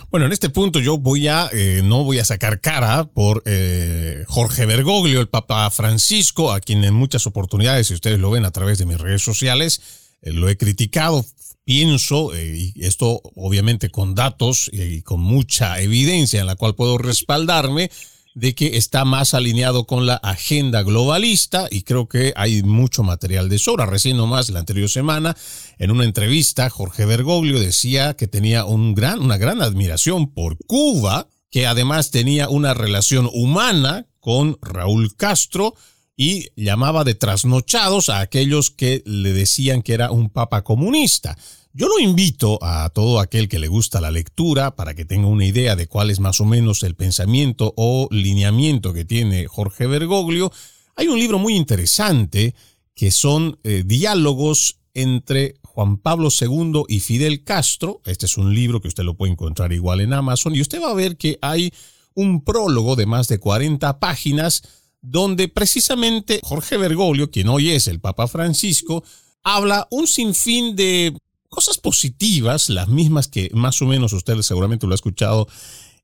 Bueno, 0.10 0.26
en 0.26 0.32
este 0.32 0.50
punto 0.50 0.80
yo 0.80 0.98
voy 0.98 1.28
a, 1.28 1.48
eh, 1.54 1.82
no 1.84 2.04
voy 2.04 2.20
a 2.20 2.26
sacar 2.26 2.62
cara 2.62 3.06
por 3.14 3.44
eh, 3.46 4.24
Jorge 4.28 4.66
Bergoglio, 4.66 5.22
el 5.22 5.28
Papa 5.28 5.70
Francisco, 5.72 6.52
a 6.52 6.60
quien 6.60 6.84
en 6.84 6.94
muchas 6.94 7.28
oportunidades, 7.28 7.88
si 7.88 7.94
ustedes 7.94 8.20
lo 8.20 8.32
ven 8.32 8.46
a 8.46 8.52
través 8.52 8.78
de 8.78 8.86
mis 8.86 9.00
redes 9.00 9.22
sociales, 9.22 10.18
eh, 10.22 10.34
lo 10.34 10.50
he 10.50 10.58
criticado 10.58 11.24
pienso, 11.66 12.34
eh, 12.34 12.72
y 12.76 12.86
esto 12.86 13.22
obviamente 13.36 13.90
con 13.90 14.16
datos 14.16 14.70
y 14.72 15.02
con 15.02 15.20
mucha 15.20 15.82
evidencia 15.82 16.40
en 16.40 16.48
la 16.48 16.56
cual 16.56 16.76
puedo 16.76 16.98
respaldarme, 16.98 17.90
de 18.36 18.54
que 18.54 18.76
está 18.76 19.06
más 19.06 19.34
alineado 19.34 19.88
con 19.88 20.06
la 20.06 20.16
agenda 20.16 20.84
globalista 20.84 21.68
y 21.72 21.84
creo 21.84 22.08
que 22.08 22.34
hay 22.36 22.64
mucho 22.64 23.02
material 23.02 23.48
de 23.48 23.58
sobra. 23.58 23.86
Recién 23.86 24.18
nomás 24.18 24.50
la 24.50 24.60
anterior 24.60 24.90
semana, 24.90 25.36
en 25.80 25.90
una 25.90 26.04
entrevista, 26.04 26.70
Jorge 26.70 27.06
Bergoglio 27.06 27.60
decía 27.60 28.14
que 28.16 28.28
tenía 28.28 28.66
un 28.66 28.94
gran, 28.94 29.22
una 29.22 29.38
gran 29.38 29.62
admiración 29.62 30.34
por 30.34 30.58
Cuba, 30.68 31.30
que 31.50 31.66
además 31.66 32.12
tenía 32.12 32.50
una 32.50 32.74
relación 32.74 33.30
humana 33.32 34.06
con 34.20 34.58
Raúl 34.62 35.16
Castro, 35.16 35.74
y 36.18 36.50
llamaba 36.56 37.04
de 37.04 37.16
trasnochados 37.16 38.10
a 38.10 38.20
aquellos 38.20 38.72
que 38.72 39.04
le 39.06 39.34
decían 39.34 39.82
que 39.82 39.94
era 39.94 40.12
un 40.12 40.30
papa 40.30 40.64
comunista. 40.64 41.38
Yo 41.74 41.90
lo 41.90 42.00
invito 42.00 42.58
a 42.62 42.90
todo 42.90 43.20
aquel 43.20 43.50
que 43.50 43.60
le 43.60 43.68
gusta 43.68 44.00
la 44.00 44.12
lectura 44.12 44.78
para 44.78 44.94
que 44.94 45.04
tenga 45.04 45.28
una 45.28 45.46
idea 45.46 45.76
de 45.76 45.88
cuál 45.88 46.10
es 46.10 46.22
más 46.22 46.40
o 46.40 46.46
menos 46.46 46.84
el 46.84 46.96
pensamiento 46.96 47.74
o 47.76 48.08
lineamiento 48.12 48.94
que 48.94 49.04
tiene 49.04 49.48
Jorge 49.48 49.86
Bergoglio. 49.86 50.54
Hay 50.96 51.08
un 51.08 51.20
libro 51.20 51.38
muy 51.38 51.56
interesante 51.56 52.56
que 52.96 53.12
son 53.12 53.60
eh, 53.66 53.84
diálogos 53.86 54.78
entre 54.94 55.56
Juan 55.64 55.98
Pablo 55.98 56.30
II 56.30 56.84
y 56.88 57.02
Fidel 57.02 57.44
Castro. 57.44 58.02
Este 58.06 58.26
es 58.26 58.38
un 58.38 58.54
libro 58.56 58.80
que 58.80 58.88
usted 58.88 59.04
lo 59.04 59.16
puede 59.16 59.34
encontrar 59.34 59.74
igual 59.74 60.00
en 60.00 60.14
Amazon 60.14 60.56
y 60.56 60.62
usted 60.62 60.82
va 60.82 60.92
a 60.92 60.96
ver 60.96 61.18
que 61.18 61.38
hay 61.42 61.74
un 62.14 62.46
prólogo 62.46 62.96
de 62.96 63.06
más 63.06 63.28
de 63.28 63.40
40 63.40 64.00
páginas 64.00 64.64
donde 65.06 65.48
precisamente 65.48 66.40
Jorge 66.44 66.78
Bergoglio, 66.78 67.30
quien 67.30 67.50
hoy 67.50 67.72
es 67.72 67.88
el 67.88 68.00
Papa 68.00 68.28
Francisco, 68.28 69.04
habla 69.44 69.88
un 69.92 70.08
sinfín 70.08 70.76
de 70.76 71.16
cosas 71.50 71.78
positivas, 71.78 72.70
las 72.70 72.88
mismas 72.88 73.28
que 73.28 73.50
más 73.54 73.82
o 73.82 73.86
menos 73.86 74.14
usted 74.14 74.42
seguramente 74.42 74.88
lo 74.88 74.94
ha 74.94 74.96
escuchado 74.96 75.48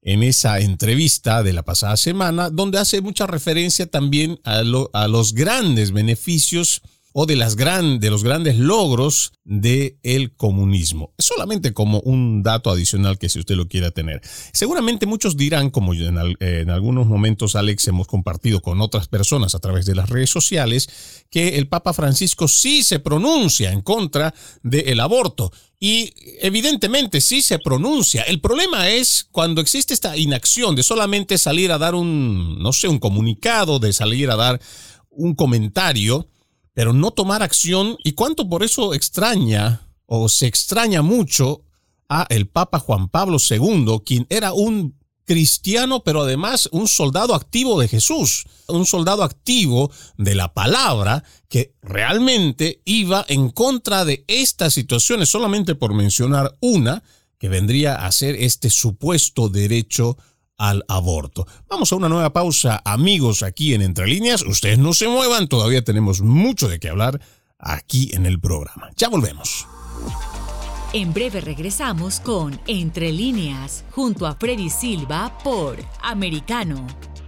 en 0.04 0.24
esa 0.24 0.60
entrevista 0.60 1.44
de 1.44 1.54
la 1.54 1.64
pasada 1.64 1.98
semana, 1.98 2.50
donde 2.50 2.80
hace 2.80 3.02
mucha 3.02 3.28
referencia 3.28 3.86
también 3.86 4.40
a, 4.44 4.62
a 4.94 5.08
los 5.08 5.34
grandes 5.34 5.92
beneficios 5.92 6.82
o 7.14 7.26
de, 7.26 7.36
las 7.36 7.56
gran, 7.56 8.00
de 8.00 8.10
los 8.10 8.24
grandes 8.24 8.58
logros 8.58 9.34
del 9.44 9.98
el 10.04 10.36
comunismo. 10.36 11.14
Solamente 11.18 11.74
como 11.74 12.00
un 12.02 12.44
dato 12.44 12.70
adicional 12.70 13.18
que 13.18 13.30
si 13.30 13.40
usted 13.40 13.56
lo 13.56 13.68
quiera 13.68 13.92
tener. 13.92 14.22
Seguramente 14.54 15.06
muchos 15.06 15.38
dirán, 15.38 15.70
como 15.70 15.94
en 15.94 16.70
algunos 16.70 17.08
momentos 17.08 17.56
Alex 17.56 17.88
hemos 17.88 18.08
compartido 18.08 18.62
con 18.62 18.82
otras 18.82 19.08
personas 19.08 19.56
a 19.56 19.60
través 19.60 19.86
de 19.86 19.96
las 19.96 20.10
redes 20.10 20.30
sociales, 20.30 20.90
que 21.30 21.58
el 21.58 21.68
Papa 21.68 21.94
Francisco 21.94 22.48
sí 22.48 22.84
se 22.84 23.00
pronuncia 23.00 23.72
en 23.72 23.82
contra 23.82 24.34
del 24.64 25.00
aborto. 25.00 25.52
Y 25.84 26.14
evidentemente 26.42 27.22
sí 27.22 27.42
se 27.42 27.58
pronuncia. 27.58 28.22
El 28.22 28.40
problema 28.40 28.90
es 28.90 29.28
cuando 29.32 29.62
existe 29.62 29.96
esta 29.96 30.16
inacción 30.16 30.76
de 30.76 30.84
solamente 30.84 31.40
salir 31.40 31.72
a 31.72 31.80
dar 31.80 31.96
un, 31.96 32.60
no 32.60 32.72
sé, 32.72 32.88
un 32.88 33.00
comunicado, 33.00 33.80
de 33.80 33.92
salir 33.92 34.30
a 34.30 34.36
dar 34.36 34.62
un 35.10 35.34
comentario 35.34 36.28
pero 36.74 36.94
no 36.94 37.12
tomar 37.12 37.44
acción 37.44 37.98
y 38.04 38.14
cuánto 38.14 38.48
por 38.48 38.64
eso 38.64 38.94
extraña 38.94 39.88
o 40.06 40.30
se 40.30 40.48
extraña 40.48 41.02
mucho 41.02 41.64
a 42.10 42.26
el 42.30 42.48
Papa 42.48 42.80
Juan 42.80 43.08
Pablo 43.10 43.38
II, 43.40 44.02
quien 44.06 44.28
era 44.30 44.54
un 44.54 45.00
cristiano, 45.26 46.04
pero 46.04 46.24
además 46.24 46.68
un 46.74 46.88
soldado 46.88 47.36
activo 47.36 47.80
de 47.80 47.88
Jesús, 47.88 48.46
un 48.68 48.86
soldado 48.86 49.24
activo 49.24 49.92
de 50.18 50.36
la 50.36 50.54
palabra 50.54 51.24
que 51.48 51.74
realmente 51.82 52.82
iba 52.84 53.26
en 53.30 53.50
contra 53.50 54.04
de 54.04 54.26
estas 54.28 54.74
situaciones, 54.74 55.30
solamente 55.30 55.76
por 55.76 55.94
mencionar 55.94 56.58
una, 56.60 57.04
que 57.38 57.50
vendría 57.50 58.06
a 58.06 58.12
ser 58.12 58.36
este 58.36 58.70
supuesto 58.70 59.48
derecho 59.48 60.18
al 60.62 60.86
aborto. 60.88 61.48
Vamos 61.68 61.92
a 61.92 61.96
una 61.96 62.08
nueva 62.08 62.32
pausa, 62.32 62.82
amigos, 62.86 63.42
aquí 63.42 63.74
en 63.74 63.82
Entre 63.82 64.06
Líneas. 64.06 64.44
Ustedes 64.44 64.78
no 64.78 64.94
se 64.94 65.08
muevan, 65.08 65.48
todavía 65.48 65.84
tenemos 65.84 66.22
mucho 66.22 66.70
de 66.70 66.80
qué 66.80 66.90
hablar 66.90 67.20
aquí 67.58 68.12
en 68.14 68.28
el 68.28 68.40
programa. 68.40 68.92
Ya 68.96 69.10
volvemos. 69.10 69.68
En 70.94 71.14
breve 71.14 71.42
regresamos 71.42 72.20
con 72.20 72.60
Entre 72.68 73.12
Líneas, 73.12 73.86
junto 73.90 74.28
a 74.28 74.36
Freddy 74.36 74.70
Silva 74.70 75.36
por 75.44 75.78
Americano. 76.04 76.86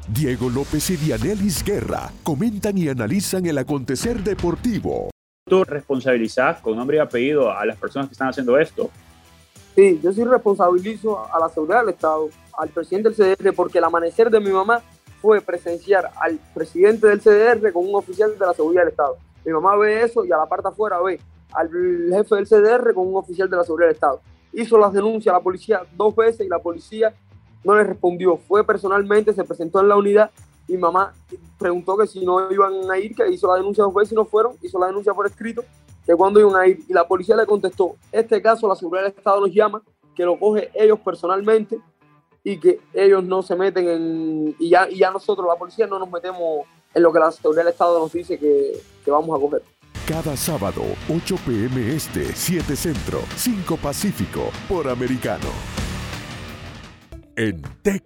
Diego 0.08 0.50
López 0.52 0.92
y 0.92 0.98
Dianelis 0.98 1.64
Guerra 1.64 2.12
comentan 2.22 2.78
y 2.78 2.88
analizan 2.88 3.48
el 3.48 3.58
acontecer 3.58 4.24
deportivo. 4.24 5.10
¿Tú 5.50 5.64
responsabilizas 5.64 6.62
con 6.62 6.78
nombre 6.78 6.98
y 6.98 7.00
apellido 7.00 7.52
a 7.52 7.66
las 7.66 7.78
personas 7.78 8.10
que 8.10 8.14
están 8.14 8.30
haciendo 8.30 8.60
esto? 8.60 8.92
Sí, 9.76 10.00
yo 10.04 10.14
sí 10.14 10.24
responsabilizo 10.24 11.34
a 11.34 11.40
la 11.40 11.50
seguridad 11.50 11.80
del 11.82 11.90
Estado, 11.90 12.30
al 12.58 12.70
presidente 12.70 13.10
del 13.10 13.38
CDR, 13.38 13.54
porque 13.56 13.80
el 13.80 13.84
amanecer 13.84 14.30
de 14.30 14.40
mi 14.40 14.52
mamá 14.52 14.84
fue 15.20 15.42
presenciar 15.42 16.12
al 16.20 16.40
presidente 16.54 17.08
del 17.08 17.20
CDR 17.20 17.72
con 17.74 17.88
un 17.88 17.96
oficial 17.96 18.38
de 18.38 18.46
la 18.46 18.54
seguridad 18.54 18.82
del 18.84 18.92
Estado. 18.92 19.18
Mi 19.44 19.52
mamá 19.52 19.76
ve 19.78 20.04
eso 20.04 20.24
y 20.26 20.32
a 20.32 20.38
la 20.38 20.46
parte 20.46 20.68
afuera 20.68 21.02
ve 21.02 21.20
al 21.54 21.70
jefe 21.70 22.36
del 22.36 22.48
CDR 22.48 22.94
con 22.94 23.08
un 23.08 23.16
oficial 23.16 23.50
de 23.50 23.58
la 23.58 23.64
seguridad 23.64 23.88
del 23.88 23.96
Estado. 23.96 24.22
Hizo 24.54 24.78
las 24.78 24.94
denuncias 24.94 25.34
a 25.34 25.38
la 25.40 25.44
policía 25.44 25.82
dos 25.96 26.16
veces 26.16 26.46
y 26.46 26.50
la 26.50 26.60
policía 26.60 27.14
no 27.64 27.76
le 27.76 27.84
respondió. 27.84 28.38
Fue 28.38 28.64
personalmente, 28.64 29.34
se 29.34 29.44
presentó 29.44 29.82
en 29.82 29.88
la 29.88 29.96
unidad 29.96 30.30
y 30.68 30.78
mamá 30.78 31.14
preguntó 31.58 31.98
que 31.98 32.06
si 32.06 32.24
no 32.24 32.52
iban 32.52 32.90
a 32.92 32.98
ir, 33.00 33.16
que 33.16 33.28
hizo 33.32 33.48
la 33.48 33.56
denuncia 33.56 33.84
dos 33.84 33.94
veces 33.94 34.12
y 34.12 34.16
no 34.16 34.26
fueron, 34.26 34.56
hizo 34.62 34.78
la 34.78 34.88
denuncia 34.88 35.14
por 35.14 35.26
escrito, 35.26 35.64
que 36.06 36.16
cuando 36.16 36.40
iban 36.40 36.56
a 36.56 36.68
ir. 36.68 36.80
Y 36.88 36.94
la 36.94 37.08
policía 37.08 37.36
le 37.36 37.46
contestó, 37.46 37.96
este 38.12 38.42
caso 38.42 38.68
la 38.68 38.76
seguridad 38.76 39.04
del 39.04 39.14
Estado 39.16 39.42
nos 39.42 39.54
llama, 39.54 39.82
que 40.16 40.24
lo 40.24 40.38
coge 40.38 40.70
ellos 40.74 41.00
personalmente 41.00 41.80
y 42.44 42.58
que 42.58 42.80
ellos 42.94 43.24
no 43.24 43.42
se 43.42 43.56
meten 43.56 43.88
en, 43.88 44.56
y 44.60 44.70
ya, 44.70 44.90
y 44.90 44.98
ya 44.98 45.12
nosotros, 45.12 45.48
la 45.48 45.56
policía, 45.56 45.88
no 45.88 46.00
nos 46.00 46.12
metemos 46.12 46.66
en 46.94 47.04
lo 47.04 47.12
que 47.12 47.20
la 47.20 47.32
seguridad 47.32 47.64
del 47.64 47.72
Estado 47.72 48.00
nos 48.00 48.12
dice 48.12 48.38
que, 48.38 48.80
que 49.04 49.12
vamos 49.12 49.36
a 49.36 49.42
coger. 49.42 49.64
Cada 50.08 50.36
sábado, 50.36 50.82
8 51.10 51.36
pm 51.46 51.96
este, 51.96 52.36
7 52.36 52.76
centro, 52.76 53.20
5 53.38 53.78
pacífico, 53.78 54.52
por 54.68 54.90
americano. 54.90 55.48
En 57.36 57.62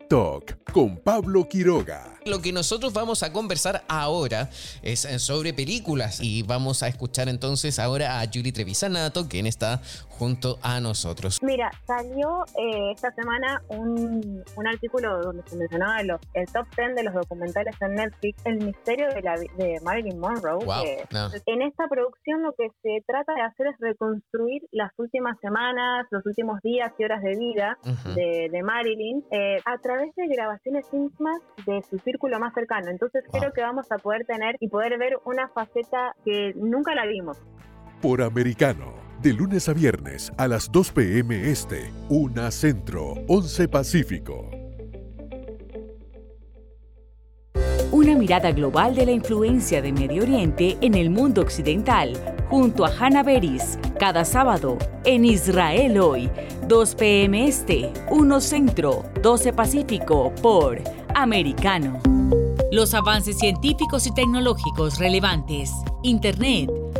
Talk 0.07 0.71
con 0.71 0.97
Pablo 0.97 1.47
Quiroga. 1.49 2.16
Lo 2.27 2.41
que 2.41 2.51
nosotros 2.51 2.93
vamos 2.93 3.23
a 3.23 3.31
conversar 3.31 3.83
ahora 3.87 4.49
es 4.81 5.07
sobre 5.17 5.53
películas. 5.53 6.19
Y 6.21 6.43
vamos 6.43 6.83
a 6.83 6.87
escuchar 6.87 7.29
entonces 7.29 7.79
ahora 7.79 8.19
a 8.19 8.27
Julie 8.27 8.51
Trevisanato, 8.51 9.27
quien 9.27 9.47
está 9.47 9.81
junto 10.17 10.57
a 10.61 10.79
nosotros. 10.79 11.39
Mira, 11.41 11.71
salió 11.85 12.43
eh, 12.57 12.91
esta 12.93 13.11
semana 13.11 13.61
un, 13.69 14.43
un, 14.55 14.67
artículo 14.67 15.21
donde 15.21 15.43
se 15.45 15.57
mencionaba 15.57 16.01
el 16.01 16.45
top 16.51 16.67
10 16.75 16.95
de 16.95 17.03
los 17.03 17.13
documentales 17.13 17.75
en 17.81 17.95
Netflix, 17.95 18.45
El 18.45 18.63
misterio 18.63 19.07
de, 19.09 19.21
la, 19.21 19.35
de 19.35 19.79
Marilyn 19.83 20.19
Monroe. 20.19 20.59
En 21.45 21.61
esta 21.61 21.87
producción 21.87 22.43
lo 22.43 22.53
que 22.53 22.69
se 22.81 23.03
trata 23.05 23.33
de 23.33 23.41
hacer 23.41 23.67
es 23.67 23.75
reconstruir 23.79 24.63
las 24.71 24.91
últimas 24.97 25.37
semanas, 25.39 26.07
los 26.11 26.25
últimos 26.25 26.61
días 26.61 26.91
y 26.97 27.03
horas 27.03 27.21
de 27.21 27.37
vida 27.37 27.77
de, 28.15 28.49
de, 28.51 28.63
Marilyn 28.63 29.23
eh, 29.31 29.61
a 29.65 29.77
través 29.77 30.13
de 30.15 30.27
grabaciones 30.27 30.85
íntimas 30.91 31.39
de 31.65 31.81
su 31.89 31.97
círculo 31.99 32.39
más 32.39 32.53
cercano. 32.53 32.89
Entonces 32.89 33.23
creo 33.31 33.51
que 33.53 33.61
vamos 33.61 33.91
a 33.91 33.97
poder 33.97 34.25
tener 34.25 34.55
y 34.59 34.67
poder 34.67 34.97
ver 34.97 35.17
una 35.25 35.47
faceta 35.49 36.15
que 36.25 36.53
nunca 36.55 36.95
la 36.95 37.05
vimos. 37.05 37.37
Por 38.01 38.21
americano 38.21 39.06
de 39.21 39.33
lunes 39.33 39.67
a 39.69 39.73
viernes 39.73 40.31
a 40.37 40.47
las 40.47 40.71
2 40.71 40.91
p.m. 40.91 41.49
Este, 41.49 41.91
1 42.09 42.51
Centro, 42.51 43.15
11 43.27 43.67
Pacífico. 43.67 44.49
Una 47.91 48.15
mirada 48.15 48.51
global 48.51 48.95
de 48.95 49.05
la 49.05 49.11
influencia 49.11 49.81
de 49.81 49.91
Medio 49.91 50.23
Oriente 50.23 50.77
en 50.81 50.93
el 50.93 51.09
mundo 51.09 51.41
occidental, 51.41 52.13
junto 52.49 52.85
a 52.85 52.89
Hannah 52.89 53.23
Beris, 53.23 53.79
cada 53.97 54.25
sábado 54.25 54.77
en 55.05 55.25
Israel 55.25 55.97
hoy, 55.99 56.29
2 56.67 56.95
p.m. 56.95 57.47
Este, 57.47 57.91
1 58.09 58.41
Centro, 58.41 59.03
12 59.23 59.53
Pacífico, 59.53 60.33
por 60.41 60.81
Americano. 61.15 61.99
Los 62.71 62.93
avances 62.93 63.39
científicos 63.39 64.05
y 64.05 64.13
tecnológicos 64.13 64.99
relevantes, 64.99 65.71
Internet, 66.03 66.69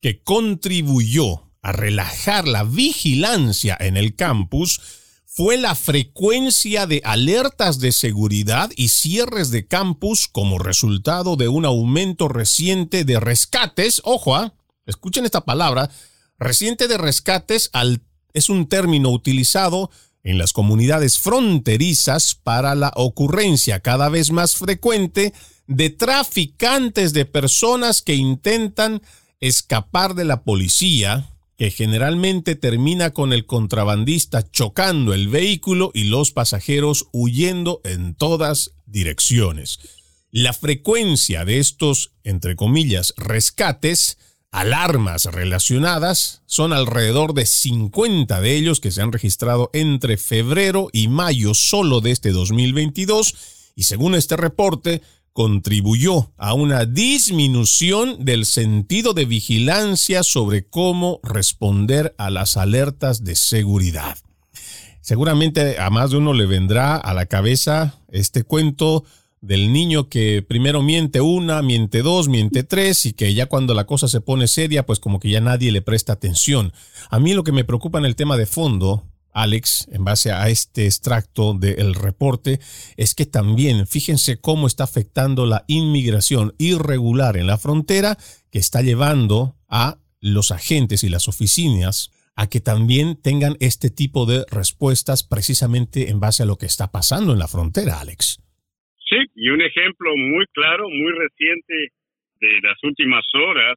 que 0.00 0.22
contribuyó 0.22 1.50
a 1.60 1.72
relajar 1.72 2.48
la 2.48 2.64
vigilancia 2.64 3.76
en 3.78 3.98
el 3.98 4.16
campus 4.16 4.80
fue 5.40 5.56
la 5.56 5.74
frecuencia 5.74 6.86
de 6.86 7.00
alertas 7.02 7.80
de 7.80 7.92
seguridad 7.92 8.70
y 8.76 8.88
cierres 8.88 9.50
de 9.50 9.66
campus 9.66 10.28
como 10.28 10.58
resultado 10.58 11.36
de 11.36 11.48
un 11.48 11.64
aumento 11.64 12.28
reciente 12.28 13.06
de 13.06 13.18
rescates. 13.18 14.02
Ojo, 14.04 14.36
¿ah? 14.36 14.52
escuchen 14.84 15.24
esta 15.24 15.46
palabra. 15.46 15.90
Reciente 16.38 16.88
de 16.88 16.98
rescates 16.98 17.70
es 18.34 18.50
un 18.50 18.68
término 18.68 19.08
utilizado 19.08 19.90
en 20.24 20.36
las 20.36 20.52
comunidades 20.52 21.18
fronterizas 21.18 22.34
para 22.34 22.74
la 22.74 22.92
ocurrencia 22.94 23.80
cada 23.80 24.10
vez 24.10 24.32
más 24.32 24.56
frecuente 24.56 25.32
de 25.66 25.88
traficantes 25.88 27.14
de 27.14 27.24
personas 27.24 28.02
que 28.02 28.14
intentan 28.14 29.00
escapar 29.40 30.14
de 30.14 30.26
la 30.26 30.42
policía, 30.42 31.30
que 31.60 31.70
generalmente 31.70 32.54
termina 32.54 33.10
con 33.10 33.34
el 33.34 33.44
contrabandista 33.44 34.50
chocando 34.50 35.12
el 35.12 35.28
vehículo 35.28 35.90
y 35.92 36.04
los 36.04 36.32
pasajeros 36.32 37.08
huyendo 37.12 37.82
en 37.84 38.14
todas 38.14 38.70
direcciones. 38.86 39.78
La 40.30 40.54
frecuencia 40.54 41.44
de 41.44 41.58
estos, 41.58 42.12
entre 42.24 42.56
comillas, 42.56 43.12
rescates 43.18 44.16
alarmas 44.50 45.26
relacionadas. 45.26 46.40
Son 46.46 46.72
alrededor 46.72 47.34
de 47.34 47.44
50 47.44 48.40
de 48.40 48.56
ellos 48.56 48.80
que 48.80 48.90
se 48.90 49.02
han 49.02 49.12
registrado 49.12 49.68
entre 49.74 50.16
febrero 50.16 50.88
y 50.94 51.08
mayo 51.08 51.52
solo 51.52 52.00
de 52.00 52.12
este 52.12 52.30
2022 52.30 53.34
y 53.76 53.82
según 53.82 54.14
este 54.14 54.38
reporte 54.38 55.02
contribuyó 55.32 56.32
a 56.36 56.54
una 56.54 56.84
disminución 56.84 58.24
del 58.24 58.46
sentido 58.46 59.12
de 59.12 59.24
vigilancia 59.24 60.22
sobre 60.22 60.66
cómo 60.66 61.20
responder 61.22 62.14
a 62.18 62.30
las 62.30 62.56
alertas 62.56 63.24
de 63.24 63.36
seguridad. 63.36 64.18
Seguramente 65.00 65.78
a 65.78 65.90
más 65.90 66.10
de 66.10 66.18
uno 66.18 66.34
le 66.34 66.46
vendrá 66.46 66.96
a 66.96 67.14
la 67.14 67.26
cabeza 67.26 68.00
este 68.10 68.44
cuento 68.44 69.04
del 69.40 69.72
niño 69.72 70.08
que 70.08 70.44
primero 70.46 70.82
miente 70.82 71.20
una, 71.20 71.62
miente 71.62 72.02
dos, 72.02 72.28
miente 72.28 72.62
tres 72.62 73.06
y 73.06 73.12
que 73.12 73.32
ya 73.32 73.46
cuando 73.46 73.72
la 73.72 73.86
cosa 73.86 74.08
se 74.08 74.20
pone 74.20 74.46
seria, 74.46 74.84
pues 74.84 74.98
como 74.98 75.18
que 75.18 75.30
ya 75.30 75.40
nadie 75.40 75.72
le 75.72 75.80
presta 75.80 76.12
atención. 76.12 76.72
A 77.08 77.18
mí 77.18 77.32
lo 77.32 77.44
que 77.44 77.52
me 77.52 77.64
preocupa 77.64 77.98
en 77.98 78.04
el 78.04 78.16
tema 78.16 78.36
de 78.36 78.46
fondo, 78.46 79.04
Alex, 79.32 79.88
en 79.92 80.04
base 80.04 80.32
a 80.32 80.48
este 80.48 80.86
extracto 80.86 81.54
del 81.54 81.94
reporte, 81.94 82.58
es 82.96 83.14
que 83.14 83.26
también 83.26 83.86
fíjense 83.86 84.40
cómo 84.40 84.66
está 84.66 84.84
afectando 84.84 85.46
la 85.46 85.64
inmigración 85.68 86.52
irregular 86.58 87.36
en 87.36 87.46
la 87.46 87.58
frontera 87.58 88.16
que 88.50 88.58
está 88.58 88.82
llevando 88.82 89.56
a 89.68 89.98
los 90.20 90.50
agentes 90.50 91.04
y 91.04 91.08
las 91.08 91.28
oficinas 91.28 92.10
a 92.36 92.48
que 92.48 92.60
también 92.60 93.20
tengan 93.20 93.54
este 93.60 93.90
tipo 93.90 94.24
de 94.24 94.44
respuestas 94.50 95.26
precisamente 95.26 96.10
en 96.10 96.20
base 96.20 96.42
a 96.42 96.46
lo 96.46 96.56
que 96.56 96.66
está 96.66 96.90
pasando 96.90 97.32
en 97.32 97.38
la 97.38 97.48
frontera, 97.48 98.00
Alex. 98.00 98.40
Sí, 99.08 99.18
y 99.34 99.48
un 99.50 99.60
ejemplo 99.60 100.16
muy 100.16 100.46
claro, 100.52 100.88
muy 100.88 101.12
reciente 101.12 101.74
de 102.40 102.60
las 102.62 102.78
últimas 102.82 103.24
horas 103.34 103.76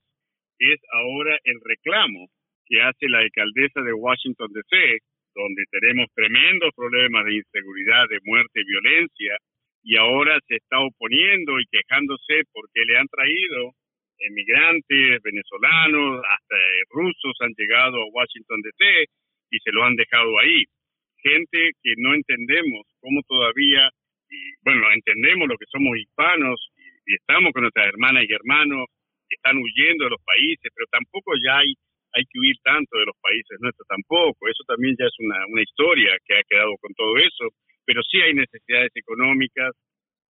es 0.60 0.80
ahora 0.94 1.36
el 1.44 1.60
reclamo 1.64 2.30
que 2.66 2.82
hace 2.82 3.10
la 3.10 3.20
alcaldesa 3.20 3.82
de 3.82 3.94
Washington 3.94 4.48
DC, 4.54 5.00
donde 5.36 5.64
tenemos 5.72 6.08
tremendos 6.14 6.72
problemas 6.76 7.26
de 7.26 7.36
inseguridad, 7.36 8.08
de 8.10 8.20
muerte 8.24 8.62
y 8.62 8.66
violencia, 8.66 9.38
y 9.84 9.98
ahora 9.98 10.40
se 10.48 10.56
está 10.56 10.80
oponiendo 10.80 11.60
y 11.60 11.66
quejándose 11.72 12.44
porque 12.52 12.86
le 12.86 12.98
han 12.98 13.08
traído 13.08 13.72
emigrantes 14.20 15.22
venezolanos, 15.22 16.24
hasta 16.30 16.56
rusos 16.90 17.36
han 17.42 17.54
llegado 17.58 17.98
a 18.02 18.10
Washington 18.14 18.62
DC 18.62 19.06
y 19.52 19.60
se 19.60 19.72
lo 19.72 19.84
han 19.84 19.96
dejado 19.96 20.40
ahí. 20.40 20.64
Gente 21.22 21.72
que 21.82 21.94
no 21.98 22.14
entendemos 22.14 22.88
cómo 23.02 23.22
todavía 23.28 23.90
bueno, 24.64 24.92
entendemos 24.92 25.48
lo 25.48 25.58
que 25.58 25.66
somos 25.70 25.98
hispanos 25.98 26.60
y, 27.06 27.16
estamos 27.16 27.52
con 27.52 27.64
nuestras 27.64 27.88
hermanas 27.88 28.24
y 28.28 28.34
hermanos 28.34 28.88
que 29.28 29.36
están 29.36 29.58
huyendo 29.58 30.06
de 30.06 30.12
los 30.12 30.24
países, 30.24 30.72
pero 30.74 30.88
tampoco 30.92 31.34
ya 31.44 31.58
hay, 31.60 31.74
hay 32.14 32.24
que 32.26 32.40
huir 32.40 32.56
tanto 32.64 32.98
de 32.98 33.06
los 33.06 33.18
países 33.22 33.58
nuestros 33.60 33.88
tampoco. 33.88 34.48
Eso 34.48 34.64
también 34.68 34.96
ya 34.98 35.06
es 35.06 35.16
una, 35.20 35.46
una 35.48 35.62
historia 35.62 36.18
que 36.26 36.38
ha 36.38 36.44
quedado 36.48 36.78
con 36.80 36.94
todo 36.94 37.18
eso, 37.18 37.50
pero 37.86 38.02
sí 38.04 38.22
hay 38.22 38.34
necesidades 38.34 38.92
económicas, 38.96 39.74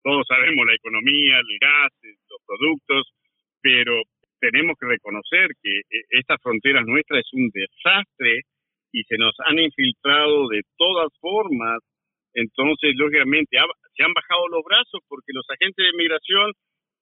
todos 0.03 0.27
sabemos 0.27 0.67
la 0.67 0.75
economía, 0.75 1.39
el 1.39 1.59
gas, 1.61 1.93
los 2.03 2.43
productos, 2.47 3.13
pero 3.61 4.03
tenemos 4.41 4.75
que 4.79 4.87
reconocer 4.87 5.51
que 5.63 5.79
eh, 5.79 6.05
esta 6.11 6.37
frontera 6.39 6.83
nuestra 6.83 7.21
es 7.21 7.31
un 7.33 7.51
desastre 7.51 8.43
y 8.93 9.05
se 9.05 9.17
nos 9.17 9.35
han 9.47 9.59
infiltrado 9.59 10.49
de 10.49 10.63
todas 10.77 11.11
formas 11.21 11.79
entonces, 12.35 12.95
lógicamente, 12.97 13.59
se 13.95 14.05
han 14.05 14.15
bajado 14.15 14.49
los 14.49 14.65
brazos 14.65 15.01
porque 15.09 15.33
los 15.33 15.45
agentes 15.51 15.85
de 15.85 15.99
migración 15.99 16.53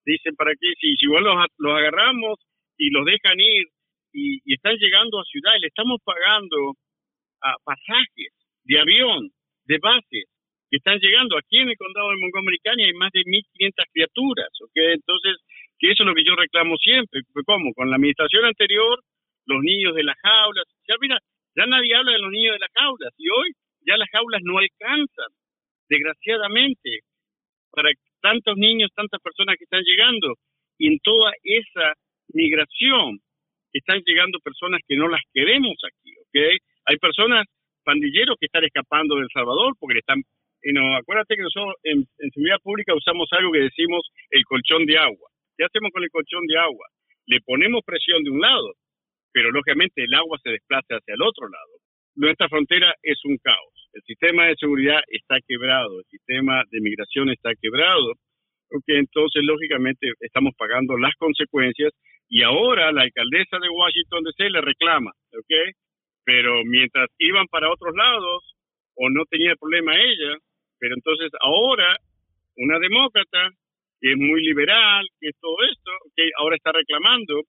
dicen, 0.04 0.34
¿para 0.34 0.52
qué? 0.52 0.68
Si, 0.80 0.96
si 0.96 1.06
igual 1.06 1.24
los, 1.24 1.36
los 1.58 1.74
agarramos 1.74 2.38
y 2.76 2.90
los 2.90 3.04
dejan 3.04 3.38
ir 3.38 3.68
y, 4.12 4.54
están 4.54 4.76
llegando 4.76 5.20
a 5.20 5.24
ciudad 5.24 5.52
y 5.56 5.60
le 5.60 5.68
estamos 5.68 6.00
pagando 6.04 6.74
a 7.42 7.54
pasajes 7.64 8.32
de 8.64 8.78
avión, 8.78 9.30
de 9.64 9.78
bases, 9.78 10.26
que 10.70 10.76
están 10.76 10.98
llegando. 10.98 11.36
Aquí 11.36 11.58
en 11.58 11.70
el 11.70 11.76
condado 11.76 12.10
de 12.10 12.16
Montgomery 12.16 12.58
hay 12.64 12.92
más 12.94 13.10
de 13.12 13.22
1.500 13.22 13.84
criaturas, 13.92 14.48
¿ok? 14.62 14.76
Entonces, 14.94 15.36
que 15.78 15.90
eso 15.90 16.02
es 16.02 16.06
lo 16.06 16.14
que 16.14 16.24
yo 16.24 16.36
reclamo 16.36 16.76
siempre. 16.76 17.22
¿Cómo? 17.44 17.72
Con 17.74 17.90
la 17.90 17.96
administración 17.96 18.44
anterior, 18.44 19.00
los 19.46 19.60
niños 19.62 19.94
de 19.94 20.04
las 20.04 20.16
jaulas. 20.22 20.64
Ya, 20.86 20.94
mira, 21.00 21.18
ya 21.56 21.66
nadie 21.66 21.94
habla 21.94 22.12
de 22.12 22.18
los 22.18 22.30
niños 22.30 22.54
de 22.54 22.60
las 22.60 22.70
jaulas. 22.72 23.12
Y 23.18 23.28
hoy 23.30 23.50
ya 23.86 23.96
las 23.96 24.08
jaulas 24.10 24.42
no 24.44 24.58
alcanzan, 24.58 25.32
desgraciadamente, 25.88 27.00
para 27.72 27.90
tantos 28.20 28.56
niños, 28.56 28.90
tantas 28.94 29.20
personas 29.20 29.56
que 29.58 29.64
están 29.64 29.82
llegando. 29.82 30.34
Y 30.78 30.88
en 30.88 30.98
toda 31.00 31.32
esa 31.42 31.94
migración 32.32 33.18
están 33.78 34.02
llegando 34.04 34.38
personas 34.40 34.80
que 34.86 34.96
no 34.96 35.08
las 35.08 35.20
queremos 35.32 35.76
aquí, 35.86 36.12
¿ok? 36.18 36.60
Hay 36.86 36.96
personas, 36.96 37.46
pandilleros, 37.84 38.36
que 38.38 38.46
están 38.46 38.64
escapando 38.64 39.16
de 39.16 39.26
Salvador 39.32 39.74
porque 39.78 39.94
le 39.94 40.00
están... 40.00 40.22
no, 40.72 40.96
acuérdate 40.96 41.36
que 41.36 41.42
nosotros 41.42 41.74
en, 41.84 42.04
en 42.18 42.30
seguridad 42.30 42.58
pública 42.62 42.94
usamos 42.94 43.28
algo 43.32 43.52
que 43.52 43.60
decimos 43.70 44.08
el 44.30 44.44
colchón 44.44 44.86
de 44.86 44.98
agua. 44.98 45.30
¿Qué 45.56 45.64
hacemos 45.64 45.90
con 45.92 46.02
el 46.02 46.10
colchón 46.10 46.46
de 46.46 46.58
agua? 46.58 46.86
Le 47.26 47.40
ponemos 47.40 47.82
presión 47.84 48.24
de 48.24 48.30
un 48.30 48.40
lado 48.40 48.72
pero 49.32 49.50
lógicamente 49.50 50.02
el 50.04 50.14
agua 50.14 50.38
se 50.42 50.50
desplaza 50.50 50.96
hacia 50.96 51.14
el 51.14 51.22
otro 51.22 51.48
lado. 51.48 51.72
Nuestra 52.16 52.48
frontera 52.48 52.94
es 53.02 53.18
un 53.24 53.38
caos. 53.38 53.88
El 53.92 54.02
sistema 54.02 54.46
de 54.46 54.56
seguridad 54.56 55.00
está 55.08 55.36
quebrado, 55.46 56.00
el 56.00 56.06
sistema 56.06 56.62
de 56.70 56.80
migración 56.80 57.30
está 57.30 57.50
quebrado, 57.60 58.14
porque 58.68 58.98
entonces 58.98 59.42
lógicamente 59.44 60.12
estamos 60.20 60.54
pagando 60.56 60.96
las 60.96 61.14
consecuencias 61.16 61.92
y 62.30 62.42
ahora 62.42 62.92
la 62.92 63.02
alcaldesa 63.02 63.58
de 63.58 63.68
Washington 63.68 64.22
DC 64.24 64.50
le 64.50 64.60
reclama, 64.60 65.10
¿ok? 65.34 65.74
Pero 66.24 66.64
mientras 66.64 67.08
iban 67.18 67.46
para 67.48 67.70
otros 67.70 67.94
lados 67.94 68.54
o 68.94 69.10
no 69.10 69.24
tenía 69.26 69.56
problema 69.56 69.92
ella, 69.96 70.38
pero 70.78 70.94
entonces 70.94 71.30
ahora 71.40 71.96
una 72.56 72.78
demócrata 72.78 73.50
que 74.00 74.12
es 74.12 74.16
muy 74.16 74.40
liberal, 74.42 75.06
que 75.20 75.28
es 75.28 75.34
todo 75.40 75.56
esto, 75.70 75.90
que 76.16 76.30
ahora 76.38 76.56
está 76.56 76.72
reclamando. 76.72 77.42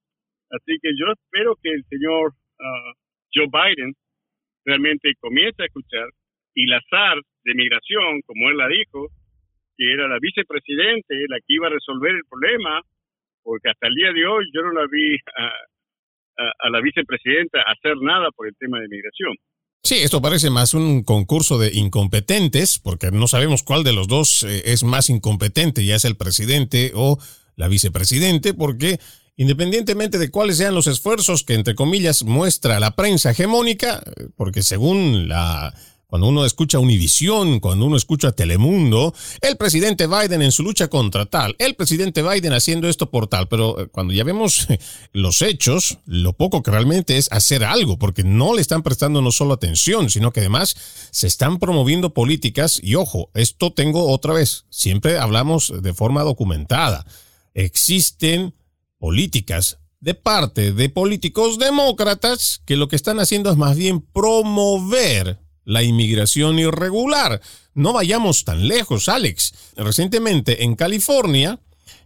Así 0.50 0.78
que 0.82 0.90
yo 0.98 1.14
espero 1.14 1.56
que 1.62 1.70
el 1.70 1.84
señor 1.86 2.34
ah, 2.60 2.94
Joe 3.34 3.48
Biden 3.48 3.94
realmente 4.66 5.14
comience 5.20 5.62
a 5.62 5.66
escuchar 5.66 6.10
y 6.56 6.66
la 6.66 6.82
SAR 6.90 7.22
de 7.44 7.54
migración, 7.54 8.22
como 8.26 8.50
él 8.50 8.58
la 8.58 8.68
dijo, 8.68 9.08
que 9.78 9.94
era 9.94 10.08
la 10.08 10.20
vicepresidente 10.20 11.26
la 11.30 11.38
que 11.38 11.54
iba 11.54 11.68
a 11.68 11.72
resolver 11.72 12.12
el 12.12 12.26
problema, 12.30 12.82
porque 13.44 13.70
hasta 13.70 13.88
el 13.88 13.96
día 13.96 14.12
de 14.14 14.26
hoy 14.26 14.46
yo 14.54 14.62
no 14.62 14.72
la 14.72 14.88
vi 14.92 15.16
a, 15.38 15.52
a 16.60 16.70
la 16.70 16.82
vicepresidenta 16.82 17.60
hacer 17.68 17.96
nada 18.02 18.30
por 18.36 18.48
el 18.48 18.56
tema 18.58 18.80
de 18.80 18.88
migración. 18.88 19.36
Sí, 19.84 19.96
esto 19.96 20.22
parece 20.22 20.50
más 20.52 20.74
un 20.74 21.04
concurso 21.04 21.58
de 21.58 21.72
incompetentes, 21.74 22.80
porque 22.80 23.10
no 23.12 23.28
sabemos 23.28 23.64
cuál 23.64 23.84
de 23.84 23.94
los 23.94 24.08
dos 24.08 24.44
eh, 24.44 24.62
es 24.66 24.84
más 24.84 25.10
incompetente, 25.10 25.84
ya 25.84 25.96
es 25.96 26.06
el 26.06 26.16
presidente 26.16 26.92
o 26.94 27.18
la 27.56 27.68
vicepresidente, 27.68 28.54
porque 28.54 29.00
independientemente 29.38 30.20
de 30.20 30.30
cuáles 30.30 30.58
sean 30.58 30.76
los 30.76 30.86
esfuerzos 30.86 31.44
que, 31.44 31.56
entre 31.56 31.74
comillas, 31.74 32.24
muestra 32.24 32.80
la 32.80 32.96
prensa 32.96 33.32
hegemónica, 33.32 34.04
eh, 34.06 34.28
porque 34.36 34.62
según 34.62 35.28
la 35.28 35.74
cuando 36.12 36.28
uno 36.28 36.44
escucha 36.44 36.78
Univisión, 36.78 37.62
cuando 37.62 37.86
uno 37.86 37.96
escucha 37.96 38.34
Telemundo, 38.34 39.16
el 39.40 39.56
presidente 39.56 40.08
Biden 40.08 40.42
en 40.42 40.52
su 40.52 40.62
lucha 40.62 40.90
contra 40.90 41.26
tal, 41.26 41.56
el 41.58 41.76
presidente 41.76 42.22
Biden 42.22 42.52
haciendo 42.52 42.90
esto 42.90 43.10
por 43.10 43.28
tal, 43.28 43.48
pero 43.48 43.80
eh, 43.80 43.88
cuando 43.88 44.12
ya 44.12 44.26
vemos 44.26 44.68
los 45.14 45.42
hechos, 45.42 46.00
lo 46.06 46.34
poco 46.34 46.64
que 46.64 46.72
realmente 46.72 47.16
es 47.16 47.32
hacer 47.32 47.64
algo, 47.64 47.98
porque 47.98 48.26
no 48.26 48.54
le 48.54 48.62
están 48.62 48.84
prestando 48.84 49.22
no 49.22 49.32
solo 49.32 49.54
atención, 49.54 50.10
sino 50.10 50.34
que 50.34 50.42
además 50.42 50.76
se 51.12 51.28
están 51.28 51.60
promoviendo 51.60 52.14
políticas, 52.14 52.82
y 52.84 52.96
ojo, 52.96 53.30
esto 53.34 53.72
tengo 53.72 54.12
otra 54.12 54.34
vez, 54.34 54.66
siempre 54.70 55.18
hablamos 55.18 55.72
de 55.82 55.94
forma 55.94 56.24
documentada, 56.24 57.06
existen 57.54 58.54
políticas 58.98 59.78
de 60.02 60.14
parte 60.14 60.74
de 60.74 60.90
políticos 60.90 61.58
demócratas 61.58 62.62
que 62.66 62.76
lo 62.76 62.90
que 62.90 62.98
están 62.98 63.22
haciendo 63.22 63.50
es 63.50 63.56
más 63.56 63.78
bien 63.78 64.02
promover 64.02 65.41
la 65.64 65.84
inmigración 65.84 66.60
irregular. 66.60 67.42
No 67.74 67.94
vayamos 67.94 68.46
tan 68.46 68.68
lejos, 68.68 69.10
Alex. 69.10 69.54
Recientemente 69.76 70.64
en 70.64 70.76
California 70.76 71.60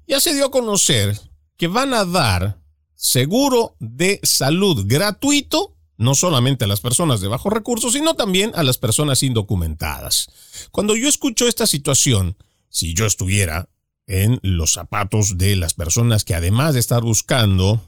ya 0.07 0.19
se 0.19 0.33
dio 0.33 0.45
a 0.45 0.51
conocer 0.51 1.19
que 1.57 1.67
van 1.67 1.93
a 1.93 2.05
dar 2.05 2.59
seguro 2.95 3.75
de 3.79 4.19
salud 4.23 4.85
gratuito 4.87 5.75
no 5.97 6.15
solamente 6.15 6.65
a 6.65 6.67
las 6.67 6.81
personas 6.81 7.21
de 7.21 7.27
bajos 7.27 7.53
recursos, 7.53 7.93
sino 7.93 8.15
también 8.15 8.51
a 8.55 8.63
las 8.63 8.77
personas 8.77 9.23
indocumentadas. 9.23 10.27
Cuando 10.71 10.95
yo 10.95 11.07
escucho 11.07 11.47
esta 11.47 11.67
situación, 11.67 12.37
si 12.69 12.93
yo 12.93 13.05
estuviera 13.05 13.69
en 14.07 14.39
los 14.43 14.73
zapatos 14.73 15.37
de 15.37 15.55
las 15.55 15.73
personas 15.73 16.23
que 16.23 16.35
además 16.35 16.73
de 16.73 16.79
estar 16.79 17.01
buscando 17.01 17.81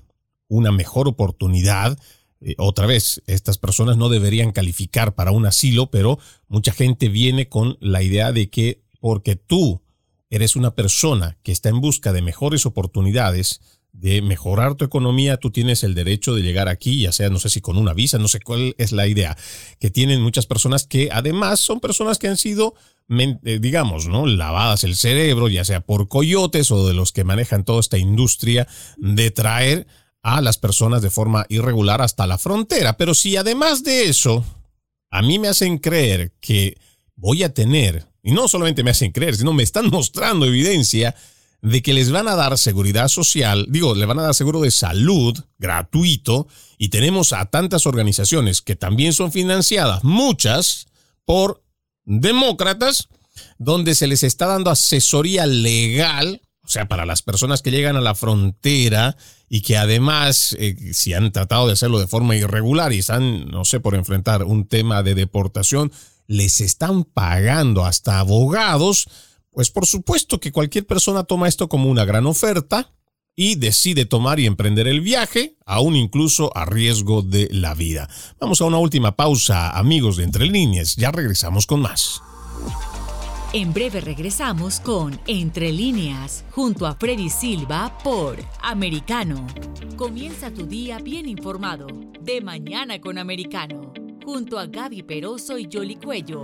una 0.47 0.71
mejor 0.71 1.07
oportunidad, 1.07 1.99
eh, 2.41 2.55
otra 2.57 2.85
vez, 2.85 3.21
estas 3.27 3.57
personas 3.57 3.97
no 3.97 4.09
deberían 4.09 4.51
calificar 4.51 5.15
para 5.15 5.31
un 5.31 5.45
asilo, 5.45 5.89
pero 5.89 6.19
mucha 6.47 6.71
gente 6.71 7.09
viene 7.09 7.49
con 7.49 7.77
la 7.79 8.03
idea 8.03 8.31
de 8.31 8.49
que 8.49 8.81
porque 8.99 9.35
tú 9.35 9.81
eres 10.29 10.55
una 10.55 10.75
persona 10.75 11.37
que 11.43 11.51
está 11.51 11.69
en 11.69 11.81
busca 11.81 12.11
de 12.11 12.21
mejores 12.21 12.65
oportunidades, 12.65 13.61
de 13.93 14.21
mejorar 14.21 14.75
tu 14.75 14.85
economía, 14.85 15.37
tú 15.37 15.49
tienes 15.49 15.83
el 15.83 15.95
derecho 15.95 16.35
de 16.35 16.43
llegar 16.43 16.67
aquí, 16.67 17.01
ya 17.01 17.11
sea, 17.11 17.29
no 17.29 17.39
sé 17.39 17.49
si 17.49 17.61
con 17.61 17.77
una 17.77 17.93
visa, 17.93 18.19
no 18.19 18.27
sé 18.27 18.39
cuál 18.39 18.75
es 18.77 18.91
la 18.91 19.07
idea, 19.07 19.35
que 19.79 19.89
tienen 19.89 20.21
muchas 20.21 20.45
personas 20.45 20.85
que 20.85 21.09
además 21.11 21.59
son 21.59 21.79
personas 21.79 22.19
que 22.19 22.27
han 22.27 22.37
sido, 22.37 22.75
eh, 23.09 23.59
digamos, 23.59 24.07
¿no? 24.07 24.27
Lavadas 24.27 24.83
el 24.83 24.95
cerebro, 24.95 25.47
ya 25.47 25.65
sea 25.65 25.81
por 25.81 26.07
coyotes 26.07 26.69
o 26.69 26.87
de 26.87 26.93
los 26.93 27.11
que 27.11 27.23
manejan 27.23 27.63
toda 27.63 27.79
esta 27.79 27.97
industria 27.97 28.67
de 28.97 29.31
traer 29.31 29.87
a 30.27 30.41
las 30.41 30.57
personas 30.57 31.01
de 31.01 31.09
forma 31.09 31.45
irregular 31.47 32.01
hasta 32.01 32.27
la 32.27 32.37
frontera. 32.37 32.97
Pero 32.97 33.13
si 33.13 33.37
además 33.37 33.83
de 33.83 34.09
eso, 34.09 34.43
a 35.09 35.21
mí 35.21 35.39
me 35.39 35.47
hacen 35.47 35.77
creer 35.77 36.33
que 36.41 36.77
voy 37.15 37.43
a 37.43 37.53
tener, 37.53 38.05
y 38.21 38.31
no 38.31 38.49
solamente 38.49 38.83
me 38.83 38.91
hacen 38.91 39.13
creer, 39.13 39.37
sino 39.37 39.53
me 39.53 39.63
están 39.63 39.87
mostrando 39.91 40.45
evidencia 40.45 41.15
de 41.61 41.81
que 41.81 41.93
les 41.93 42.11
van 42.11 42.27
a 42.27 42.35
dar 42.35 42.57
seguridad 42.57 43.07
social, 43.07 43.67
digo, 43.69 43.95
le 43.95 44.05
van 44.05 44.19
a 44.19 44.23
dar 44.23 44.35
seguro 44.35 44.59
de 44.59 44.69
salud 44.69 45.33
gratuito, 45.59 46.47
y 46.77 46.89
tenemos 46.89 47.31
a 47.31 47.45
tantas 47.45 47.85
organizaciones 47.85 48.61
que 48.61 48.75
también 48.75 49.13
son 49.13 49.31
financiadas, 49.31 50.03
muchas 50.03 50.87
por 51.23 51.63
demócratas, 52.03 53.07
donde 53.59 53.95
se 53.95 54.07
les 54.07 54.23
está 54.23 54.47
dando 54.47 54.71
asesoría 54.71 55.45
legal 55.45 56.41
o 56.67 56.69
sea, 56.69 56.89
para 56.89 57.05
las 57.05 57.21
personas 57.21 57.61
que 57.61 57.71
llegan 57.71 57.95
a 57.95 58.01
la 58.01 58.13
frontera 58.13 59.15
y 59.47 59.61
que 59.61 59.77
además, 59.77 60.53
eh, 60.59 60.75
si 60.93 61.13
han 61.13 61.31
tratado 61.31 61.65
de 61.65 61.73
hacerlo 61.73 61.97
de 61.97 62.07
forma 62.07 62.35
irregular 62.35 62.91
y 62.91 62.99
están, 62.99 63.47
no 63.47 63.63
sé, 63.63 63.79
por 63.79 63.95
enfrentar 63.95 64.43
un 64.43 64.67
tema 64.67 65.01
de 65.01 65.15
deportación, 65.15 65.93
les 66.27 66.59
están 66.59 67.05
pagando 67.05 67.85
hasta 67.85 68.19
abogados, 68.19 69.07
pues 69.49 69.71
por 69.71 69.85
supuesto 69.85 70.41
que 70.41 70.51
cualquier 70.51 70.85
persona 70.85 71.23
toma 71.23 71.47
esto 71.47 71.69
como 71.69 71.89
una 71.89 72.03
gran 72.03 72.25
oferta 72.25 72.91
y 73.33 73.55
decide 73.55 74.05
tomar 74.05 74.41
y 74.41 74.45
emprender 74.45 74.89
el 74.89 74.99
viaje, 74.99 75.55
aún 75.65 75.95
incluso 75.95 76.51
a 76.53 76.65
riesgo 76.65 77.21
de 77.21 77.47
la 77.49 77.75
vida. 77.75 78.09
Vamos 78.41 78.59
a 78.59 78.65
una 78.65 78.79
última 78.79 79.15
pausa, 79.15 79.69
amigos 79.69 80.17
de 80.17 80.25
Entre 80.25 80.47
Líneas, 80.47 80.97
ya 80.97 81.11
regresamos 81.11 81.65
con 81.65 81.79
más. 81.79 82.21
En 83.53 83.73
breve 83.73 84.01
regresamos 84.01 84.81
con 84.81 85.17
Entre 85.25 85.71
líneas, 85.71 86.43
junto 86.51 86.85
a 86.85 86.95
Freddy 86.95 87.29
Silva 87.29 87.97
por 88.03 88.35
Americano. 88.61 89.47
Comienza 89.95 90.53
tu 90.53 90.65
día 90.65 90.99
bien 90.99 91.29
informado, 91.29 91.87
de 92.19 92.41
mañana 92.41 92.99
con 92.99 93.17
Americano, 93.17 93.93
junto 94.25 94.59
a 94.59 94.65
Gaby 94.65 95.03
Peroso 95.03 95.57
y 95.57 95.69
Jolly 95.71 95.95
Cuello, 95.95 96.43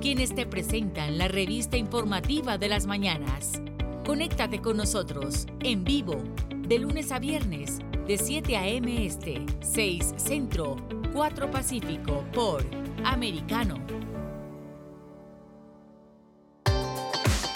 quienes 0.00 0.32
te 0.32 0.46
presentan 0.46 1.18
la 1.18 1.26
revista 1.26 1.76
informativa 1.76 2.56
de 2.56 2.68
las 2.68 2.86
mañanas. 2.86 3.60
Conéctate 4.06 4.60
con 4.60 4.76
nosotros 4.76 5.46
en 5.60 5.82
vivo, 5.82 6.22
de 6.56 6.78
lunes 6.78 7.10
a 7.10 7.18
viernes, 7.18 7.80
de 8.06 8.16
7 8.16 8.56
a.m. 8.56 9.04
Este, 9.04 9.44
6 9.60 10.14
Centro, 10.18 10.76
4 11.12 11.50
Pacífico, 11.50 12.24
por 12.32 12.64
Americano. 13.04 14.03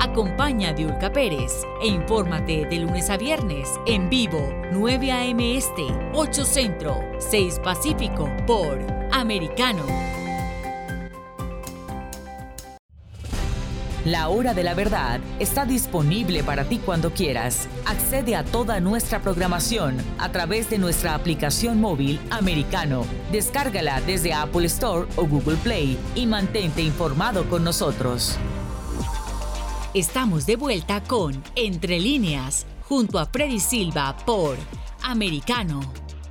Acompaña 0.00 0.70
a 0.70 0.72
Diulca 0.72 1.12
Pérez 1.12 1.52
e 1.82 1.86
infórmate 1.86 2.64
de 2.64 2.78
lunes 2.78 3.10
a 3.10 3.18
viernes 3.18 3.68
en 3.86 4.08
vivo 4.08 4.50
9 4.72 5.12
a.m. 5.12 5.58
Este, 5.58 5.82
8 6.14 6.44
Centro, 6.46 6.96
6 7.18 7.60
Pacífico 7.62 8.26
por 8.46 8.78
Americano. 9.12 9.84
La 14.06 14.30
hora 14.30 14.54
de 14.54 14.64
la 14.64 14.72
verdad 14.72 15.20
está 15.38 15.66
disponible 15.66 16.42
para 16.44 16.64
ti 16.64 16.78
cuando 16.78 17.10
quieras. 17.10 17.68
Accede 17.84 18.36
a 18.36 18.42
toda 18.42 18.80
nuestra 18.80 19.20
programación 19.20 19.98
a 20.18 20.32
través 20.32 20.70
de 20.70 20.78
nuestra 20.78 21.14
aplicación 21.14 21.78
móvil 21.78 22.18
americano. 22.30 23.04
Descárgala 23.30 24.00
desde 24.00 24.32
Apple 24.32 24.64
Store 24.64 25.06
o 25.16 25.26
Google 25.26 25.56
Play 25.56 25.98
y 26.14 26.24
mantente 26.24 26.80
informado 26.80 27.46
con 27.50 27.62
nosotros. 27.62 28.38
Estamos 29.94 30.46
de 30.46 30.56
vuelta 30.56 31.02
con 31.02 31.42
Entre 31.56 31.98
líneas, 32.00 32.66
junto 32.82 33.18
a 33.18 33.26
Freddy 33.26 33.60
Silva 33.60 34.16
por 34.24 34.56
Americano. 35.02 35.80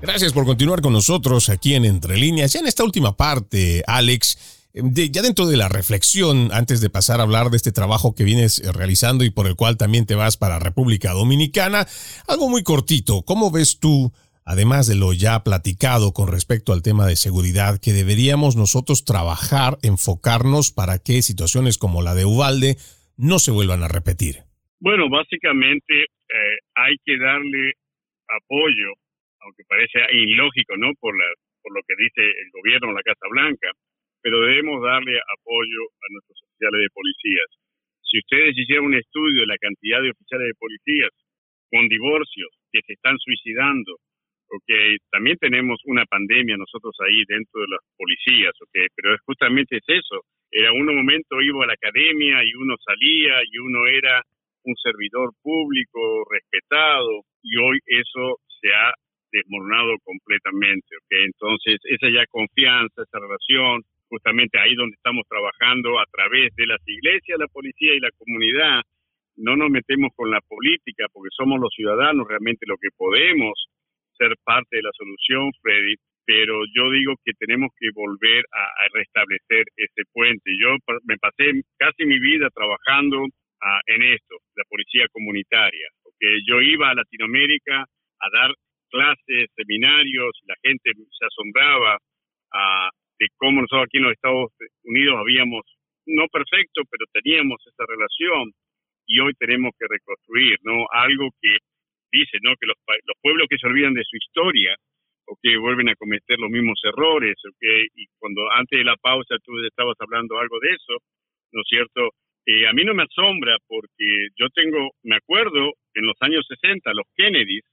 Gracias 0.01 0.33
por 0.33 0.45
continuar 0.45 0.81
con 0.81 0.93
nosotros 0.93 1.49
aquí 1.49 1.75
en 1.75 1.85
Entre 1.85 2.17
líneas. 2.17 2.53
Ya 2.53 2.61
en 2.61 2.67
esta 2.67 2.83
última 2.83 3.17
parte, 3.17 3.83
Alex 3.85 4.37
Em, 4.73 4.93
ya 4.93 5.21
dentro 5.21 5.47
de 5.47 5.57
la 5.57 5.67
reflexión, 5.67 6.49
antes 6.53 6.79
de 6.79 6.89
pasar 6.89 7.19
a 7.19 7.23
hablar 7.23 7.49
de 7.49 7.57
este 7.57 7.71
trabajo 7.71 8.13
que 8.13 8.23
vienes 8.23 8.59
eh, 8.59 8.71
realizando 8.71 9.23
y 9.23 9.31
por 9.31 9.47
el 9.47 9.55
cual 9.55 9.77
también 9.77 10.05
te 10.05 10.15
vas 10.15 10.37
para 10.37 10.59
República 10.59 11.11
Dominicana, 11.11 11.87
algo 12.27 12.49
muy 12.49 12.61
cortito, 12.61 13.23
¿cómo 13.23 13.49
ves 13.49 13.79
tú, 13.79 14.11
además 14.45 14.85
de 14.85 14.93
lo 14.93 15.11
ya 15.13 15.43
platicado 15.43 16.13
con 16.13 16.27
respecto 16.27 16.71
al 16.71 16.83
tema 16.83 17.07
de 17.07 17.15
seguridad, 17.15 17.79
que 17.79 17.93
deberíamos 17.93 18.55
nosotros 18.55 19.05
trabajar, 19.05 19.79
enfocarnos 19.81 20.71
para 20.71 20.99
que 20.99 21.23
situaciones 21.23 21.79
como 21.79 22.03
la 22.03 22.13
de 22.13 22.25
Ubalde 22.25 22.77
no 23.19 23.37
se 23.37 23.51
vuelvan 23.51 23.83
a 23.83 23.91
repetir? 23.91 24.47
Bueno, 24.79 25.09
básicamente 25.09 26.07
eh, 26.07 26.57
hay 26.73 26.95
que 27.03 27.19
darle 27.19 27.75
apoyo, 28.31 28.95
aunque 29.43 29.63
parece 29.67 29.99
ilógico, 30.15 30.77
¿no? 30.77 30.95
Por, 30.99 31.11
la, 31.13 31.27
por 31.61 31.75
lo 31.75 31.81
que 31.85 31.95
dice 31.99 32.23
el 32.23 32.49
gobierno, 32.55 32.95
la 32.95 33.03
Casa 33.03 33.27
Blanca 33.29 33.69
pero 34.21 34.41
debemos 34.41 34.81
darle 34.83 35.15
apoyo 35.15 35.81
a 35.95 36.05
nuestros 36.11 36.37
oficiales 36.43 36.81
de 36.81 36.93
policías. 36.93 37.49
Si 38.03 38.19
ustedes 38.19 38.57
hicieran 38.57 38.85
un 38.85 38.95
estudio 38.95 39.41
de 39.41 39.47
la 39.47 39.57
cantidad 39.57 40.01
de 40.01 40.11
oficiales 40.11 40.47
de 40.47 40.59
policías 40.59 41.13
con 41.71 41.87
divorcios 41.87 42.49
que 42.71 42.81
se 42.85 42.93
están 42.93 43.17
suicidando, 43.19 43.97
porque 44.47 44.97
también 45.11 45.37
tenemos 45.37 45.79
una 45.85 46.05
pandemia 46.05 46.57
nosotros 46.57 46.95
ahí 47.05 47.23
dentro 47.27 47.61
de 47.61 47.69
las 47.69 47.83
policías, 47.95 48.53
okay, 48.59 48.87
pero 48.95 49.15
justamente 49.25 49.77
es 49.77 49.85
eso. 49.87 50.25
Era 50.51 50.71
un 50.73 50.85
momento 50.85 51.41
iba 51.41 51.63
a 51.63 51.67
la 51.67 51.73
academia 51.73 52.43
y 52.43 52.53
uno 52.55 52.75
salía 52.83 53.41
y 53.45 53.57
uno 53.59 53.85
era 53.85 54.23
un 54.63 54.75
servidor 54.75 55.31
público 55.41 56.25
respetado 56.29 57.23
y 57.43 57.57
hoy 57.57 57.79
eso 57.85 58.39
se 58.61 58.73
ha 58.73 58.93
desmoronado 59.31 59.95
completamente, 60.03 60.97
okay. 60.97 61.25
Entonces 61.25 61.77
esa 61.83 62.09
ya 62.09 62.25
confianza, 62.27 63.03
esa 63.03 63.19
relación, 63.19 63.83
justamente 64.09 64.59
ahí 64.59 64.73
donde 64.75 64.95
estamos 64.95 65.25
trabajando 65.29 65.99
a 65.99 66.05
través 66.11 66.53
de 66.55 66.65
las 66.65 66.81
iglesias, 66.85 67.39
la 67.39 67.47
policía 67.47 67.93
y 67.93 67.99
la 67.99 68.11
comunidad. 68.17 68.81
No 69.37 69.55
nos 69.55 69.69
metemos 69.69 70.09
con 70.15 70.31
la 70.31 70.41
política 70.41 71.05
porque 71.13 71.29
somos 71.31 71.59
los 71.59 71.73
ciudadanos 71.73 72.27
realmente 72.27 72.65
lo 72.67 72.77
que 72.77 72.89
podemos 72.97 73.53
ser 74.17 74.35
parte 74.43 74.77
de 74.77 74.81
la 74.83 74.91
solución, 74.97 75.51
Freddy, 75.61 75.95
pero 76.29 76.61
yo 76.75 76.91
digo 76.91 77.15
que 77.25 77.33
tenemos 77.39 77.71
que 77.79 77.89
volver 77.91 78.45
a, 78.53 78.85
restablecer 78.93 79.65
ese 79.75 80.03
puente. 80.13 80.51
Yo 80.61 80.77
me 81.05 81.17
pasé 81.17 81.65
casi 81.75 82.05
mi 82.05 82.19
vida 82.19 82.49
trabajando 82.53 83.25
ah, 83.63 83.81
en 83.87 84.03
esto, 84.03 84.37
la 84.55 84.63
policía 84.69 85.07
comunitaria, 85.11 85.87
porque 86.03 86.37
yo 86.45 86.61
iba 86.61 86.91
a 86.91 86.93
Latinoamérica 86.93 87.81
a 87.81 88.27
dar 88.31 88.53
clases, 88.91 89.49
seminarios, 89.55 90.29
la 90.45 90.53
gente 90.61 90.91
se 90.93 91.25
asombraba 91.25 91.97
a, 92.53 92.89
de 93.17 93.25
cómo 93.37 93.61
nosotros 93.61 93.85
aquí 93.87 93.97
en 93.97 94.03
los 94.03 94.13
Estados 94.13 94.53
Unidos 94.83 95.17
habíamos, 95.17 95.65
no 96.05 96.27
perfecto, 96.27 96.83
pero 96.91 97.05
teníamos 97.11 97.57
esa 97.65 97.85
relación 97.89 98.51
y 99.07 99.19
hoy 99.19 99.33
tenemos 99.33 99.71
que 99.79 99.87
reconstruir, 99.89 100.59
¿no? 100.61 100.85
Algo 100.91 101.29
que 101.41 101.57
dice, 102.11 102.37
¿no? 102.43 102.53
Que 102.61 102.67
los, 102.67 102.77
los 102.85 103.17
pueblos 103.19 103.47
que 103.49 103.57
se 103.57 103.65
olvidan 103.65 103.95
de 103.95 104.03
su 104.05 104.15
historia 104.15 104.77
o 105.29 105.37
que 105.41 105.57
vuelven 105.57 105.89
a 105.89 105.95
cometer 105.95 106.39
los 106.39 106.49
mismos 106.49 106.79
errores, 106.83 107.35
o 107.45 107.51
que, 107.59 107.85
y 107.95 108.05
cuando 108.17 108.41
antes 108.51 108.77
de 108.79 108.83
la 108.83 108.97
pausa 108.97 109.37
tú 109.45 109.53
estabas 109.65 109.95
hablando 109.99 110.37
algo 110.39 110.59
de 110.59 110.69
eso, 110.69 110.93
¿no 111.53 111.61
es 111.61 111.67
cierto? 111.69 112.09
Eh, 112.45 112.67
a 112.67 112.73
mí 112.73 112.83
no 112.83 112.95
me 112.95 113.03
asombra 113.03 113.55
porque 113.67 114.29
yo 114.35 114.49
tengo, 114.49 114.89
me 115.03 115.17
acuerdo 115.17 115.73
en 115.93 116.05
los 116.05 116.15
años 116.21 116.45
60, 116.47 116.93
los 116.93 117.05
Kennedys, 117.15 117.63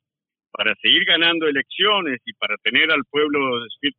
para 0.53 0.75
seguir 0.83 1.05
ganando 1.05 1.47
elecciones 1.47 2.21
y 2.25 2.33
para 2.35 2.57
tener 2.63 2.91
al 2.91 3.03
pueblo 3.11 3.61
de 3.61 3.97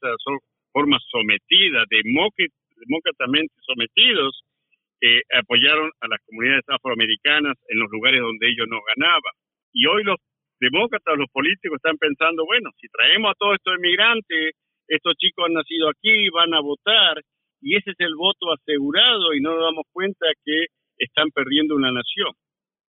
forma 0.71 0.97
sometida, 1.09 1.85
demócratamente 1.89 3.53
sometidos, 3.61 4.41
que 4.99 5.21
apoyaron 5.33 5.91
a 6.01 6.07
las 6.07 6.19
comunidades 6.25 6.63
afroamericanas 6.67 7.55
en 7.69 7.79
los 7.79 7.89
lugares 7.91 8.21
donde 8.21 8.49
ellos 8.49 8.67
no 8.67 8.79
ganaban. 8.95 9.33
Y 9.73 9.85
hoy 9.85 10.03
los 10.03 10.17
demócratas, 10.59 11.17
los 11.17 11.29
políticos 11.31 11.77
están 11.77 11.97
pensando, 11.97 12.45
bueno, 12.45 12.71
si 12.79 12.87
traemos 12.87 13.31
a 13.31 13.37
todos 13.37 13.55
estos 13.55 13.75
inmigrantes, 13.77 14.55
estos 14.87 15.13
chicos 15.17 15.45
han 15.47 15.53
nacido 15.53 15.89
aquí, 15.89 16.29
van 16.29 16.53
a 16.53 16.61
votar, 16.61 17.21
y 17.61 17.75
ese 17.75 17.91
es 17.91 17.99
el 17.99 18.15
voto 18.15 18.53
asegurado 18.53 19.33
y 19.33 19.41
no 19.41 19.51
nos 19.55 19.63
damos 19.63 19.85
cuenta 19.91 20.25
que 20.45 20.67
están 20.97 21.29
perdiendo 21.31 21.75
una 21.75 21.91
nación. 21.91 22.31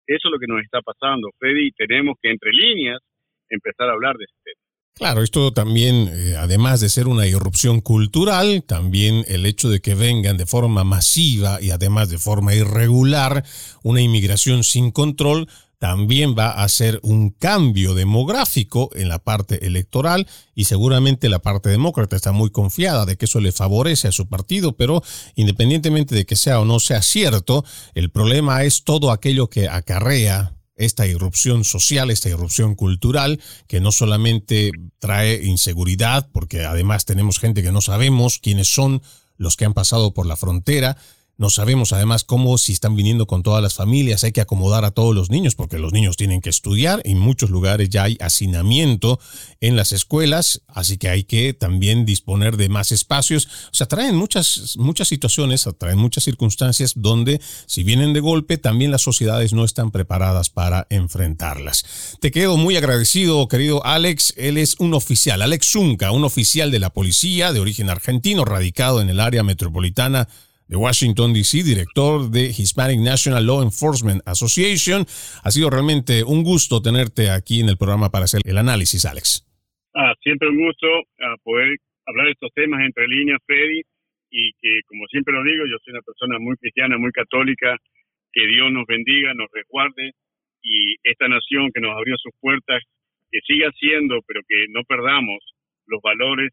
Eso 0.06 0.28
es 0.28 0.32
lo 0.32 0.38
que 0.38 0.46
nos 0.46 0.62
está 0.62 0.80
pasando, 0.80 1.28
Freddy, 1.38 1.70
tenemos 1.72 2.16
que 2.20 2.30
entre 2.30 2.52
líneas 2.52 2.98
empezar 3.48 3.88
a 3.88 3.92
hablar 3.92 4.16
de 4.16 4.24
este 4.24 4.38
tema. 4.44 4.68
Claro, 4.94 5.22
esto 5.22 5.52
también, 5.52 6.08
eh, 6.08 6.34
además 6.36 6.80
de 6.80 6.88
ser 6.88 7.06
una 7.06 7.26
irrupción 7.28 7.80
cultural, 7.80 8.64
también 8.66 9.22
el 9.28 9.46
hecho 9.46 9.68
de 9.68 9.80
que 9.80 9.94
vengan 9.94 10.36
de 10.36 10.44
forma 10.44 10.82
masiva 10.82 11.62
y 11.62 11.70
además 11.70 12.10
de 12.10 12.18
forma 12.18 12.54
irregular, 12.54 13.44
una 13.84 14.00
inmigración 14.00 14.64
sin 14.64 14.90
control, 14.90 15.46
también 15.78 16.34
va 16.36 16.50
a 16.50 16.68
ser 16.68 16.98
un 17.02 17.30
cambio 17.30 17.94
demográfico 17.94 18.90
en 18.94 19.08
la 19.08 19.20
parte 19.20 19.66
electoral 19.66 20.26
y 20.54 20.64
seguramente 20.64 21.28
la 21.28 21.38
parte 21.38 21.68
demócrata 21.68 22.16
está 22.16 22.32
muy 22.32 22.50
confiada 22.50 23.06
de 23.06 23.16
que 23.16 23.26
eso 23.26 23.40
le 23.40 23.52
favorece 23.52 24.08
a 24.08 24.12
su 24.12 24.28
partido, 24.28 24.76
pero 24.76 25.02
independientemente 25.36 26.14
de 26.14 26.26
que 26.26 26.36
sea 26.36 26.60
o 26.60 26.64
no 26.64 26.80
sea 26.80 27.02
cierto, 27.02 27.64
el 27.94 28.10
problema 28.10 28.64
es 28.64 28.82
todo 28.82 29.12
aquello 29.12 29.48
que 29.48 29.68
acarrea 29.68 30.54
esta 30.78 31.06
irrupción 31.06 31.64
social, 31.64 32.10
esta 32.10 32.28
irrupción 32.28 32.74
cultural, 32.74 33.40
que 33.66 33.80
no 33.80 33.92
solamente 33.92 34.70
trae 35.00 35.44
inseguridad, 35.44 36.28
porque 36.32 36.64
además 36.64 37.04
tenemos 37.04 37.38
gente 37.38 37.62
que 37.62 37.72
no 37.72 37.80
sabemos 37.80 38.38
quiénes 38.38 38.68
son 38.68 39.02
los 39.36 39.56
que 39.56 39.64
han 39.64 39.74
pasado 39.74 40.14
por 40.14 40.26
la 40.26 40.36
frontera, 40.36 40.96
no 41.38 41.50
sabemos 41.50 41.92
además 41.92 42.24
cómo 42.24 42.58
si 42.58 42.72
están 42.72 42.96
viniendo 42.96 43.26
con 43.28 43.44
todas 43.44 43.62
las 43.62 43.74
familias, 43.74 44.24
hay 44.24 44.32
que 44.32 44.40
acomodar 44.40 44.84
a 44.84 44.90
todos 44.90 45.14
los 45.14 45.30
niños 45.30 45.54
porque 45.54 45.78
los 45.78 45.92
niños 45.92 46.16
tienen 46.16 46.40
que 46.40 46.50
estudiar. 46.50 47.00
En 47.04 47.20
muchos 47.20 47.50
lugares 47.50 47.88
ya 47.90 48.02
hay 48.02 48.16
hacinamiento 48.20 49.20
en 49.60 49.76
las 49.76 49.92
escuelas, 49.92 50.62
así 50.66 50.98
que 50.98 51.08
hay 51.08 51.22
que 51.22 51.54
también 51.54 52.04
disponer 52.04 52.56
de 52.56 52.68
más 52.68 52.90
espacios. 52.90 53.46
O 53.46 53.74
sea, 53.74 53.86
traen 53.86 54.16
muchas, 54.16 54.74
muchas 54.78 55.06
situaciones, 55.06 55.64
traen 55.78 55.98
muchas 55.98 56.24
circunstancias 56.24 56.94
donde 56.96 57.40
si 57.66 57.84
vienen 57.84 58.12
de 58.14 58.20
golpe, 58.20 58.58
también 58.58 58.90
las 58.90 59.02
sociedades 59.02 59.52
no 59.52 59.64
están 59.64 59.92
preparadas 59.92 60.50
para 60.50 60.88
enfrentarlas. 60.90 62.18
Te 62.20 62.32
quedo 62.32 62.56
muy 62.56 62.76
agradecido, 62.76 63.46
querido 63.46 63.86
Alex. 63.86 64.34
Él 64.36 64.58
es 64.58 64.74
un 64.80 64.92
oficial, 64.92 65.40
Alex 65.40 65.70
Zunca, 65.70 66.10
un 66.10 66.24
oficial 66.24 66.72
de 66.72 66.80
la 66.80 66.90
policía 66.90 67.52
de 67.52 67.60
origen 67.60 67.90
argentino, 67.90 68.44
radicado 68.44 69.00
en 69.00 69.08
el 69.08 69.20
área 69.20 69.44
metropolitana 69.44 70.28
de 70.68 70.76
Washington, 70.76 71.32
D.C., 71.32 71.64
director 71.64 72.30
de 72.30 72.46
Hispanic 72.52 73.00
National 73.00 73.46
Law 73.46 73.62
Enforcement 73.62 74.22
Association. 74.26 75.02
Ha 75.42 75.50
sido 75.50 75.70
realmente 75.70 76.22
un 76.24 76.44
gusto 76.44 76.80
tenerte 76.82 77.30
aquí 77.30 77.60
en 77.60 77.68
el 77.68 77.76
programa 77.76 78.10
para 78.10 78.24
hacer 78.24 78.42
el 78.44 78.58
análisis, 78.58 79.04
Alex. 79.04 79.44
Ah, 79.94 80.14
siempre 80.22 80.48
un 80.48 80.62
gusto 80.62 80.86
ah, 81.20 81.36
poder 81.42 81.76
hablar 82.06 82.26
de 82.26 82.32
estos 82.32 82.52
temas 82.54 82.80
entre 82.84 83.08
líneas, 83.08 83.40
Freddy, 83.46 83.82
y 84.30 84.52
que, 84.60 84.80
como 84.86 85.06
siempre 85.08 85.32
lo 85.32 85.42
digo, 85.42 85.64
yo 85.64 85.76
soy 85.82 85.92
una 85.92 86.02
persona 86.02 86.38
muy 86.38 86.56
cristiana, 86.56 86.98
muy 86.98 87.12
católica, 87.12 87.76
que 88.32 88.46
Dios 88.46 88.70
nos 88.70 88.86
bendiga, 88.86 89.32
nos 89.34 89.48
resguarde 89.52 90.12
y 90.62 90.96
esta 91.02 91.28
nación 91.28 91.70
que 91.72 91.80
nos 91.80 91.96
abrió 91.96 92.14
sus 92.18 92.32
puertas, 92.40 92.82
que 93.30 93.40
siga 93.46 93.70
siendo, 93.78 94.20
pero 94.26 94.40
que 94.46 94.66
no 94.68 94.82
perdamos 94.84 95.38
los 95.86 96.00
valores 96.02 96.52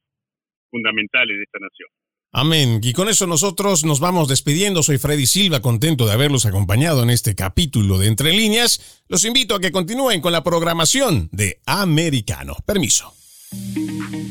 fundamentales 0.71 1.37
de 1.37 1.43
esta 1.43 1.59
nación. 1.59 1.89
Amén. 2.37 2.81
Y 2.83 2.91
con 2.91 3.07
eso 3.07 3.27
nosotros 3.27 3.85
nos 3.85 4.01
vamos 4.01 4.27
despidiendo. 4.27 4.83
Soy 4.83 4.97
Freddy 4.97 5.25
Silva, 5.25 5.61
contento 5.61 6.05
de 6.05 6.11
haberlos 6.11 6.45
acompañado 6.45 7.01
en 7.01 7.09
este 7.09 7.33
capítulo 7.33 7.97
de 7.97 8.07
Entre 8.07 8.33
Líneas. 8.33 8.81
Los 9.07 9.23
invito 9.23 9.55
a 9.55 9.61
que 9.61 9.71
continúen 9.71 10.19
con 10.19 10.33
la 10.33 10.43
programación 10.43 11.29
de 11.31 11.61
Americano. 11.65 12.57
Permiso. 12.65 13.13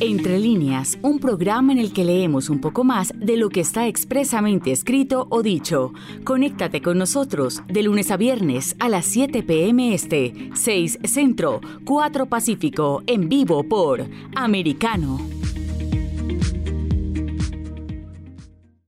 Entre 0.00 0.38
líneas, 0.38 0.98
un 1.00 1.18
programa 1.18 1.72
en 1.72 1.78
el 1.78 1.94
que 1.94 2.05
leemos 2.05 2.50
un 2.50 2.61
poco 2.61 2.84
más 2.84 3.11
de 3.16 3.38
lo 3.38 3.48
que 3.48 3.61
está 3.61 3.88
expresamente 3.88 4.70
escrito 4.70 5.26
o 5.30 5.42
dicho. 5.42 5.94
Conéctate 6.24 6.82
con 6.82 6.98
nosotros 6.98 7.62
de 7.68 7.84
lunes 7.84 8.11
a 8.11 8.18
viernes 8.18 8.76
a 8.80 8.90
las 8.90 9.07
7 9.07 9.42
pm 9.44 9.94
este, 9.94 10.50
6 10.55 10.98
Centro, 11.05 11.62
4 11.86 12.26
Pacífico, 12.26 13.02
en 13.07 13.30
vivo 13.30 13.66
por 13.66 14.07
Americano. 14.36 15.26